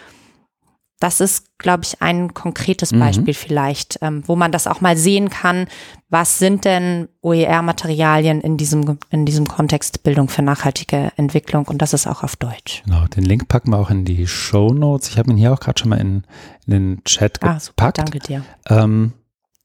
Das 1.05 1.21
ist, 1.21 1.59
glaube 1.59 1.83
ich, 1.83 2.01
ein 2.01 2.33
konkretes 2.33 2.91
mhm. 2.91 3.01
Beispiel 3.01 3.35
vielleicht, 3.35 3.99
ähm, 4.01 4.23
wo 4.25 4.37
man 4.37 4.53
das 4.53 4.67
auch 4.67 4.81
mal 4.81 4.97
sehen 4.97 5.29
kann. 5.29 5.67
Was 6.09 6.39
sind 6.39 6.65
denn 6.65 7.11
OER-Materialien 7.21 8.41
in 8.41 8.57
diesem, 8.57 8.99
in 9.11 9.27
diesem 9.27 9.47
Kontext 9.47 10.03
Bildung 10.03 10.31
für 10.31 10.41
nachhaltige 10.41 11.13
Entwicklung? 11.17 11.67
Und 11.67 11.83
das 11.83 11.93
ist 11.93 12.07
auch 12.07 12.23
auf 12.23 12.37
Deutsch. 12.37 12.83
Genau, 12.87 13.05
den 13.09 13.25
Link 13.25 13.49
packen 13.49 13.69
wir 13.69 13.81
auch 13.81 13.91
in 13.91 14.07
die 14.07 14.27
Show 14.27 14.73
Notes. 14.73 15.11
Ich 15.11 15.19
habe 15.19 15.31
ihn 15.31 15.37
hier 15.37 15.53
auch 15.53 15.61
gerade 15.61 15.79
schon 15.79 15.91
mal 15.91 16.01
in, 16.01 16.25
in, 16.67 16.71
den 16.73 17.05
Chat 17.05 17.37
ah, 17.43 17.59
gepackt. 17.59 17.63
Super, 17.63 17.93
danke 17.93 18.19
dir. 18.21 18.43
Ähm, 18.71 19.13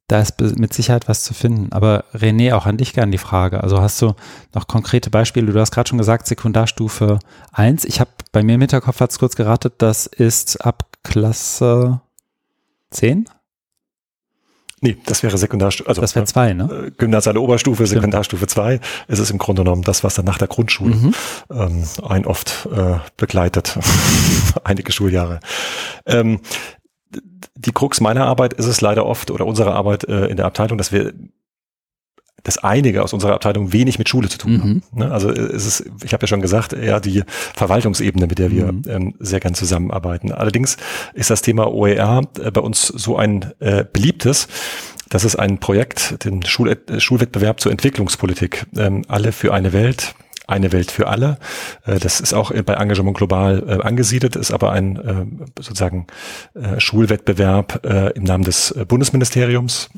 da 0.09 0.19
ist 0.19 0.41
mit 0.41 0.73
Sicherheit 0.73 1.07
was 1.07 1.23
zu 1.23 1.33
finden. 1.33 1.71
Aber 1.71 2.03
René, 2.13 2.53
auch 2.53 2.65
an 2.65 2.77
dich 2.77 2.93
gerne 2.93 3.11
die 3.11 3.17
Frage. 3.17 3.63
Also 3.63 3.79
hast 3.79 4.01
du 4.01 4.15
noch 4.53 4.67
konkrete 4.67 5.09
Beispiele? 5.09 5.51
Du 5.51 5.59
hast 5.59 5.71
gerade 5.71 5.87
schon 5.87 5.99
gesagt, 5.99 6.25
Sekundarstufe 6.27 7.19
1. 7.53 7.85
Ich 7.85 7.99
habe 7.99 8.09
bei 8.31 8.43
mir 8.43 8.55
im 8.55 8.61
Hinterkopf 8.61 8.99
hat 8.99 9.11
es 9.11 9.19
kurz 9.19 9.35
geratet, 9.35 9.75
das 9.77 10.07
ist 10.07 10.65
ab 10.65 10.87
Klasse 11.03 12.01
10? 12.91 13.29
Nee, 14.81 14.97
das 15.05 15.23
wäre 15.23 15.37
Sekundarstufe. 15.37 15.89
Also, 15.89 16.01
das 16.01 16.15
wäre 16.15 16.25
zwei, 16.25 16.53
ne? 16.53 16.87
Äh, 16.87 16.91
gymnasiale 16.91 17.41
Oberstufe, 17.41 17.85
Stimmt. 17.85 18.01
Sekundarstufe 18.01 18.47
2. 18.47 18.79
Es 19.07 19.19
ist 19.19 19.29
im 19.29 19.37
Grunde 19.37 19.63
genommen 19.63 19.83
das, 19.83 20.03
was 20.03 20.15
dann 20.15 20.25
nach 20.25 20.37
der 20.37 20.47
Grundschule 20.47 20.95
mhm. 20.95 21.13
ähm, 21.51 21.83
ein 22.07 22.25
oft 22.25 22.67
äh, 22.73 22.95
begleitet. 23.17 23.77
Einige 24.63 24.91
Schuljahre. 24.91 25.41
Ähm, 26.05 26.39
die 27.55 27.71
Krux 27.71 28.01
meiner 28.01 28.25
Arbeit 28.25 28.53
ist 28.53 28.67
es 28.67 28.81
leider 28.81 29.05
oft 29.05 29.31
oder 29.31 29.45
unserer 29.45 29.75
Arbeit 29.75 30.05
äh, 30.05 30.27
in 30.27 30.37
der 30.37 30.45
Abteilung, 30.45 30.77
dass 30.77 30.91
wir 30.91 31.13
dass 32.43 32.57
einige 32.57 33.03
aus 33.03 33.13
unserer 33.13 33.33
Abteilung 33.33 33.73
wenig 33.73 33.99
mit 33.99 34.07
Schule 34.07 34.29
zu 34.29 34.37
tun 34.37 34.53
mhm. 34.53 34.61
haben. 34.61 34.83
Ne? 34.93 35.11
Also 35.11 35.29
äh, 35.29 35.39
es 35.39 35.65
ist, 35.65 35.91
ich 36.03 36.13
habe 36.13 36.23
ja 36.23 36.27
schon 36.27 36.41
gesagt, 36.41 36.73
eher 36.73 36.99
die 36.99 37.23
Verwaltungsebene, 37.27 38.27
mit 38.27 38.39
der 38.39 38.51
wir 38.51 38.71
mhm. 38.71 38.83
ähm, 38.87 39.15
sehr 39.19 39.39
gern 39.39 39.53
zusammenarbeiten. 39.53 40.31
Allerdings 40.31 40.77
ist 41.13 41.29
das 41.29 41.41
Thema 41.41 41.71
OER 41.71 42.21
äh, 42.41 42.51
bei 42.51 42.61
uns 42.61 42.87
so 42.87 43.17
ein 43.17 43.53
äh, 43.59 43.83
beliebtes, 43.91 44.47
dass 45.09 45.23
es 45.23 45.35
ein 45.35 45.57
Projekt, 45.59 46.23
den 46.23 46.45
Schul 46.45 46.69
äh, 46.69 46.99
Schulwettbewerb 46.99 47.59
zur 47.59 47.71
Entwicklungspolitik, 47.71 48.65
ähm, 48.77 49.03
alle 49.07 49.31
für 49.31 49.53
eine 49.53 49.73
Welt, 49.73 50.15
eine 50.49 50.71
Welt 50.71 50.91
für 50.91 51.07
alle. 51.07 51.37
Äh, 51.85 51.99
das 51.99 52.19
ist 52.19 52.33
auch 52.33 52.51
bei 52.51 52.73
Engagement 52.73 53.17
Global 53.17 53.63
äh, 53.67 53.81
angesiedelt, 53.81 54.35
ist 54.35 54.51
aber 54.51 54.71
ein 54.71 54.95
äh, 54.97 55.61
sozusagen 55.61 56.07
Schulwettbewerb 56.77 57.85
im 58.15 58.23
Namen 58.23 58.43
des 58.43 58.73
Bundesministeriums. 58.87 59.89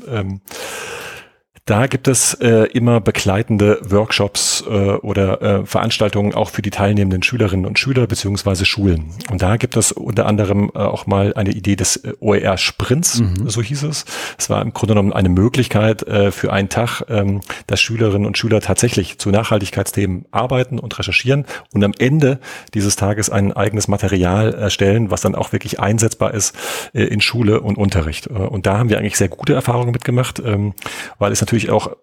Da 1.65 1.85
gibt 1.85 2.07
es 2.07 2.33
äh, 2.35 2.65
immer 2.73 2.99
begleitende 3.01 3.79
Workshops 3.83 4.63
äh, 4.67 4.71
oder 4.71 5.41
äh, 5.41 5.65
Veranstaltungen 5.65 6.33
auch 6.33 6.49
für 6.49 6.63
die 6.63 6.71
teilnehmenden 6.71 7.21
Schülerinnen 7.21 7.67
und 7.67 7.77
Schüler 7.77 8.07
beziehungsweise 8.07 8.65
Schulen. 8.65 9.11
Und 9.29 9.43
da 9.43 9.57
gibt 9.57 9.77
es 9.77 9.91
unter 9.91 10.25
anderem 10.25 10.71
äh, 10.73 10.79
auch 10.79 11.05
mal 11.05 11.35
eine 11.35 11.51
Idee 11.51 11.75
des 11.75 11.97
äh, 11.97 12.13
OER 12.19 12.57
Sprints, 12.57 13.19
mhm. 13.19 13.47
so 13.47 13.61
hieß 13.61 13.83
es. 13.83 14.05
Es 14.39 14.49
war 14.49 14.61
im 14.63 14.73
Grunde 14.73 14.95
genommen 14.95 15.13
eine 15.13 15.29
Möglichkeit 15.29 16.01
äh, 16.07 16.31
für 16.31 16.51
einen 16.51 16.69
Tag, 16.69 17.03
ähm, 17.09 17.41
dass 17.67 17.79
Schülerinnen 17.79 18.25
und 18.25 18.39
Schüler 18.39 18.59
tatsächlich 18.59 19.19
zu 19.19 19.29
Nachhaltigkeitsthemen 19.29 20.25
arbeiten 20.31 20.79
und 20.79 20.97
recherchieren 20.97 21.45
und 21.73 21.83
am 21.83 21.93
Ende 21.99 22.39
dieses 22.73 22.95
Tages 22.95 23.29
ein 23.29 23.53
eigenes 23.53 23.87
Material 23.87 24.53
erstellen, 24.55 25.11
was 25.11 25.21
dann 25.21 25.35
auch 25.35 25.51
wirklich 25.51 25.79
einsetzbar 25.79 26.33
ist 26.33 26.55
äh, 26.93 27.03
in 27.03 27.21
Schule 27.21 27.61
und 27.61 27.77
Unterricht. 27.77 28.27
Äh, 28.27 28.33
und 28.33 28.65
da 28.65 28.79
haben 28.79 28.89
wir 28.89 28.97
eigentlich 28.97 29.17
sehr 29.17 29.29
gute 29.29 29.53
Erfahrungen 29.53 29.91
mitgemacht, 29.91 30.41
ähm, 30.43 30.73
weil 31.19 31.31
es 31.31 31.39
natürlich 31.39 31.50
natürlich 31.51 31.69
auch 31.69 31.97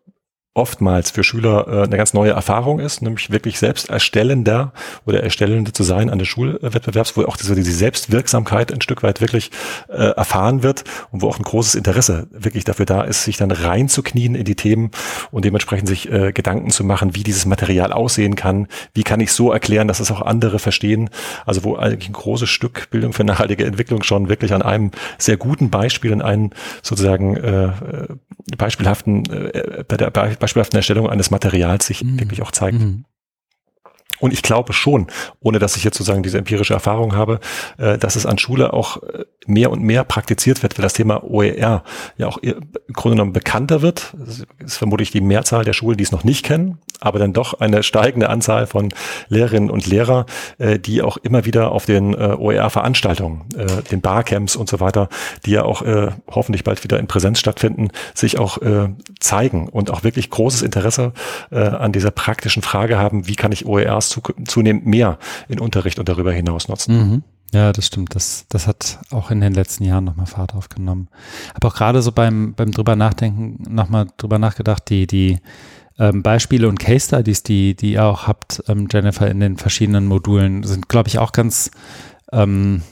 oftmals 0.58 1.12
für 1.12 1.22
Schüler 1.22 1.66
äh, 1.68 1.82
eine 1.84 1.96
ganz 1.96 2.12
neue 2.12 2.32
Erfahrung 2.32 2.80
ist, 2.80 3.00
nämlich 3.00 3.30
wirklich 3.30 3.58
selbst 3.58 3.88
erstellender 3.88 4.72
oder 5.06 5.22
erstellende 5.22 5.72
zu 5.72 5.84
sein 5.84 6.10
an 6.10 6.18
der 6.18 6.26
Schulwettbewerbs, 6.26 7.16
wo 7.16 7.22
auch 7.24 7.36
diese, 7.36 7.54
diese 7.54 7.72
Selbstwirksamkeit 7.72 8.72
ein 8.72 8.80
Stück 8.80 9.02
weit 9.02 9.20
wirklich 9.20 9.50
äh, 9.88 9.94
erfahren 9.94 10.62
wird 10.62 10.84
und 11.12 11.22
wo 11.22 11.28
auch 11.28 11.38
ein 11.38 11.44
großes 11.44 11.76
Interesse 11.76 12.26
wirklich 12.32 12.64
dafür 12.64 12.86
da 12.86 13.02
ist, 13.02 13.24
sich 13.24 13.36
dann 13.36 13.52
reinzuknien 13.52 14.34
in 14.34 14.44
die 14.44 14.56
Themen 14.56 14.90
und 15.30 15.44
dementsprechend 15.44 15.88
sich 15.88 16.10
äh, 16.10 16.32
Gedanken 16.32 16.70
zu 16.70 16.84
machen, 16.84 17.14
wie 17.14 17.22
dieses 17.22 17.46
Material 17.46 17.92
aussehen 17.92 18.34
kann, 18.34 18.66
wie 18.94 19.04
kann 19.04 19.20
ich 19.20 19.32
so 19.32 19.52
erklären, 19.52 19.86
dass 19.86 20.00
es 20.00 20.10
auch 20.10 20.22
andere 20.22 20.58
verstehen. 20.58 21.08
Also 21.46 21.62
wo 21.62 21.76
eigentlich 21.76 22.08
ein 22.08 22.14
großes 22.14 22.48
Stück 22.48 22.90
Bildung 22.90 23.12
für 23.12 23.22
nachhaltige 23.22 23.64
Entwicklung 23.64 24.02
schon 24.02 24.28
wirklich 24.28 24.52
an 24.52 24.62
einem 24.62 24.90
sehr 25.18 25.36
guten 25.36 25.70
Beispiel, 25.70 26.10
in 26.10 26.22
einem 26.22 26.50
sozusagen 26.82 27.36
äh, 27.36 27.64
äh 27.66 27.72
beispielhaften, 28.56 29.30
äh, 29.30 29.84
bei 29.86 29.96
der 29.98 30.10
bei 30.54 30.60
beispielhaften 30.60 30.76
Erstellung 30.76 31.08
eines 31.08 31.30
Materials 31.30 31.86
sich 31.86 32.02
mhm. 32.04 32.20
wirklich 32.20 32.42
auch 32.42 32.50
zeigt. 32.50 32.80
Mhm. 32.80 33.04
Und 34.20 34.32
ich 34.32 34.42
glaube 34.42 34.72
schon, 34.72 35.06
ohne 35.40 35.58
dass 35.58 35.76
ich 35.76 35.84
jetzt 35.84 35.98
sozusagen 35.98 36.22
diese 36.22 36.38
empirische 36.38 36.74
Erfahrung 36.74 37.14
habe, 37.14 37.40
äh, 37.78 37.98
dass 37.98 38.16
es 38.16 38.26
an 38.26 38.38
Schule 38.38 38.72
auch 38.72 39.02
äh, 39.02 39.24
mehr 39.46 39.70
und 39.70 39.82
mehr 39.82 40.04
praktiziert 40.04 40.62
wird, 40.62 40.76
weil 40.78 40.82
das 40.82 40.92
Thema 40.92 41.22
OER 41.24 41.82
ja 42.16 42.26
auch 42.26 42.38
im 42.38 42.60
Grunde 42.92 43.16
genommen 43.16 43.32
bekannter 43.32 43.82
wird. 43.82 44.14
Das 44.18 44.42
ist 44.58 44.76
vermutlich 44.76 45.10
die 45.10 45.20
Mehrzahl 45.20 45.64
der 45.64 45.72
Schulen, 45.72 45.96
die 45.96 46.04
es 46.04 46.12
noch 46.12 46.24
nicht 46.24 46.44
kennen, 46.44 46.78
aber 47.00 47.18
dann 47.18 47.32
doch 47.32 47.54
eine 47.54 47.82
steigende 47.82 48.28
Anzahl 48.28 48.66
von 48.66 48.92
Lehrerinnen 49.28 49.70
und 49.70 49.86
Lehrer, 49.86 50.26
äh, 50.58 50.78
die 50.78 51.02
auch 51.02 51.16
immer 51.16 51.44
wieder 51.44 51.70
auf 51.72 51.86
den 51.86 52.14
OER-Veranstaltungen, 52.14 53.44
den 53.90 54.00
Barcamps 54.00 54.56
und 54.56 54.68
so 54.68 54.80
weiter, 54.80 55.08
die 55.46 55.52
ja 55.52 55.64
auch 55.64 55.82
hoffentlich 56.30 56.64
bald 56.64 56.82
wieder 56.84 56.98
in 56.98 57.06
Präsenz 57.06 57.38
stattfinden, 57.38 57.90
sich 58.14 58.38
auch 58.38 58.58
zeigen 59.20 59.68
und 59.68 59.90
auch 59.90 60.04
wirklich 60.04 60.30
großes 60.30 60.62
Interesse 60.62 61.12
an 61.50 61.92
dieser 61.92 62.10
praktischen 62.10 62.62
Frage 62.62 62.98
haben, 62.98 63.26
wie 63.28 63.36
kann 63.36 63.52
ich 63.52 63.66
OERs 63.66 64.07
zunehmend 64.08 64.86
mehr 64.86 65.18
in 65.48 65.60
Unterricht 65.60 65.98
und 65.98 66.08
darüber 66.08 66.32
hinaus 66.32 66.68
nutzen. 66.68 66.96
Mhm. 66.96 67.22
Ja, 67.52 67.72
das 67.72 67.86
stimmt. 67.86 68.14
Das, 68.14 68.44
das 68.48 68.66
hat 68.66 68.98
auch 69.10 69.30
in 69.30 69.40
den 69.40 69.54
letzten 69.54 69.84
Jahren 69.84 70.04
nochmal 70.04 70.26
Fahrt 70.26 70.54
aufgenommen. 70.54 71.08
Aber 71.54 71.68
auch 71.68 71.74
gerade 71.74 72.02
so 72.02 72.12
beim, 72.12 72.54
beim 72.54 72.72
drüber 72.72 72.94
nachdenken, 72.94 73.62
nochmal 73.68 74.08
drüber 74.18 74.38
nachgedacht, 74.38 74.90
die, 74.90 75.06
die 75.06 75.38
ähm, 75.98 76.22
Beispiele 76.22 76.68
und 76.68 76.78
Case 76.78 77.06
Studies, 77.06 77.42
die, 77.42 77.74
die 77.74 77.92
ihr 77.92 78.04
auch 78.04 78.26
habt, 78.26 78.62
ähm, 78.68 78.86
Jennifer, 78.90 79.30
in 79.30 79.40
den 79.40 79.56
verschiedenen 79.56 80.06
Modulen, 80.06 80.62
sind, 80.62 80.88
glaube 80.88 81.08
ich, 81.08 81.18
auch 81.18 81.32
ganz, 81.32 81.70
ähm, 82.32 82.82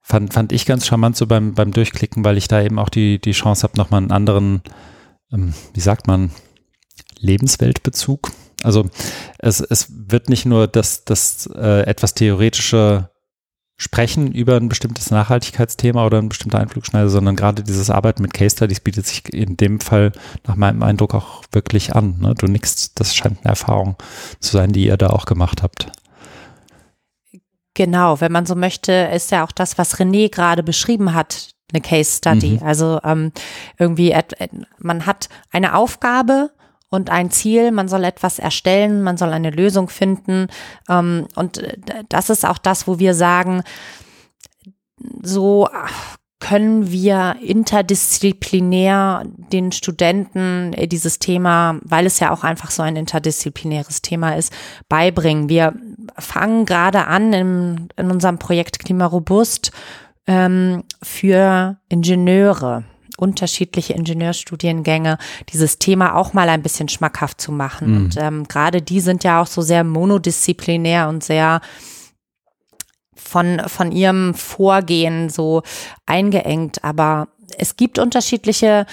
fand, 0.00 0.32
fand 0.32 0.52
ich 0.52 0.64
ganz 0.64 0.86
charmant 0.86 1.16
so 1.16 1.26
beim, 1.26 1.54
beim 1.54 1.70
Durchklicken, 1.70 2.24
weil 2.24 2.38
ich 2.38 2.48
da 2.48 2.62
eben 2.62 2.78
auch 2.78 2.88
die, 2.88 3.20
die 3.20 3.32
Chance 3.32 3.64
habe, 3.64 3.76
nochmal 3.76 3.98
einen 4.00 4.12
anderen, 4.12 4.62
ähm, 5.30 5.52
wie 5.74 5.80
sagt 5.80 6.06
man, 6.06 6.30
Lebensweltbezug 7.18 8.30
also 8.64 8.88
es, 9.38 9.60
es 9.60 9.88
wird 9.90 10.28
nicht 10.28 10.46
nur 10.46 10.66
das, 10.66 11.04
das 11.04 11.48
äh, 11.54 11.82
etwas 11.82 12.14
theoretische 12.14 13.10
Sprechen 13.76 14.30
über 14.30 14.56
ein 14.56 14.68
bestimmtes 14.68 15.10
Nachhaltigkeitsthema 15.10 16.06
oder 16.06 16.18
ein 16.18 16.28
bestimmter 16.28 16.60
Einflugschneide, 16.60 17.08
sondern 17.08 17.34
gerade 17.34 17.64
dieses 17.64 17.90
Arbeiten 17.90 18.22
mit 18.22 18.32
Case 18.32 18.54
Studies 18.56 18.80
bietet 18.80 19.06
sich 19.06 19.32
in 19.34 19.56
dem 19.56 19.80
Fall 19.80 20.12
nach 20.46 20.54
meinem 20.54 20.82
Eindruck 20.84 21.14
auch 21.14 21.42
wirklich 21.50 21.94
an. 21.94 22.18
Ne? 22.20 22.34
Du 22.38 22.46
nix, 22.46 22.94
das 22.94 23.16
scheint 23.16 23.38
eine 23.40 23.50
Erfahrung 23.50 23.96
zu 24.38 24.52
sein, 24.52 24.72
die 24.72 24.86
ihr 24.86 24.96
da 24.96 25.10
auch 25.10 25.26
gemacht 25.26 25.62
habt. 25.62 25.90
Genau, 27.74 28.20
wenn 28.20 28.30
man 28.30 28.46
so 28.46 28.54
möchte, 28.54 28.92
ist 28.92 29.32
ja 29.32 29.44
auch 29.44 29.50
das, 29.50 29.76
was 29.76 29.98
René 29.98 30.30
gerade 30.30 30.62
beschrieben 30.62 31.12
hat, 31.12 31.50
eine 31.72 31.82
Case 31.82 32.18
Study. 32.18 32.58
Mhm. 32.60 32.62
Also 32.62 33.00
ähm, 33.02 33.32
irgendwie, 33.78 34.14
man 34.78 35.06
hat 35.06 35.28
eine 35.50 35.74
Aufgabe 35.74 36.50
und 36.94 37.10
ein 37.10 37.30
Ziel, 37.30 37.72
man 37.72 37.88
soll 37.88 38.04
etwas 38.04 38.38
erstellen, 38.38 39.02
man 39.02 39.16
soll 39.16 39.32
eine 39.32 39.50
Lösung 39.50 39.88
finden. 39.88 40.46
Ähm, 40.88 41.26
und 41.34 41.58
äh, 41.58 41.76
das 42.08 42.30
ist 42.30 42.46
auch 42.46 42.58
das, 42.58 42.86
wo 42.86 42.98
wir 42.98 43.14
sagen, 43.14 43.62
so 45.22 45.68
können 46.40 46.90
wir 46.90 47.36
interdisziplinär 47.40 49.24
den 49.52 49.72
Studenten 49.72 50.72
äh, 50.74 50.86
dieses 50.86 51.18
Thema, 51.18 51.78
weil 51.82 52.06
es 52.06 52.20
ja 52.20 52.30
auch 52.30 52.44
einfach 52.44 52.70
so 52.70 52.82
ein 52.82 52.96
interdisziplinäres 52.96 54.02
Thema 54.02 54.36
ist, 54.36 54.52
beibringen. 54.88 55.48
Wir 55.48 55.74
fangen 56.18 56.66
gerade 56.66 57.06
an 57.06 57.32
in, 57.32 57.88
in 57.96 58.10
unserem 58.10 58.38
Projekt 58.38 58.78
Klima 58.78 59.06
robust 59.06 59.72
ähm, 60.26 60.84
für 61.02 61.78
Ingenieure 61.88 62.84
unterschiedliche 63.16 63.94
Ingenieurstudiengänge, 63.94 65.18
dieses 65.52 65.78
Thema 65.78 66.16
auch 66.16 66.32
mal 66.32 66.48
ein 66.48 66.62
bisschen 66.62 66.88
schmackhaft 66.88 67.40
zu 67.40 67.52
machen. 67.52 67.90
Mhm. 67.90 67.96
Und 67.96 68.16
ähm, 68.16 68.48
gerade 68.48 68.82
die 68.82 69.00
sind 69.00 69.24
ja 69.24 69.40
auch 69.40 69.46
so 69.46 69.62
sehr 69.62 69.84
monodisziplinär 69.84 71.08
und 71.08 71.22
sehr 71.22 71.60
von, 73.14 73.62
von 73.66 73.92
ihrem 73.92 74.34
Vorgehen 74.34 75.30
so 75.30 75.62
eingeengt. 76.06 76.82
Aber 76.84 77.28
es 77.58 77.76
gibt 77.76 77.98
unterschiedliche 77.98 78.86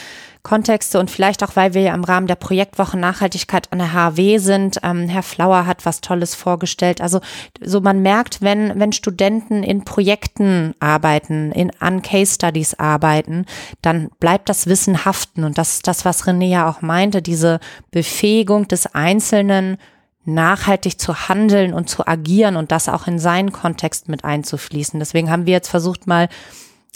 Kontexte 0.43 0.99
und 0.99 1.11
vielleicht 1.11 1.43
auch, 1.43 1.55
weil 1.55 1.73
wir 1.73 1.81
ja 1.81 1.93
im 1.93 2.03
Rahmen 2.03 2.27
der 2.27 2.35
Projektwoche 2.35 2.97
Nachhaltigkeit 2.97 3.71
an 3.71 3.79
der 3.79 3.93
HW 3.93 4.39
sind. 4.39 4.79
Ähm, 4.83 5.07
Herr 5.07 5.23
Flauer 5.23 5.65
hat 5.65 5.85
was 5.85 6.01
Tolles 6.01 6.33
vorgestellt. 6.33 6.99
Also 6.99 7.21
so 7.61 7.79
man 7.81 8.01
merkt, 8.01 8.41
wenn, 8.41 8.79
wenn 8.79 8.91
Studenten 8.91 9.63
in 9.63 9.85
Projekten 9.85 10.73
arbeiten, 10.79 11.51
in, 11.51 11.71
an 11.79 12.01
Case 12.01 12.35
Studies 12.35 12.73
arbeiten, 12.73 13.45
dann 13.81 14.09
bleibt 14.19 14.49
das 14.49 14.67
Wissen 14.67 15.05
haften. 15.05 15.43
Und 15.43 15.57
das 15.57 15.75
ist 15.75 15.87
das, 15.87 16.05
was 16.05 16.25
René 16.25 16.47
ja 16.47 16.69
auch 16.69 16.81
meinte, 16.81 17.21
diese 17.21 17.59
Befähigung 17.91 18.67
des 18.67 18.95
Einzelnen, 18.95 19.77
nachhaltig 20.25 20.99
zu 20.99 21.29
handeln 21.29 21.73
und 21.73 21.89
zu 21.89 22.07
agieren 22.07 22.55
und 22.55 22.71
das 22.71 22.89
auch 22.89 23.07
in 23.07 23.17
seinen 23.17 23.51
Kontext 23.51 24.07
mit 24.07 24.23
einzufließen. 24.23 24.99
Deswegen 24.99 25.31
haben 25.31 25.45
wir 25.45 25.53
jetzt 25.53 25.69
versucht, 25.69 26.05
mal 26.05 26.29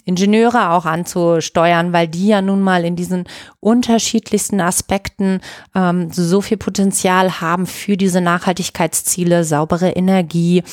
Ingenieure 0.06 0.72
auch 0.72 0.86
anzusteuern, 0.86 1.92
weil 1.92 2.08
die 2.08 2.28
ja 2.28 2.42
nun 2.42 2.62
mal 2.62 2.86
in 2.86 2.96
diesen 2.96 3.26
unterschiedlichsten 3.60 4.62
Aspekten 4.62 5.42
ähm, 5.74 6.12
so 6.12 6.42
viel 6.42 6.58
Potenzial 6.58 7.42
haben 7.42 7.66
für 7.66 7.98
diese 7.98 8.22
Nachhaltigkeitsziele, 8.22 9.44
saubere 9.44 9.90
Energie, 9.90 10.64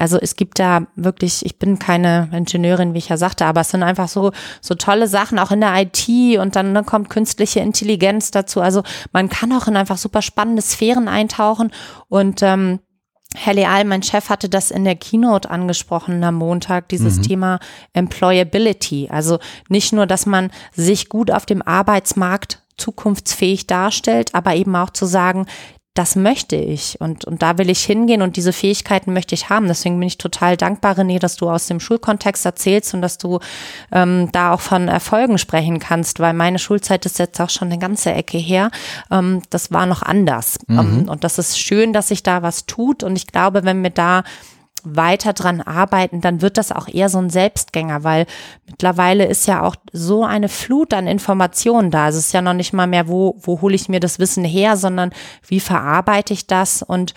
also 0.00 0.18
es 0.18 0.34
gibt 0.34 0.58
da 0.58 0.86
wirklich, 0.96 1.44
ich 1.44 1.58
bin 1.58 1.78
keine 1.78 2.30
Ingenieurin, 2.32 2.94
wie 2.94 2.98
ich 2.98 3.10
ja 3.10 3.18
sagte, 3.18 3.44
aber 3.44 3.60
es 3.60 3.68
sind 3.68 3.82
einfach 3.82 4.08
so, 4.08 4.32
so 4.62 4.74
tolle 4.74 5.06
Sachen, 5.06 5.38
auch 5.38 5.50
in 5.50 5.60
der 5.60 5.74
IT 5.76 6.38
und 6.38 6.56
dann, 6.56 6.72
dann 6.72 6.86
kommt 6.86 7.10
künstliche 7.10 7.60
Intelligenz 7.60 8.30
dazu. 8.30 8.62
Also 8.62 8.82
man 9.12 9.28
kann 9.28 9.52
auch 9.52 9.68
in 9.68 9.76
einfach 9.76 9.98
super 9.98 10.22
spannende 10.22 10.62
Sphären 10.62 11.06
eintauchen 11.06 11.70
und 12.08 12.42
ähm, 12.42 12.80
Herr 13.36 13.54
Leal, 13.54 13.84
mein 13.84 14.02
Chef, 14.02 14.28
hatte 14.28 14.48
das 14.48 14.70
in 14.70 14.84
der 14.84 14.96
Keynote 14.96 15.50
angesprochen 15.50 16.22
am 16.24 16.34
Montag, 16.34 16.88
dieses 16.88 17.18
mhm. 17.18 17.22
Thema 17.22 17.60
Employability. 17.92 19.08
Also 19.10 19.38
nicht 19.68 19.92
nur, 19.92 20.06
dass 20.06 20.26
man 20.26 20.50
sich 20.72 21.08
gut 21.08 21.30
auf 21.30 21.46
dem 21.46 21.62
Arbeitsmarkt 21.62 22.62
zukunftsfähig 22.76 23.66
darstellt, 23.66 24.34
aber 24.34 24.54
eben 24.54 24.74
auch 24.74 24.90
zu 24.90 25.06
sagen, 25.06 25.46
das 25.94 26.14
möchte 26.14 26.54
ich 26.54 27.00
und, 27.00 27.24
und 27.24 27.42
da 27.42 27.58
will 27.58 27.68
ich 27.68 27.82
hingehen 27.84 28.22
und 28.22 28.36
diese 28.36 28.52
Fähigkeiten 28.52 29.12
möchte 29.12 29.34
ich 29.34 29.48
haben. 29.48 29.66
Deswegen 29.66 29.98
bin 29.98 30.06
ich 30.06 30.18
total 30.18 30.56
dankbar, 30.56 30.96
René, 30.96 31.18
dass 31.18 31.36
du 31.36 31.50
aus 31.50 31.66
dem 31.66 31.80
Schulkontext 31.80 32.46
erzählst 32.46 32.94
und 32.94 33.02
dass 33.02 33.18
du 33.18 33.40
ähm, 33.90 34.28
da 34.30 34.52
auch 34.52 34.60
von 34.60 34.86
Erfolgen 34.86 35.36
sprechen 35.36 35.80
kannst, 35.80 36.20
weil 36.20 36.32
meine 36.32 36.60
Schulzeit 36.60 37.04
ist 37.06 37.18
jetzt 37.18 37.40
auch 37.40 37.50
schon 37.50 37.68
eine 37.68 37.78
ganze 37.78 38.12
Ecke 38.12 38.38
her. 38.38 38.70
Ähm, 39.10 39.42
das 39.50 39.72
war 39.72 39.86
noch 39.86 40.02
anders. 40.02 40.58
Mhm. 40.68 40.78
Um, 40.78 41.08
und 41.08 41.24
das 41.24 41.38
ist 41.38 41.58
schön, 41.58 41.92
dass 41.92 42.08
sich 42.08 42.22
da 42.22 42.42
was 42.42 42.66
tut 42.66 43.02
und 43.02 43.16
ich 43.16 43.26
glaube, 43.26 43.64
wenn 43.64 43.82
wir 43.82 43.90
da 43.90 44.22
weiter 44.84 45.32
dran 45.32 45.60
arbeiten, 45.60 46.20
dann 46.20 46.42
wird 46.42 46.58
das 46.58 46.72
auch 46.72 46.88
eher 46.88 47.08
so 47.08 47.18
ein 47.18 47.30
Selbstgänger, 47.30 48.04
weil 48.04 48.26
mittlerweile 48.66 49.26
ist 49.26 49.46
ja 49.46 49.62
auch 49.62 49.76
so 49.92 50.24
eine 50.24 50.48
Flut 50.48 50.94
an 50.94 51.06
Informationen 51.06 51.90
da. 51.90 52.08
Es 52.08 52.16
ist 52.16 52.32
ja 52.32 52.42
noch 52.42 52.54
nicht 52.54 52.72
mal 52.72 52.86
mehr, 52.86 53.08
wo, 53.08 53.36
wo 53.40 53.60
hole 53.60 53.74
ich 53.74 53.88
mir 53.88 54.00
das 54.00 54.18
Wissen 54.18 54.44
her, 54.44 54.76
sondern 54.76 55.10
wie 55.46 55.60
verarbeite 55.60 56.32
ich 56.32 56.46
das 56.46 56.82
und 56.82 57.14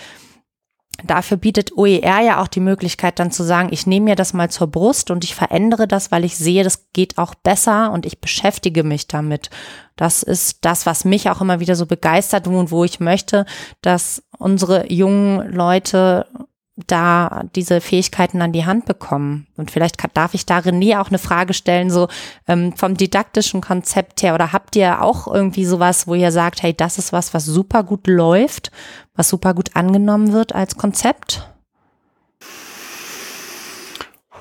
Dafür 1.03 1.37
bietet 1.37 1.75
OER 1.75 2.21
ja 2.21 2.41
auch 2.41 2.47
die 2.47 2.59
Möglichkeit 2.59 3.17
dann 3.17 3.31
zu 3.31 3.43
sagen, 3.43 3.69
ich 3.71 3.87
nehme 3.87 4.05
mir 4.05 4.15
das 4.15 4.33
mal 4.33 4.49
zur 4.49 4.67
Brust 4.67 5.09
und 5.09 5.23
ich 5.23 5.33
verändere 5.33 5.87
das, 5.87 6.11
weil 6.11 6.23
ich 6.23 6.37
sehe, 6.37 6.63
das 6.63 6.91
geht 6.93 7.17
auch 7.17 7.33
besser 7.33 7.91
und 7.91 8.05
ich 8.05 8.21
beschäftige 8.21 8.83
mich 8.83 9.07
damit. 9.07 9.49
Das 9.95 10.21
ist 10.21 10.59
das, 10.61 10.85
was 10.85 11.03
mich 11.03 11.29
auch 11.29 11.41
immer 11.41 11.59
wieder 11.59 11.75
so 11.75 11.87
begeistert 11.87 12.47
und 12.47 12.71
wo 12.71 12.83
ich 12.83 12.99
möchte, 12.99 13.45
dass 13.81 14.23
unsere 14.37 14.91
jungen 14.93 15.51
Leute 15.51 16.27
da 16.75 17.43
diese 17.55 17.81
Fähigkeiten 17.81 18.41
an 18.41 18.51
die 18.51 18.65
Hand 18.65 18.85
bekommen. 18.85 19.45
Und 19.57 19.69
vielleicht 19.69 19.97
darf 20.15 20.33
ich 20.33 20.45
da 20.45 20.57
René 20.57 20.99
auch 20.99 21.09
eine 21.09 21.19
Frage 21.19 21.53
stellen, 21.53 21.91
so 21.91 22.07
ähm, 22.47 22.75
vom 22.75 22.97
didaktischen 22.97 23.61
Konzept 23.61 24.23
her, 24.23 24.33
oder 24.33 24.51
habt 24.53 24.75
ihr 24.75 25.01
auch 25.01 25.27
irgendwie 25.27 25.65
sowas, 25.65 26.07
wo 26.07 26.15
ihr 26.15 26.31
sagt, 26.31 26.63
hey, 26.63 26.73
das 26.73 26.97
ist 26.97 27.13
was, 27.13 27.33
was 27.33 27.45
super 27.45 27.83
gut 27.83 28.07
läuft, 28.07 28.71
was 29.15 29.29
super 29.29 29.53
gut 29.53 29.75
angenommen 29.75 30.33
wird 30.33 30.55
als 30.55 30.75
Konzept? 30.75 31.47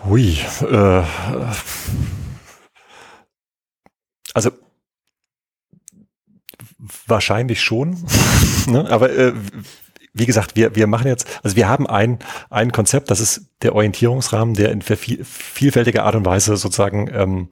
Hui, 0.04 0.38
äh, 0.62 1.02
also 4.34 4.50
wahrscheinlich 7.06 7.60
schon, 7.60 8.04
ne? 8.66 8.90
aber 8.90 9.10
äh, 9.10 9.32
wie 10.14 10.26
gesagt, 10.26 10.56
wir, 10.56 10.74
wir 10.74 10.86
machen 10.86 11.06
jetzt, 11.06 11.40
also 11.42 11.56
wir 11.56 11.68
haben 11.68 11.86
ein, 11.86 12.18
ein 12.50 12.72
Konzept, 12.72 13.10
das 13.10 13.20
ist 13.20 13.46
der 13.62 13.74
Orientierungsrahmen, 13.74 14.54
der 14.54 14.70
in 14.70 14.82
viel, 14.82 15.24
vielfältiger 15.24 16.04
Art 16.04 16.14
und 16.14 16.24
Weise 16.24 16.56
sozusagen 16.56 17.10
ähm, 17.12 17.48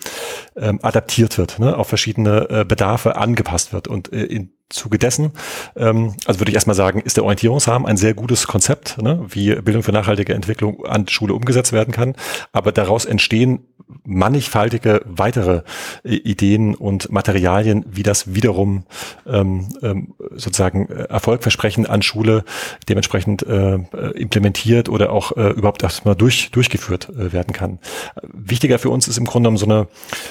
ähm, 0.57 0.81
adaptiert 0.83 1.39
wird, 1.39 1.59
ne, 1.59 1.77
auf 1.77 1.89
verschiedene 1.89 2.49
äh, 2.51 2.65
Bedarfe 2.65 3.17
angepasst 3.17 3.73
wird. 3.73 3.89
Und 3.89 4.13
äh, 4.13 4.25
in 4.25 4.53
Zuge 4.71 4.99
dessen, 4.99 5.33
ähm, 5.77 6.15
also 6.27 6.41
würde 6.41 6.51
ich 6.51 6.55
erstmal 6.55 6.77
sagen, 6.77 7.01
ist 7.01 7.17
der 7.17 7.25
Orientierungsrahmen 7.25 7.89
ein 7.89 7.97
sehr 7.97 8.15
gutes 8.15 8.47
Konzept, 8.47 9.03
ne, 9.03 9.25
wie 9.29 9.55
Bildung 9.57 9.83
für 9.83 9.93
nachhaltige 9.93 10.33
Entwicklung 10.35 10.87
an 10.87 11.09
Schule 11.09 11.35
umgesetzt 11.35 11.73
werden 11.73 11.93
kann. 11.93 12.15
Aber 12.53 12.73
daraus 12.73 13.05
entstehen 13.05 13.67
mannigfaltige 14.05 15.03
weitere 15.05 15.63
äh, 16.05 16.15
Ideen 16.15 16.75
und 16.75 17.11
Materialien, 17.11 17.85
wie 17.91 18.03
das 18.03 18.35
wiederum 18.35 18.85
ähm, 19.27 19.69
ähm, 19.83 20.15
sozusagen 20.31 20.89
äh, 20.89 21.05
Erfolgversprechen 21.05 21.87
an 21.87 22.03
Schule 22.03 22.45
dementsprechend 22.89 23.43
äh, 23.43 23.75
implementiert 24.15 24.89
oder 24.89 25.13
auch 25.13 25.37
äh, 25.37 25.51
überhaupt 25.51 25.83
erstmal 26.01 26.17
durch, 26.17 26.51
durchgeführt 26.51 27.11
äh, 27.11 27.33
werden 27.33 27.53
kann. 27.53 27.79
Wichtiger 28.33 28.79
für 28.79 28.91
uns 28.91 29.07
ist 29.07 29.19
im 29.19 29.27
Grunde 29.27 29.49
genommen 29.49 29.59
so 29.59 29.67
eine, 29.67 29.89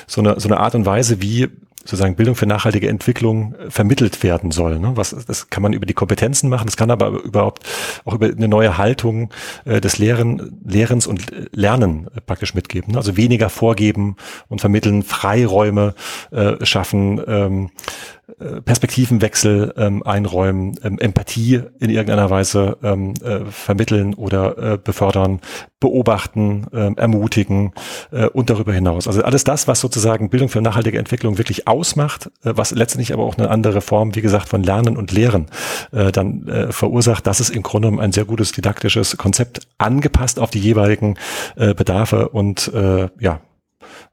so 0.07 0.22
eine, 0.22 0.39
so 0.39 0.49
eine 0.49 0.59
Art 0.59 0.74
und 0.74 0.86
Weise, 0.86 1.22
wie 1.22 1.47
sozusagen 1.86 2.15
Bildung 2.15 2.36
für 2.36 2.45
nachhaltige 2.45 2.89
Entwicklung 2.89 3.55
äh, 3.55 3.70
vermittelt 3.70 4.22
werden 4.24 4.51
soll. 4.51 4.80
Ne? 4.80 4.91
Was, 4.95 5.15
das 5.26 5.49
kann 5.49 5.63
man 5.63 5.74
über 5.74 5.86
die 5.86 5.93
Kompetenzen 5.93 6.49
machen, 6.49 6.65
das 6.65 6.76
kann 6.76 6.91
aber 6.91 7.09
überhaupt 7.09 7.63
auch 8.05 8.15
über 8.15 8.28
eine 8.28 8.47
neue 8.47 8.78
Haltung 8.78 9.32
äh, 9.65 9.80
des 9.80 9.97
Lehren, 9.97 10.59
Lehrens 10.65 11.07
und 11.07 11.32
Lernen 11.53 12.07
äh, 12.15 12.22
praktisch 12.22 12.53
mitgeben. 12.55 12.93
Ne? 12.93 12.97
Also 12.97 13.15
weniger 13.15 13.49
vorgeben 13.49 14.15
und 14.47 14.59
vermitteln, 14.59 15.03
Freiräume 15.03 15.93
äh, 16.32 16.63
schaffen, 16.65 17.22
ähm, 17.28 17.65
äh, 17.65 18.18
Perspektivenwechsel 18.63 19.73
ähm, 19.77 20.03
einräumen, 20.03 20.80
ähm, 20.84 20.99
Empathie 20.99 21.61
in 21.80 21.89
irgendeiner 21.89 22.30
Weise 22.30 22.77
ähm, 22.84 23.13
äh, 23.23 23.45
vermitteln 23.45 24.13
oder 24.13 24.57
äh, 24.57 24.77
befördern, 24.77 25.41
beobachten, 25.80 26.67
ähm, 26.73 26.97
ermutigen 26.97 27.73
äh, 28.11 28.25
und 28.27 28.49
darüber 28.49 28.73
hinaus. 28.73 29.07
Also 29.07 29.23
alles 29.23 29.43
das, 29.43 29.67
was 29.67 29.80
sozusagen 29.80 30.30
Bildung 30.30 30.49
für 30.49 30.61
nachhaltige 30.61 30.99
Entwicklung 30.99 31.38
wirklich 31.38 31.67
ausmacht, 31.67 32.27
äh, 32.43 32.53
was 32.55 32.71
letztendlich 32.71 33.13
aber 33.13 33.23
auch 33.23 33.38
eine 33.38 33.49
andere 33.49 33.82
Form, 33.82 34.15
wie 34.15 34.21
gesagt, 34.21 34.49
von 34.49 34.63
Lernen 34.63 34.97
und 34.97 35.11
Lehren 35.11 35.47
äh, 35.91 36.11
dann 36.11 36.47
äh, 36.47 36.71
verursacht, 36.71 37.27
das 37.27 37.39
ist 37.39 37.49
im 37.49 37.63
Grunde 37.63 37.88
genommen 37.88 38.03
ein 38.03 38.11
sehr 38.11 38.25
gutes 38.25 38.51
didaktisches 38.51 39.17
Konzept, 39.17 39.61
angepasst 39.77 40.39
auf 40.39 40.49
die 40.49 40.59
jeweiligen 40.59 41.15
äh, 41.55 41.73
Bedarfe 41.73 42.30
und 42.30 42.71
äh, 42.73 43.09
ja, 43.19 43.41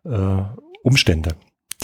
äh, 0.04 0.42
Umstände 0.82 1.30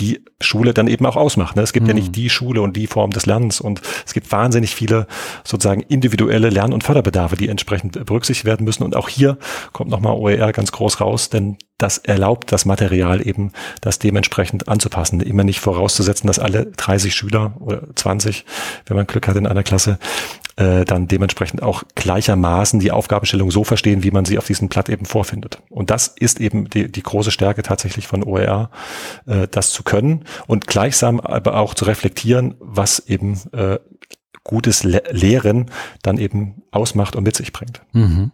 die 0.03 0.25
Schule 0.41 0.75
dann 0.75 0.89
eben 0.89 1.07
auch 1.07 1.17
ausmacht. 1.17 1.55
Ne? 1.55 1.63
Es 1.63 1.73
gibt 1.73 1.85
mhm. 1.85 1.91
ja 1.91 1.95
nicht 1.95 2.09
mhm. 2.09 2.13
die 2.13 2.31
Schule 2.31 2.61
und 2.61 2.77
die 2.77 2.89
Form 2.89 3.11
des 3.11 3.27
Lernens 3.27 3.61
und 3.61 3.81
es 4.05 4.13
gibt 4.13 4.31
wahnsinnig 4.33 4.75
viele 4.75 5.07
sozusagen 5.45 5.83
individuelle 5.83 6.51
Lern- 6.51 6.73
und 6.73 6.83
Förderbedarfe, 6.83 7.37
die 7.37 7.49
entsprechend 7.49 8.05
berücksichtigt 8.05 8.45
werden 8.45 8.65
müssen. 8.65 8.83
Und 8.83 8.97
auch 8.97 9.09
hier 9.09 9.39
kommt 9.73 9.91
nochmal 9.91 10.15
OER 10.15 10.53
ganz 10.53 10.73
groß 10.73 11.01
raus, 11.01 11.31
denn 11.31 11.57
das 11.79 11.99
erlaubt 11.99 12.53
das 12.53 12.65
Material 12.65 13.27
eben, 13.27 13.53
das 13.81 13.99
dementsprechend 13.99 14.69
anzupassen. 14.69 15.21
Immer 15.21 15.45
nicht 15.45 15.61
vorauszusetzen, 15.61 16.27
dass 16.27 16.39
alle 16.39 16.67
30 16.67 17.15
Schüler 17.15 17.55
oder 17.61 17.83
20, 17.95 18.45
wenn 18.87 18.97
man 18.97 19.07
Glück 19.07 19.27
hat 19.27 19.37
in 19.37 19.47
einer 19.47 19.63
Klasse, 19.63 19.99
äh, 20.57 20.85
dann 20.85 21.09
dementsprechend 21.09 21.63
auch 21.63 21.83
gleichermaßen 21.95 22.79
die 22.79 22.93
Aufgabenstellung 22.93 23.51
so 23.51 23.65
verstehen, 23.65 24.03
wie 24.03 24.11
man 24.11 24.25
sie 24.25 24.39
auf 24.39 24.47
diesem 24.47 24.69
Blatt 24.69 24.89
eben 24.89 25.07
vorfindet. 25.07 25.61
Und 25.71 25.91
das 25.91 26.09
ist 26.09 26.41
eben 26.41 26.69
die, 26.69 26.91
die 26.91 27.03
große 27.03 27.31
Stärke 27.31 27.63
tatsächlich 27.63 28.07
von 28.07 28.23
OER, 28.23 28.71
äh, 29.27 29.49
das 29.51 29.71
zu 29.71 29.83
können 29.83 30.25
und 30.47 30.67
gleichsam 30.67 31.21
aber 31.21 31.57
auch 31.57 31.75
zu 31.75 31.85
reflektieren, 31.85 32.55
was 32.61 32.99
eben 33.01 33.41
äh, 33.53 33.79
gutes 34.45 34.85
Le 34.85 35.03
Lehren 35.11 35.71
dann 36.03 36.19
eben 36.19 36.63
ausmacht 36.71 37.17
und 37.17 37.25
mit 37.25 37.37
sich 37.37 37.53
bringt. 37.53 37.83
Mhm. 37.93 38.33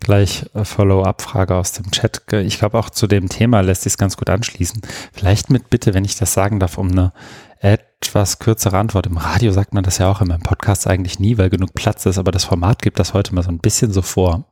Gleich 0.00 0.46
äh, 0.54 0.64
Follow-up-Frage 0.64 1.54
aus 1.54 1.72
dem 1.72 1.90
Chat. 1.90 2.22
Ich 2.32 2.58
glaube, 2.58 2.78
auch 2.78 2.90
zu 2.90 3.06
dem 3.06 3.28
Thema 3.28 3.60
lässt 3.60 3.82
sich 3.82 3.94
es 3.94 3.98
ganz 3.98 4.16
gut 4.16 4.30
anschließen. 4.30 4.82
Vielleicht 5.12 5.50
mit 5.50 5.70
Bitte, 5.70 5.94
wenn 5.94 6.04
ich 6.04 6.16
das 6.16 6.32
sagen 6.34 6.60
darf, 6.60 6.78
um 6.78 6.90
eine 6.90 7.12
etwas 7.60 8.38
kürzere 8.38 8.76
Antwort. 8.76 9.06
Im 9.06 9.16
Radio 9.16 9.50
sagt 9.52 9.72
man 9.72 9.82
das 9.82 9.98
ja 9.98 10.10
auch, 10.10 10.20
in 10.20 10.28
meinem 10.28 10.42
Podcast 10.42 10.86
eigentlich 10.86 11.18
nie, 11.18 11.38
weil 11.38 11.50
genug 11.50 11.74
Platz 11.74 12.04
ist, 12.06 12.18
aber 12.18 12.30
das 12.30 12.44
Format 12.44 12.82
gibt 12.82 12.98
das 12.98 13.14
heute 13.14 13.34
mal 13.34 13.42
so 13.42 13.48
ein 13.48 13.58
bisschen 13.58 13.92
so 13.92 14.02
vor. 14.02 14.44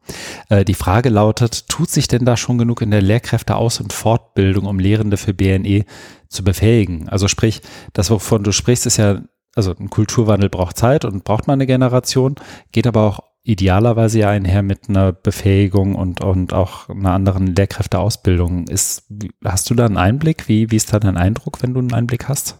Äh, 0.49 0.65
die 0.65 0.75
Frage 0.75 1.11
lautet, 1.11 1.69
tut 1.69 1.91
sich 1.91 2.09
denn 2.09 2.25
da 2.25 2.37
schon 2.37 2.59
genug 2.59 2.81
in 2.81 2.91
der 2.91 3.03
Lehrkräfte-Aus- 3.03 3.81
und 3.81 3.93
Fortbildung, 3.93 4.65
um 4.65 4.79
Lehrende 4.79 5.17
für 5.17 5.35
BNE 5.35 5.85
zu 6.29 6.43
befähigen? 6.43 7.09
Also 7.09 7.29
sprich, 7.29 7.61
das, 7.93 8.11
wovon 8.11 8.43
du 8.43 8.53
sprichst, 8.53 8.87
ist 8.87 8.97
ja, 8.97 9.21
also 9.55 9.75
ein 9.79 9.91
Kulturwandel 9.91 10.49
braucht 10.49 10.79
Zeit 10.79 11.05
und 11.05 11.25
braucht 11.25 11.47
mal 11.47 11.53
eine 11.53 11.67
Generation, 11.67 12.37
geht 12.73 12.87
aber 12.87 13.03
auch 13.03 13.21
idealerweise 13.45 14.21
ja 14.21 14.31
einher 14.31 14.63
mit 14.63 14.89
einer 14.89 15.13
Befähigung 15.13 15.95
und, 15.95 16.23
und 16.23 16.53
auch 16.53 16.89
einer 16.89 17.13
anderen 17.13 17.55
Lehrkräfteausbildung. 17.55 18.67
Ist, 18.69 19.07
hast 19.45 19.69
du 19.69 19.75
da 19.75 19.85
einen 19.85 19.99
Einblick? 19.99 20.49
Wie, 20.49 20.71
wie 20.71 20.77
ist 20.77 20.93
da 20.93 20.99
dein 20.99 21.19
Eindruck, 21.19 21.63
wenn 21.63 21.75
du 21.75 21.81
einen 21.81 21.93
Einblick 21.93 22.29
hast? 22.29 22.59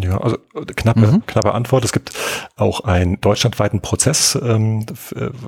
Ja, 0.00 0.18
also 0.18 0.38
knappe, 0.76 1.00
mhm. 1.00 1.26
knappe 1.26 1.52
Antwort. 1.54 1.84
Es 1.84 1.92
gibt 1.92 2.12
auch 2.56 2.80
einen 2.80 3.20
deutschlandweiten 3.20 3.80
Prozess 3.80 4.38
ähm, 4.40 4.86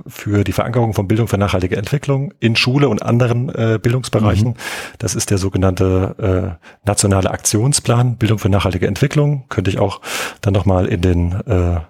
für 0.06 0.44
die 0.44 0.52
Verankerung 0.52 0.92
von 0.92 1.06
Bildung 1.06 1.28
für 1.28 1.38
nachhaltige 1.38 1.76
Entwicklung 1.76 2.32
in 2.40 2.56
Schule 2.56 2.88
und 2.88 3.02
anderen 3.02 3.48
äh, 3.48 3.78
Bildungsbereichen. 3.80 4.50
Mhm. 4.50 4.54
Das 4.98 5.14
ist 5.14 5.30
der 5.30 5.38
sogenannte 5.38 6.58
äh, 6.58 6.86
nationale 6.86 7.30
Aktionsplan 7.30 8.16
Bildung 8.16 8.38
für 8.38 8.48
nachhaltige 8.48 8.88
Entwicklung. 8.88 9.46
Könnte 9.48 9.70
ich 9.70 9.78
auch 9.78 10.00
dann 10.40 10.52
nochmal 10.52 10.86
in 10.86 11.00
den 11.00 11.32
äh, 11.46 11.80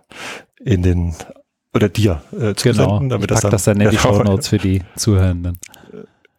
in 0.62 0.82
den 0.82 1.14
oder 1.74 1.88
dir 1.88 2.22
äh, 2.32 2.54
zusenden, 2.54 2.98
genau. 3.00 3.08
damit 3.08 3.22
ich 3.22 3.26
das 3.28 3.40
dann, 3.40 3.50
das 3.50 3.64
dann 3.64 3.80
in 3.80 3.90
die 3.90 3.98
Show 3.98 4.22
Notes 4.22 4.48
für 4.48 4.58
die 4.58 4.82
Zuhörenden. 4.96 5.58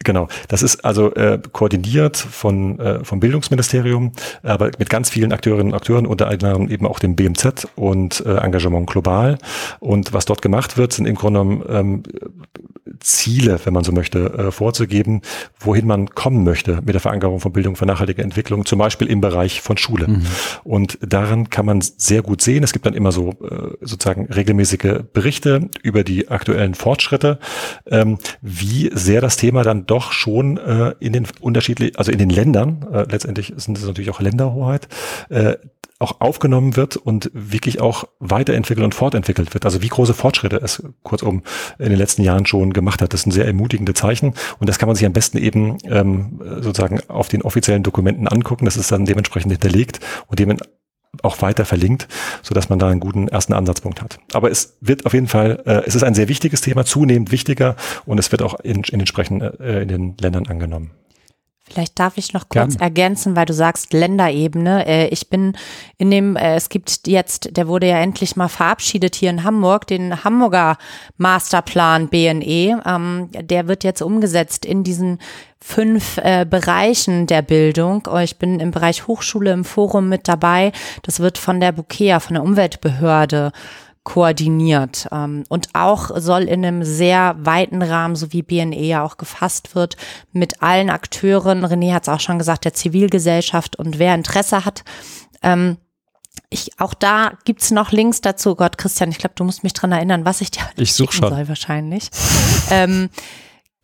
Genau, 0.06 0.28
das 0.50 0.62
ist 0.62 0.86
also 0.86 1.14
äh, 1.16 1.40
koordiniert 1.52 2.16
von 2.16 2.80
äh, 2.80 3.04
vom 3.04 3.20
Bildungsministerium, 3.20 4.12
aber 4.44 4.70
mit 4.78 4.88
ganz 4.90 5.10
vielen 5.10 5.34
Akteurinnen 5.34 5.74
und 5.74 5.74
Akteuren, 5.74 6.06
unter 6.06 6.28
anderem 6.28 6.70
eben 6.70 6.86
auch 6.86 7.00
dem 7.00 7.16
BMZ 7.16 7.68
und 7.76 8.24
äh, 8.24 8.36
Engagement 8.38 8.88
Global. 8.88 9.40
Und 9.80 10.14
was 10.14 10.26
dort 10.26 10.44
gemacht 10.44 10.78
wird, 10.78 10.94
sind 10.94 11.08
im 11.08 11.16
Grunde 11.16 11.40
genommen 11.40 11.64
ähm, 11.68 12.04
Ziele, 13.06 13.60
wenn 13.64 13.74
man 13.74 13.84
so 13.84 13.92
möchte, 13.92 14.34
äh, 14.34 14.52
vorzugeben, 14.52 15.22
wohin 15.60 15.86
man 15.86 16.10
kommen 16.10 16.44
möchte 16.44 16.82
mit 16.84 16.96
der 16.96 17.00
Verankerung 17.00 17.40
von 17.40 17.54
Bildung 17.54 17.76
für 17.76 17.86
nachhaltige 17.86 18.24
Entwicklung, 18.24 18.66
zum 18.66 18.80
Beispiel 18.80 19.08
im 19.08 19.22
Bereich 19.22 19.62
von 19.62 19.78
Schule. 19.78 20.08
Mhm. 20.08 20.26
Und 20.64 20.98
daran 21.02 21.50
kann 21.52 21.68
man 21.68 21.82
sehr 21.82 22.24
gut 22.24 22.42
sehen. 22.42 22.64
Es 22.64 22.74
gibt 22.74 22.86
dann 22.86 22.96
immer 22.96 23.12
so 23.12 23.32
äh, 23.32 23.78
sozusagen 23.82 24.26
regelmäßige 24.26 25.04
Berichte 25.14 25.70
über 25.84 26.04
die 26.04 26.30
aktuellen 26.30 26.74
Fortschritte, 26.74 27.38
ähm, 27.86 28.18
wie 28.42 28.90
sehr 28.94 29.22
das 29.22 29.38
Thema 29.38 29.64
dann 29.64 29.86
doch 29.86 30.12
schon 30.12 30.58
äh, 30.58 30.96
in 31.00 31.14
den 31.14 31.28
unterschiedlichen, 31.42 31.96
also 31.98 32.12
in 32.12 32.18
den 32.18 32.30
Ländern, 32.30 32.86
letztendlich 33.10 33.54
sind 33.58 33.78
es 33.78 33.86
natürlich 33.86 34.10
auch 34.10 34.20
Länderhoheit, 34.20 34.88
auch 36.00 36.20
aufgenommen 36.20 36.76
wird 36.76 36.98
und 36.98 37.32
wirklich 37.34 37.80
auch 37.80 38.04
weiterentwickelt 38.20 38.84
und 38.84 38.94
fortentwickelt 38.94 39.54
wird. 39.54 39.66
Also 39.66 39.82
wie 39.82 39.88
große 39.88 40.14
Fortschritte 40.14 40.58
es 40.58 40.84
kurzum 41.04 41.44
in 41.80 41.90
den 41.90 41.98
letzten 41.98 42.22
Jahren 42.22 42.46
schon 42.46 42.74
gemacht 42.74 43.02
hat. 43.02 43.14
Das 43.14 43.22
sind 43.22 43.32
sehr 43.32 43.46
ermutigende 43.46 43.94
Zeichen 43.94 44.34
und 44.60 44.68
das 44.68 44.78
kann 44.78 44.88
man 44.88 44.96
sich 44.98 45.06
am 45.06 45.14
besten 45.14 45.38
eben 45.38 45.78
ähm, 45.86 46.42
sozusagen 46.60 47.00
auf 47.08 47.30
den 47.30 47.44
offiziellen 47.44 47.84
Dokumenten 47.84 48.28
angucken. 48.28 48.66
Das 48.66 48.76
ist 48.76 48.92
dann 48.92 49.06
dementsprechend 49.06 49.54
hinterlegt 49.54 50.00
und 50.28 50.40
dem 50.40 50.58
auch 51.22 51.42
weiter 51.42 51.64
verlinkt, 51.64 52.10
so 52.42 52.54
dass 52.54 52.68
man 52.68 52.78
da 52.78 52.90
einen 52.90 53.00
guten 53.00 53.30
ersten 53.30 53.54
Ansatzpunkt 53.54 54.02
hat. 54.02 54.20
Aber 54.34 54.52
es 54.52 54.78
wird 54.82 55.06
auf 55.06 55.14
jeden 55.14 55.28
Fall, 55.28 55.64
äh, 55.66 55.82
es 55.86 55.96
ist 55.96 56.04
ein 56.04 56.14
sehr 56.14 56.28
wichtiges 56.28 56.60
Thema, 56.60 56.84
zunehmend 56.84 57.32
wichtiger 57.32 57.78
und 58.06 58.20
es 58.20 58.34
wird 58.34 58.42
auch 58.42 58.60
in, 58.60 58.84
in 58.84 59.00
entsprechend 59.00 59.42
äh, 59.62 59.84
in 59.84 59.88
den 59.88 60.18
Ländern 60.20 60.48
angenommen. 60.48 60.92
Vielleicht 61.68 61.98
darf 61.98 62.18
ich 62.18 62.32
noch 62.32 62.48
kurz 62.48 62.74
Gern. 62.74 62.82
ergänzen, 62.82 63.36
weil 63.36 63.48
du 63.48 63.54
sagst 63.54 63.92
Länderebene. 63.92 64.86
Äh, 64.86 65.08
ich 65.08 65.30
bin 65.30 65.58
in 65.98 66.12
dem, 66.12 66.36
äh, 66.36 66.56
es 66.56 66.70
gibt 66.70 67.08
jetzt, 67.08 67.58
der 67.58 67.68
wurde 67.68 67.88
ja 67.88 67.98
endlich 67.98 68.36
mal 68.36 68.50
verabschiedet 68.50 69.16
hier 69.16 69.32
in 69.32 69.44
Hamburg, 69.44 69.88
den 69.88 70.24
Hamburger 70.24 70.78
Masterplan 71.18 72.08
BNE. 72.10 72.82
Ähm, 72.86 73.30
der 73.34 73.68
wird 73.68 73.84
jetzt 73.84 74.04
umgesetzt 74.04 74.64
in 74.64 74.84
diesen 74.84 75.20
fünf 75.60 76.20
äh, 76.20 76.46
Bereichen 76.48 77.26
der 77.26 77.42
Bildung. 77.42 78.08
Ich 78.22 78.38
bin 78.38 78.60
im 78.60 78.70
Bereich 78.70 79.08
Hochschule 79.08 79.52
im 79.52 79.66
Forum 79.66 80.08
mit 80.08 80.28
dabei. 80.28 80.72
Das 81.02 81.20
wird 81.20 81.40
von 81.40 81.60
der 81.60 81.72
BUKEA, 81.72 82.20
von 82.20 82.36
der 82.36 82.44
Umweltbehörde 82.44 83.52
koordiniert 84.06 85.08
ähm, 85.12 85.44
und 85.50 85.70
auch 85.74 86.12
soll 86.16 86.44
in 86.44 86.64
einem 86.64 86.84
sehr 86.84 87.36
weiten 87.40 87.82
Rahmen, 87.82 88.16
so 88.16 88.32
wie 88.32 88.44
BNE 88.44 88.86
ja 88.86 89.04
auch 89.04 89.18
gefasst 89.18 89.76
wird, 89.76 89.98
mit 90.32 90.62
allen 90.62 90.90
Akteuren, 90.90 91.66
René 91.66 91.92
hat 91.92 92.04
es 92.04 92.10
auch 92.10 92.20
schon 92.20 92.38
gesagt, 92.38 92.64
der 92.64 92.74
Zivilgesellschaft 92.74 93.78
und 93.78 94.00
wer 94.00 94.16
Interesse 94.16 94.64
hat, 94.64 94.84
ähm, 95.42 95.78
ich, 96.50 96.80
auch 96.80 96.94
da 96.94 97.34
gibt's 97.46 97.72
noch 97.72 97.92
Links 97.92 98.22
dazu. 98.22 98.56
Gott, 98.56 98.78
Christian, 98.78 99.10
ich 99.10 99.18
glaube, 99.18 99.36
du 99.36 99.44
musst 99.44 99.64
mich 99.64 99.74
dran 99.74 99.92
erinnern, 99.92 100.24
was 100.24 100.42
ich 100.42 100.52
dir 100.52 100.62
ich 100.78 100.94
such 100.94 101.12
schon. 101.12 101.30
soll 101.30 101.48
wahrscheinlich. 101.48 102.10
ähm, 102.70 103.10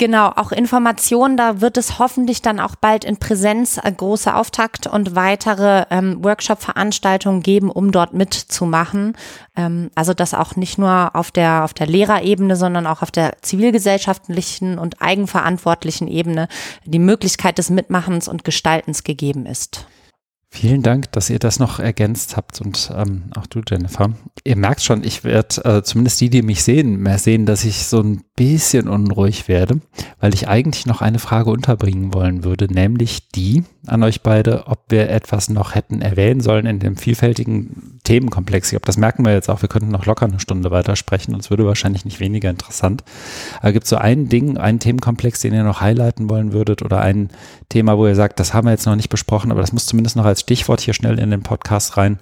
Genau, 0.02 0.30
auch 0.36 0.52
Informationen, 0.52 1.38
da 1.38 1.62
wird 1.62 1.78
es 1.78 2.00
hoffentlich 2.00 2.42
dann 2.42 2.60
auch 2.60 2.76
bald 2.76 3.06
in 3.06 3.18
Präsenz 3.18 3.78
äh, 3.78 3.92
große 3.92 4.34
Auftakt 4.34 4.88
und 4.88 5.16
weitere 5.16 5.86
ähm, 5.92 6.24
Workshop-Veranstaltungen 6.24 7.44
geben, 7.44 7.70
um 7.70 7.92
dort 7.92 8.12
mitzumachen. 8.12 9.16
Ähm, 9.56 9.92
also 9.94 10.16
das 10.16 10.34
auch 10.34 10.56
nicht 10.56 10.80
nur 10.80 11.16
auf 11.16 11.30
der, 11.30 11.64
auf 11.64 11.76
der 11.76 11.86
Lehrerebene, 11.86 12.56
sondern 12.56 12.88
auch 12.88 13.04
auf 13.04 13.12
der 13.12 13.44
zivilgesellschaftlichen 13.44 14.80
und 14.80 15.04
eigenverantwortlichen 15.04 16.08
Ebene 16.08 16.48
die 16.84 16.98
Möglichkeit 16.98 17.60
des 17.60 17.70
Mitmachens 17.70 18.28
und 18.28 18.44
Gestaltens 18.44 19.04
gegeben 19.04 19.46
ist. 19.46 19.86
Vielen 20.54 20.84
Dank, 20.84 21.10
dass 21.14 21.30
ihr 21.30 21.40
das 21.40 21.60
noch 21.60 21.80
ergänzt 21.80 22.36
habt 22.36 22.60
und 22.60 22.92
ähm, 22.94 23.24
auch 23.38 23.48
du, 23.48 23.62
Jennifer. 23.68 24.12
Ihr 24.44 24.58
merkt 24.58 24.82
schon, 24.82 25.02
ich 25.02 25.24
werde 25.24 25.64
äh, 25.64 25.82
zumindest 25.82 26.20
die, 26.20 26.30
die 26.30 26.42
mich 26.42 26.62
sehen, 26.62 26.98
mehr 26.98 27.20
sehen, 27.20 27.46
dass 27.46 27.64
ich 27.64 27.86
so 27.86 28.02
ein 28.02 28.26
bisschen 28.36 28.90
unruhig 28.90 29.48
werde, 29.48 29.80
weil 30.20 30.34
ich 30.34 30.50
eigentlich 30.50 30.86
noch 30.86 31.02
eine 31.02 31.20
Frage 31.20 31.52
unterbringen 31.52 32.14
wollen 32.14 32.44
würde, 32.44 32.66
nämlich 32.72 33.30
die 33.30 33.64
an 33.88 34.04
euch 34.04 34.22
beide, 34.22 34.68
ob 34.68 34.80
wir 34.90 35.10
etwas 35.10 35.50
noch 35.50 35.74
hätten 35.74 36.02
erwähnen 36.02 36.42
sollen 36.42 36.66
in 36.66 36.80
dem 36.80 36.98
vielfältigen 36.98 38.00
Themenkomplex. 38.04 38.68
Ich 38.68 38.72
glaube, 38.72 38.86
das 38.86 38.98
merken 38.98 39.26
wir 39.26 39.34
jetzt 39.34 39.50
auch. 39.50 39.62
Wir 39.62 39.70
könnten 39.70 39.90
noch 39.90 40.06
locker 40.06 40.26
eine 40.26 40.40
Stunde 40.40 40.70
weitersprechen 40.70 41.34
und 41.34 41.40
es 41.40 41.50
würde 41.50 41.66
wahrscheinlich 41.66 42.06
nicht 42.06 42.20
weniger 42.20 42.50
interessant. 42.50 43.04
Aber 43.60 43.72
gibt 43.72 43.86
es 43.86 43.90
so 43.90 43.96
ein 43.96 44.30
Ding, 44.30 44.58
einen 44.58 44.80
Themenkomplex, 44.80 45.40
den 45.42 45.54
ihr 45.54 45.64
noch 45.64 45.82
highlighten 45.82 46.30
wollen 46.30 46.54
würdet 46.54 46.84
oder 46.84 47.02
ein 47.02 47.30
Thema, 47.70 47.98
wo 47.98 48.06
ihr 48.06 48.16
sagt, 48.16 48.40
das 48.40 48.54
haben 48.54 48.68
wir 48.68 48.72
jetzt 48.72 48.86
noch 48.86 48.96
nicht 48.96 49.10
besprochen, 49.10 49.52
aber 49.52 49.62
das 49.62 49.74
muss 49.74 49.86
zumindest 49.88 50.16
noch 50.16 50.26
als 50.26 50.41
Stichwort 50.42 50.82
hier 50.82 50.94
schnell 50.94 51.20
in 51.20 51.32
den 51.32 51.44
Podcast 51.44 51.98
rein. 51.98 52.20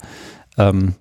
Ähm, 0.57 0.95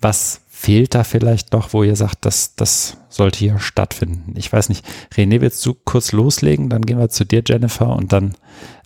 was 0.00 0.40
fehlt 0.48 0.94
da 0.94 1.04
vielleicht 1.04 1.52
noch, 1.52 1.72
wo 1.72 1.82
ihr 1.82 1.96
sagt, 1.96 2.24
das, 2.24 2.54
das 2.56 2.96
sollte 3.08 3.38
hier 3.38 3.58
stattfinden? 3.58 4.34
Ich 4.36 4.52
weiß 4.52 4.70
nicht. 4.70 4.84
René, 5.14 5.40
willst 5.40 5.64
du 5.66 5.74
kurz 5.74 6.12
loslegen? 6.12 6.70
Dann 6.70 6.82
gehen 6.82 6.98
wir 6.98 7.10
zu 7.10 7.24
dir, 7.24 7.42
Jennifer, 7.46 7.94
und 7.94 8.12
dann 8.12 8.34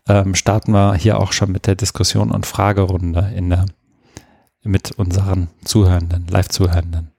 ähm, 0.08 0.34
starten 0.34 0.72
wir 0.72 0.94
hier 0.94 1.20
auch 1.20 1.32
schon 1.32 1.52
mit 1.52 1.66
der 1.66 1.76
Diskussion 1.76 2.30
und 2.30 2.46
Fragerunde 2.46 3.32
in 3.36 3.50
der 3.50 3.66
mit 4.64 4.92
unseren 4.92 5.48
Zuhörenden, 5.64 6.26
Live-Zuhörenden. 6.26 7.12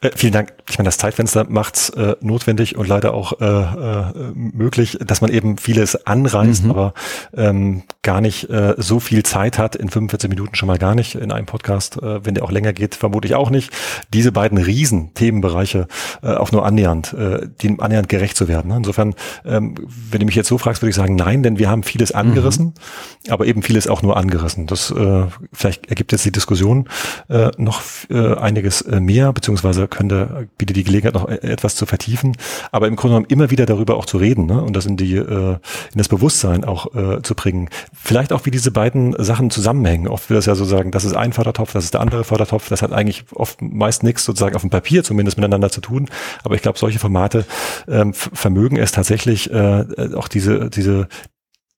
Äh, 0.00 0.10
vielen 0.14 0.32
Dank. 0.32 0.52
Ich 0.68 0.78
meine, 0.78 0.86
das 0.86 0.98
Zeitfenster 0.98 1.46
macht 1.48 1.76
es 1.76 1.90
äh, 1.90 2.16
notwendig 2.20 2.76
und 2.76 2.86
leider 2.88 3.14
auch 3.14 3.40
äh, 3.40 3.44
äh, 3.44 4.32
möglich, 4.34 4.98
dass 5.00 5.20
man 5.20 5.30
eben 5.30 5.58
vieles 5.58 6.06
anreißt, 6.06 6.64
mhm. 6.64 6.70
aber 6.70 6.94
ähm, 7.36 7.82
gar 8.02 8.20
nicht 8.20 8.48
äh, 8.50 8.74
so 8.76 9.00
viel 9.00 9.22
Zeit 9.24 9.58
hat, 9.58 9.76
in 9.76 9.88
45 9.88 10.30
Minuten 10.30 10.54
schon 10.54 10.66
mal 10.66 10.78
gar 10.78 10.94
nicht, 10.94 11.14
in 11.14 11.32
einem 11.32 11.46
Podcast, 11.46 12.02
äh, 12.02 12.24
wenn 12.24 12.34
der 12.34 12.44
auch 12.44 12.52
länger 12.52 12.72
geht, 12.72 12.94
vermutlich 12.94 13.34
auch 13.34 13.50
nicht, 13.50 13.72
diese 14.12 14.32
beiden 14.32 14.58
riesen 14.58 15.14
Themenbereiche 15.14 15.88
äh, 16.22 16.34
auch 16.34 16.52
nur 16.52 16.64
annähernd, 16.64 17.12
äh, 17.12 17.48
dem 17.62 17.80
annähernd 17.80 18.08
gerecht 18.08 18.36
zu 18.36 18.48
werden. 18.48 18.68
Ne? 18.68 18.76
Insofern, 18.76 19.14
ähm, 19.44 19.74
wenn 20.10 20.20
du 20.20 20.26
mich 20.26 20.36
jetzt 20.36 20.48
so 20.48 20.58
fragst, 20.58 20.82
würde 20.82 20.90
ich 20.90 20.96
sagen, 20.96 21.16
nein, 21.16 21.42
denn 21.42 21.58
wir 21.58 21.68
haben 21.68 21.82
vieles 21.82 22.12
angerissen, 22.12 22.66
mhm. 22.66 23.32
aber 23.32 23.46
eben 23.46 23.62
vieles 23.62 23.88
auch 23.88 24.02
nur 24.02 24.16
angerissen. 24.16 24.66
Das 24.66 24.90
äh, 24.90 25.24
vielleicht 25.52 25.86
ergibt 25.86 26.12
jetzt 26.12 26.24
die 26.24 26.32
Diskussion 26.32 26.88
äh, 27.28 27.50
noch 27.56 27.82
äh, 28.10 28.36
einiges 28.36 28.82
äh, 28.82 29.00
mehr, 29.00 29.32
beziehungsweise 29.32 29.47
könnte, 29.56 30.48
bietet 30.58 30.76
die 30.76 30.84
Gelegenheit 30.84 31.14
noch 31.14 31.28
etwas 31.28 31.76
zu 31.76 31.86
vertiefen, 31.86 32.36
aber 32.72 32.86
im 32.86 32.96
Grunde 32.96 33.14
genommen 33.14 33.30
immer 33.30 33.50
wieder 33.50 33.66
darüber 33.66 33.96
auch 33.96 34.06
zu 34.06 34.18
reden 34.18 34.46
ne? 34.46 34.62
und 34.62 34.74
das 34.74 34.86
in 34.86 34.96
die 34.96 35.16
äh, 35.16 35.56
in 35.92 35.98
das 35.98 36.08
Bewusstsein 36.08 36.64
auch 36.64 36.94
äh, 36.94 37.22
zu 37.22 37.34
bringen. 37.34 37.68
Vielleicht 37.92 38.32
auch, 38.32 38.46
wie 38.46 38.50
diese 38.50 38.70
beiden 38.70 39.14
Sachen 39.22 39.50
zusammenhängen. 39.50 40.08
Oft 40.08 40.30
wird 40.30 40.38
das 40.38 40.46
ja 40.46 40.54
so 40.54 40.64
sagen, 40.64 40.90
das 40.90 41.04
ist 41.04 41.14
ein 41.14 41.32
Fördertopf, 41.32 41.72
das 41.72 41.84
ist 41.84 41.94
der 41.94 42.00
andere 42.00 42.24
Fördertopf. 42.24 42.68
Das 42.68 42.82
hat 42.82 42.92
eigentlich 42.92 43.24
oft 43.34 43.60
meist 43.62 44.02
nichts 44.02 44.24
sozusagen 44.24 44.54
auf 44.54 44.62
dem 44.62 44.70
Papier 44.70 45.04
zumindest 45.04 45.36
miteinander 45.38 45.70
zu 45.70 45.80
tun. 45.80 46.08
Aber 46.44 46.54
ich 46.54 46.62
glaube, 46.62 46.78
solche 46.78 46.98
Formate 46.98 47.44
ähm, 47.88 48.12
vermögen 48.14 48.76
es 48.76 48.92
tatsächlich 48.92 49.50
äh, 49.50 49.84
auch 50.14 50.28
diese 50.28 50.70
diese 50.70 51.08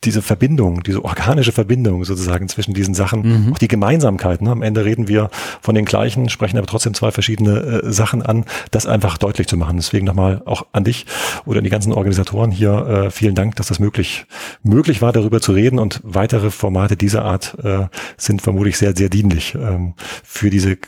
diese 0.05 0.23
Verbindung, 0.23 0.83
diese 0.83 1.05
organische 1.05 1.53
Verbindung 1.53 2.05
sozusagen 2.05 2.49
zwischen 2.49 2.73
diesen 2.73 2.95
Sachen, 2.95 3.47
mhm. 3.47 3.53
auch 3.53 3.59
die 3.59 3.69
Gemeinsamkeiten. 3.69 4.47
Ne? 4.47 4.53
Am 4.53 4.63
Ende 4.63 4.85
reden 4.85 5.09
wir 5.09 5.31
von 5.61 5.75
den 5.75 5.85
gleichen, 5.85 6.31
sprechen 6.31 6.57
aber 6.57 6.67
trotzdem 6.67 6.95
zwei 6.95 7.11
verschiedene 7.11 7.61
äh, 7.61 7.93
Sachen 7.93 8.23
an, 8.23 8.45
das 8.71 8.87
einfach 8.87 9.19
deutlich 9.19 9.47
zu 9.47 9.59
machen. 9.59 9.77
Deswegen 9.77 10.07
nochmal 10.07 10.43
auch 10.47 10.67
an 10.73 10.85
dich 10.85 11.05
oder 11.45 11.59
an 11.59 11.65
die 11.65 11.71
ganzen 11.71 11.93
Organisatoren 11.93 12.51
hier 12.51 12.87
äh, 12.87 13.11
vielen 13.11 13.35
Dank, 13.35 13.57
dass 13.57 13.69
das 13.69 13.79
möglich, 13.79 14.25
möglich 14.63 15.03
war, 15.03 15.13
darüber 15.13 15.41
zu 15.41 15.53
reden 15.53 15.79
und 15.79 16.01
weitere 16.03 16.51
Formate 16.51 16.97
dieser 16.97 17.25
Art 17.25 17.57
äh, 17.63 17.87
sind 18.17 18.41
vermutlich 18.41 18.79
sehr, 18.79 18.97
sehr 18.97 19.11
dienlich 19.11 19.55
ähm, 19.55 19.95
für 20.25 20.49
diese 20.49 20.79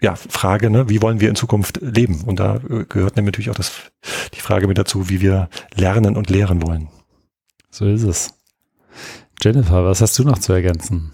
ja, 0.00 0.14
Frage, 0.16 0.70
ne, 0.70 0.88
wie 0.88 1.02
wollen 1.02 1.20
wir 1.20 1.28
in 1.28 1.34
Zukunft 1.34 1.80
leben? 1.80 2.22
Und 2.24 2.40
da 2.40 2.56
äh, 2.56 2.84
gehört 2.88 3.16
natürlich 3.16 3.50
auch 3.50 3.54
das, 3.54 3.72
die 4.34 4.40
Frage 4.40 4.66
mit 4.66 4.78
dazu, 4.78 5.08
wie 5.08 5.20
wir 5.20 5.48
lernen 5.74 6.16
und 6.16 6.30
lehren 6.30 6.62
wollen. 6.62 6.88
So 7.70 7.86
ist 7.86 8.02
es. 8.02 8.37
Jennifer, 9.40 9.84
was 9.84 10.00
hast 10.00 10.18
du 10.18 10.24
noch 10.24 10.38
zu 10.38 10.52
ergänzen? 10.52 11.12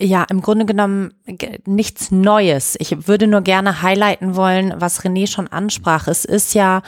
Ja, 0.00 0.24
im 0.30 0.40
Grunde 0.40 0.64
genommen 0.64 1.12
nichts 1.66 2.10
Neues. 2.10 2.76
Ich 2.78 3.06
würde 3.06 3.26
nur 3.26 3.42
gerne 3.42 3.82
highlighten 3.82 4.34
wollen, 4.34 4.72
was 4.76 5.02
René 5.02 5.26
schon 5.26 5.48
ansprach. 5.48 6.08
Es 6.08 6.24
ist 6.24 6.54
ja 6.54 6.82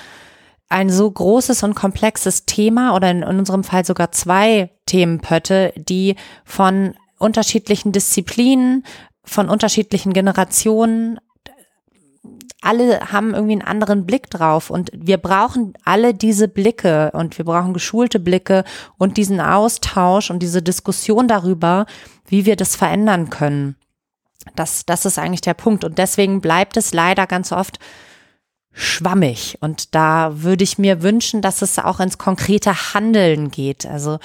ein 0.70 0.89
so 0.89 1.11
großes 1.11 1.62
und 1.62 1.75
komplexes 1.75 2.47
Thema 2.47 2.97
oder 2.97 3.11
in, 3.11 3.23
unserem 3.23 3.64
Fall 3.64 3.85
sogar 3.85 4.12
zwei 4.12 4.70
Themenpötte, 4.87 5.75
die 5.77 6.16
von 6.45 6.95
unterschiedlichen 7.18 7.93
Disziplinen, 7.93 8.85
von 9.25 9.51
unterschiedlichen 9.51 10.14
Generationen 10.14 11.20
alle 12.61 13.12
haben 13.12 13.34
irgendwie 13.34 13.53
einen 13.53 13.62
anderen 13.62 14.07
Blick 14.07 14.30
drauf 14.30 14.70
und 14.70 14.90
wir 14.95 15.18
brauchen 15.18 15.74
alle 15.84 16.14
diese 16.14 16.49
Blicke 16.49 17.11
und 17.12 17.38
wir 17.38 17.45
brauchen 17.45 17.74
geschulte 17.74 18.20
Blicke 18.20 18.64
und 18.99 19.16
diesen 19.16 19.40
Austausch 19.40 20.30
und 20.30 20.40
diese 20.40 20.62
Diskussion 20.62 21.28
darüber, 21.28 21.86
wie 22.26 22.47
wir 22.47 22.57
das 22.57 22.76
verändern 22.76 23.30
können. 23.30 23.76
Das, 24.57 24.86
das 24.86 25.05
ist 25.05 25.18
eigentlich 25.18 25.40
der 25.40 25.55
Punkt 25.55 25.84
und 25.84 25.99
deswegen 25.99 26.40
bleibt 26.40 26.76
es 26.76 26.93
leider 26.93 27.26
ganz 27.26 27.53
oft 27.53 27.78
schwammig 28.72 29.59
und 29.61 29.95
da 29.95 30.43
würde 30.43 30.64
ich 30.64 30.78
mir 30.78 31.03
wünschen, 31.03 31.43
dass 31.43 31.62
es 31.62 31.78
auch 31.78 32.01
ins 32.01 32.18
konkrete 32.18 32.95
Handeln 32.95 33.51
geht, 33.51 33.86
also 33.86 34.18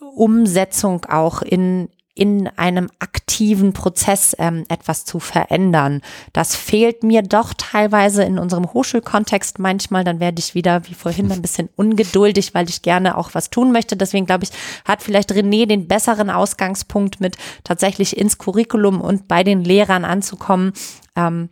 Umsetzung 0.00 1.06
auch 1.06 1.42
in, 1.42 1.88
in 2.14 2.46
einem 2.56 2.90
aktiven 2.98 3.72
Prozess 3.72 4.36
ähm, 4.38 4.66
etwas 4.68 5.06
zu 5.06 5.18
verändern. 5.18 6.02
Das 6.34 6.54
fehlt 6.54 7.02
mir 7.02 7.22
doch 7.22 7.54
teilweise 7.56 8.22
in 8.22 8.38
unserem 8.38 8.70
Hochschulkontext 8.72 9.58
manchmal. 9.58 10.04
Dann 10.04 10.20
werde 10.20 10.38
ich 10.38 10.54
wieder, 10.54 10.86
wie 10.88 10.94
vorhin, 10.94 11.32
ein 11.32 11.40
bisschen 11.40 11.70
ungeduldig, 11.76 12.52
weil 12.52 12.68
ich 12.68 12.82
gerne 12.82 13.16
auch 13.16 13.30
was 13.32 13.48
tun 13.48 13.72
möchte. 13.72 13.96
Deswegen 13.96 14.26
glaube 14.26 14.44
ich, 14.44 14.50
hat 14.84 15.02
vielleicht 15.02 15.32
René 15.32 15.66
den 15.66 15.88
besseren 15.88 16.28
Ausgangspunkt 16.28 17.20
mit 17.20 17.36
tatsächlich 17.64 18.18
ins 18.18 18.36
Curriculum 18.36 19.00
und 19.00 19.26
bei 19.26 19.42
den 19.42 19.64
Lehrern 19.64 20.04
anzukommen. 20.04 20.74
Ähm, 21.16 21.48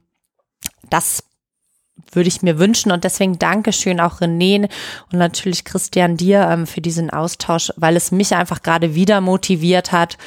das 0.91 1.25
würde 2.13 2.29
ich 2.29 2.43
mir 2.43 2.59
wünschen. 2.59 2.93
Und 2.93 3.05
deswegen 3.05 3.39
Dankeschön 3.39 4.01
auch 4.01 4.21
René 4.21 4.69
und 5.13 5.19
natürlich 5.19 5.65
Christian 5.65 6.17
dir 6.17 6.43
ähm, 6.51 6.67
für 6.67 6.81
diesen 6.81 7.11
Austausch, 7.11 7.73
weil 7.77 7.97
es 7.97 8.13
mich 8.13 8.35
einfach 8.35 8.63
gerade 8.63 8.95
wieder 8.95 9.21
motiviert 9.21 9.93
hat, 9.93 10.19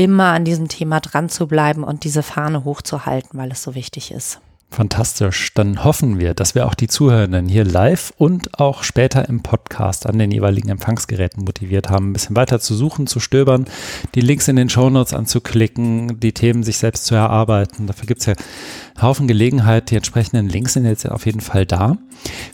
immer 0.00 0.32
an 0.32 0.46
diesem 0.46 0.68
Thema 0.68 1.00
dran 1.00 1.28
zu 1.28 1.46
bleiben 1.46 1.84
und 1.84 2.04
diese 2.04 2.22
Fahne 2.22 2.64
hochzuhalten, 2.64 3.38
weil 3.38 3.52
es 3.52 3.62
so 3.62 3.74
wichtig 3.74 4.12
ist. 4.12 4.40
Fantastisch. 4.70 5.52
Dann 5.52 5.84
hoffen 5.84 6.18
wir, 6.18 6.32
dass 6.32 6.54
wir 6.54 6.64
auch 6.66 6.74
die 6.74 6.86
Zuhörenden 6.86 7.48
hier 7.48 7.64
live 7.64 8.14
und 8.16 8.58
auch 8.58 8.82
später 8.82 9.28
im 9.28 9.42
Podcast 9.42 10.06
an 10.06 10.18
den 10.18 10.30
jeweiligen 10.30 10.70
Empfangsgeräten 10.70 11.44
motiviert 11.44 11.90
haben, 11.90 12.10
ein 12.10 12.12
bisschen 12.14 12.36
weiter 12.36 12.60
zu 12.60 12.74
suchen, 12.74 13.08
zu 13.08 13.20
stöbern, 13.20 13.66
die 14.14 14.20
Links 14.22 14.48
in 14.48 14.56
den 14.56 14.70
Shownotes 14.70 15.12
anzuklicken, 15.12 16.18
die 16.20 16.32
Themen 16.32 16.62
sich 16.62 16.78
selbst 16.78 17.04
zu 17.04 17.14
erarbeiten. 17.16 17.88
Dafür 17.88 18.06
gibt 18.06 18.20
es 18.20 18.26
ja 18.26 18.34
Haufen 19.02 19.28
Gelegenheit. 19.28 19.90
Die 19.90 19.96
entsprechenden 19.96 20.48
Links 20.48 20.72
sind 20.74 20.84
jetzt 20.84 21.08
auf 21.08 21.26
jeden 21.26 21.40
Fall 21.40 21.66
da. 21.66 21.96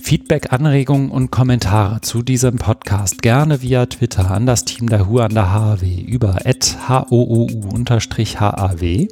Feedback, 0.01 0.51
Anregungen 0.53 1.11
und 1.11 1.31
Kommentare 1.31 2.01
zu 2.01 2.23
diesem 2.23 2.57
Podcast 2.57 3.21
gerne 3.23 3.63
via 3.63 3.87
Twitter 3.87 4.31
an 4.31 4.47
das 4.47 4.65
Team 4.65 4.89
der 4.89 5.09
HU 5.09 5.19
an 5.19 5.35
der 5.35 5.53
HAW 5.53 5.85
über 5.85 6.39
houu-haw 6.89 9.09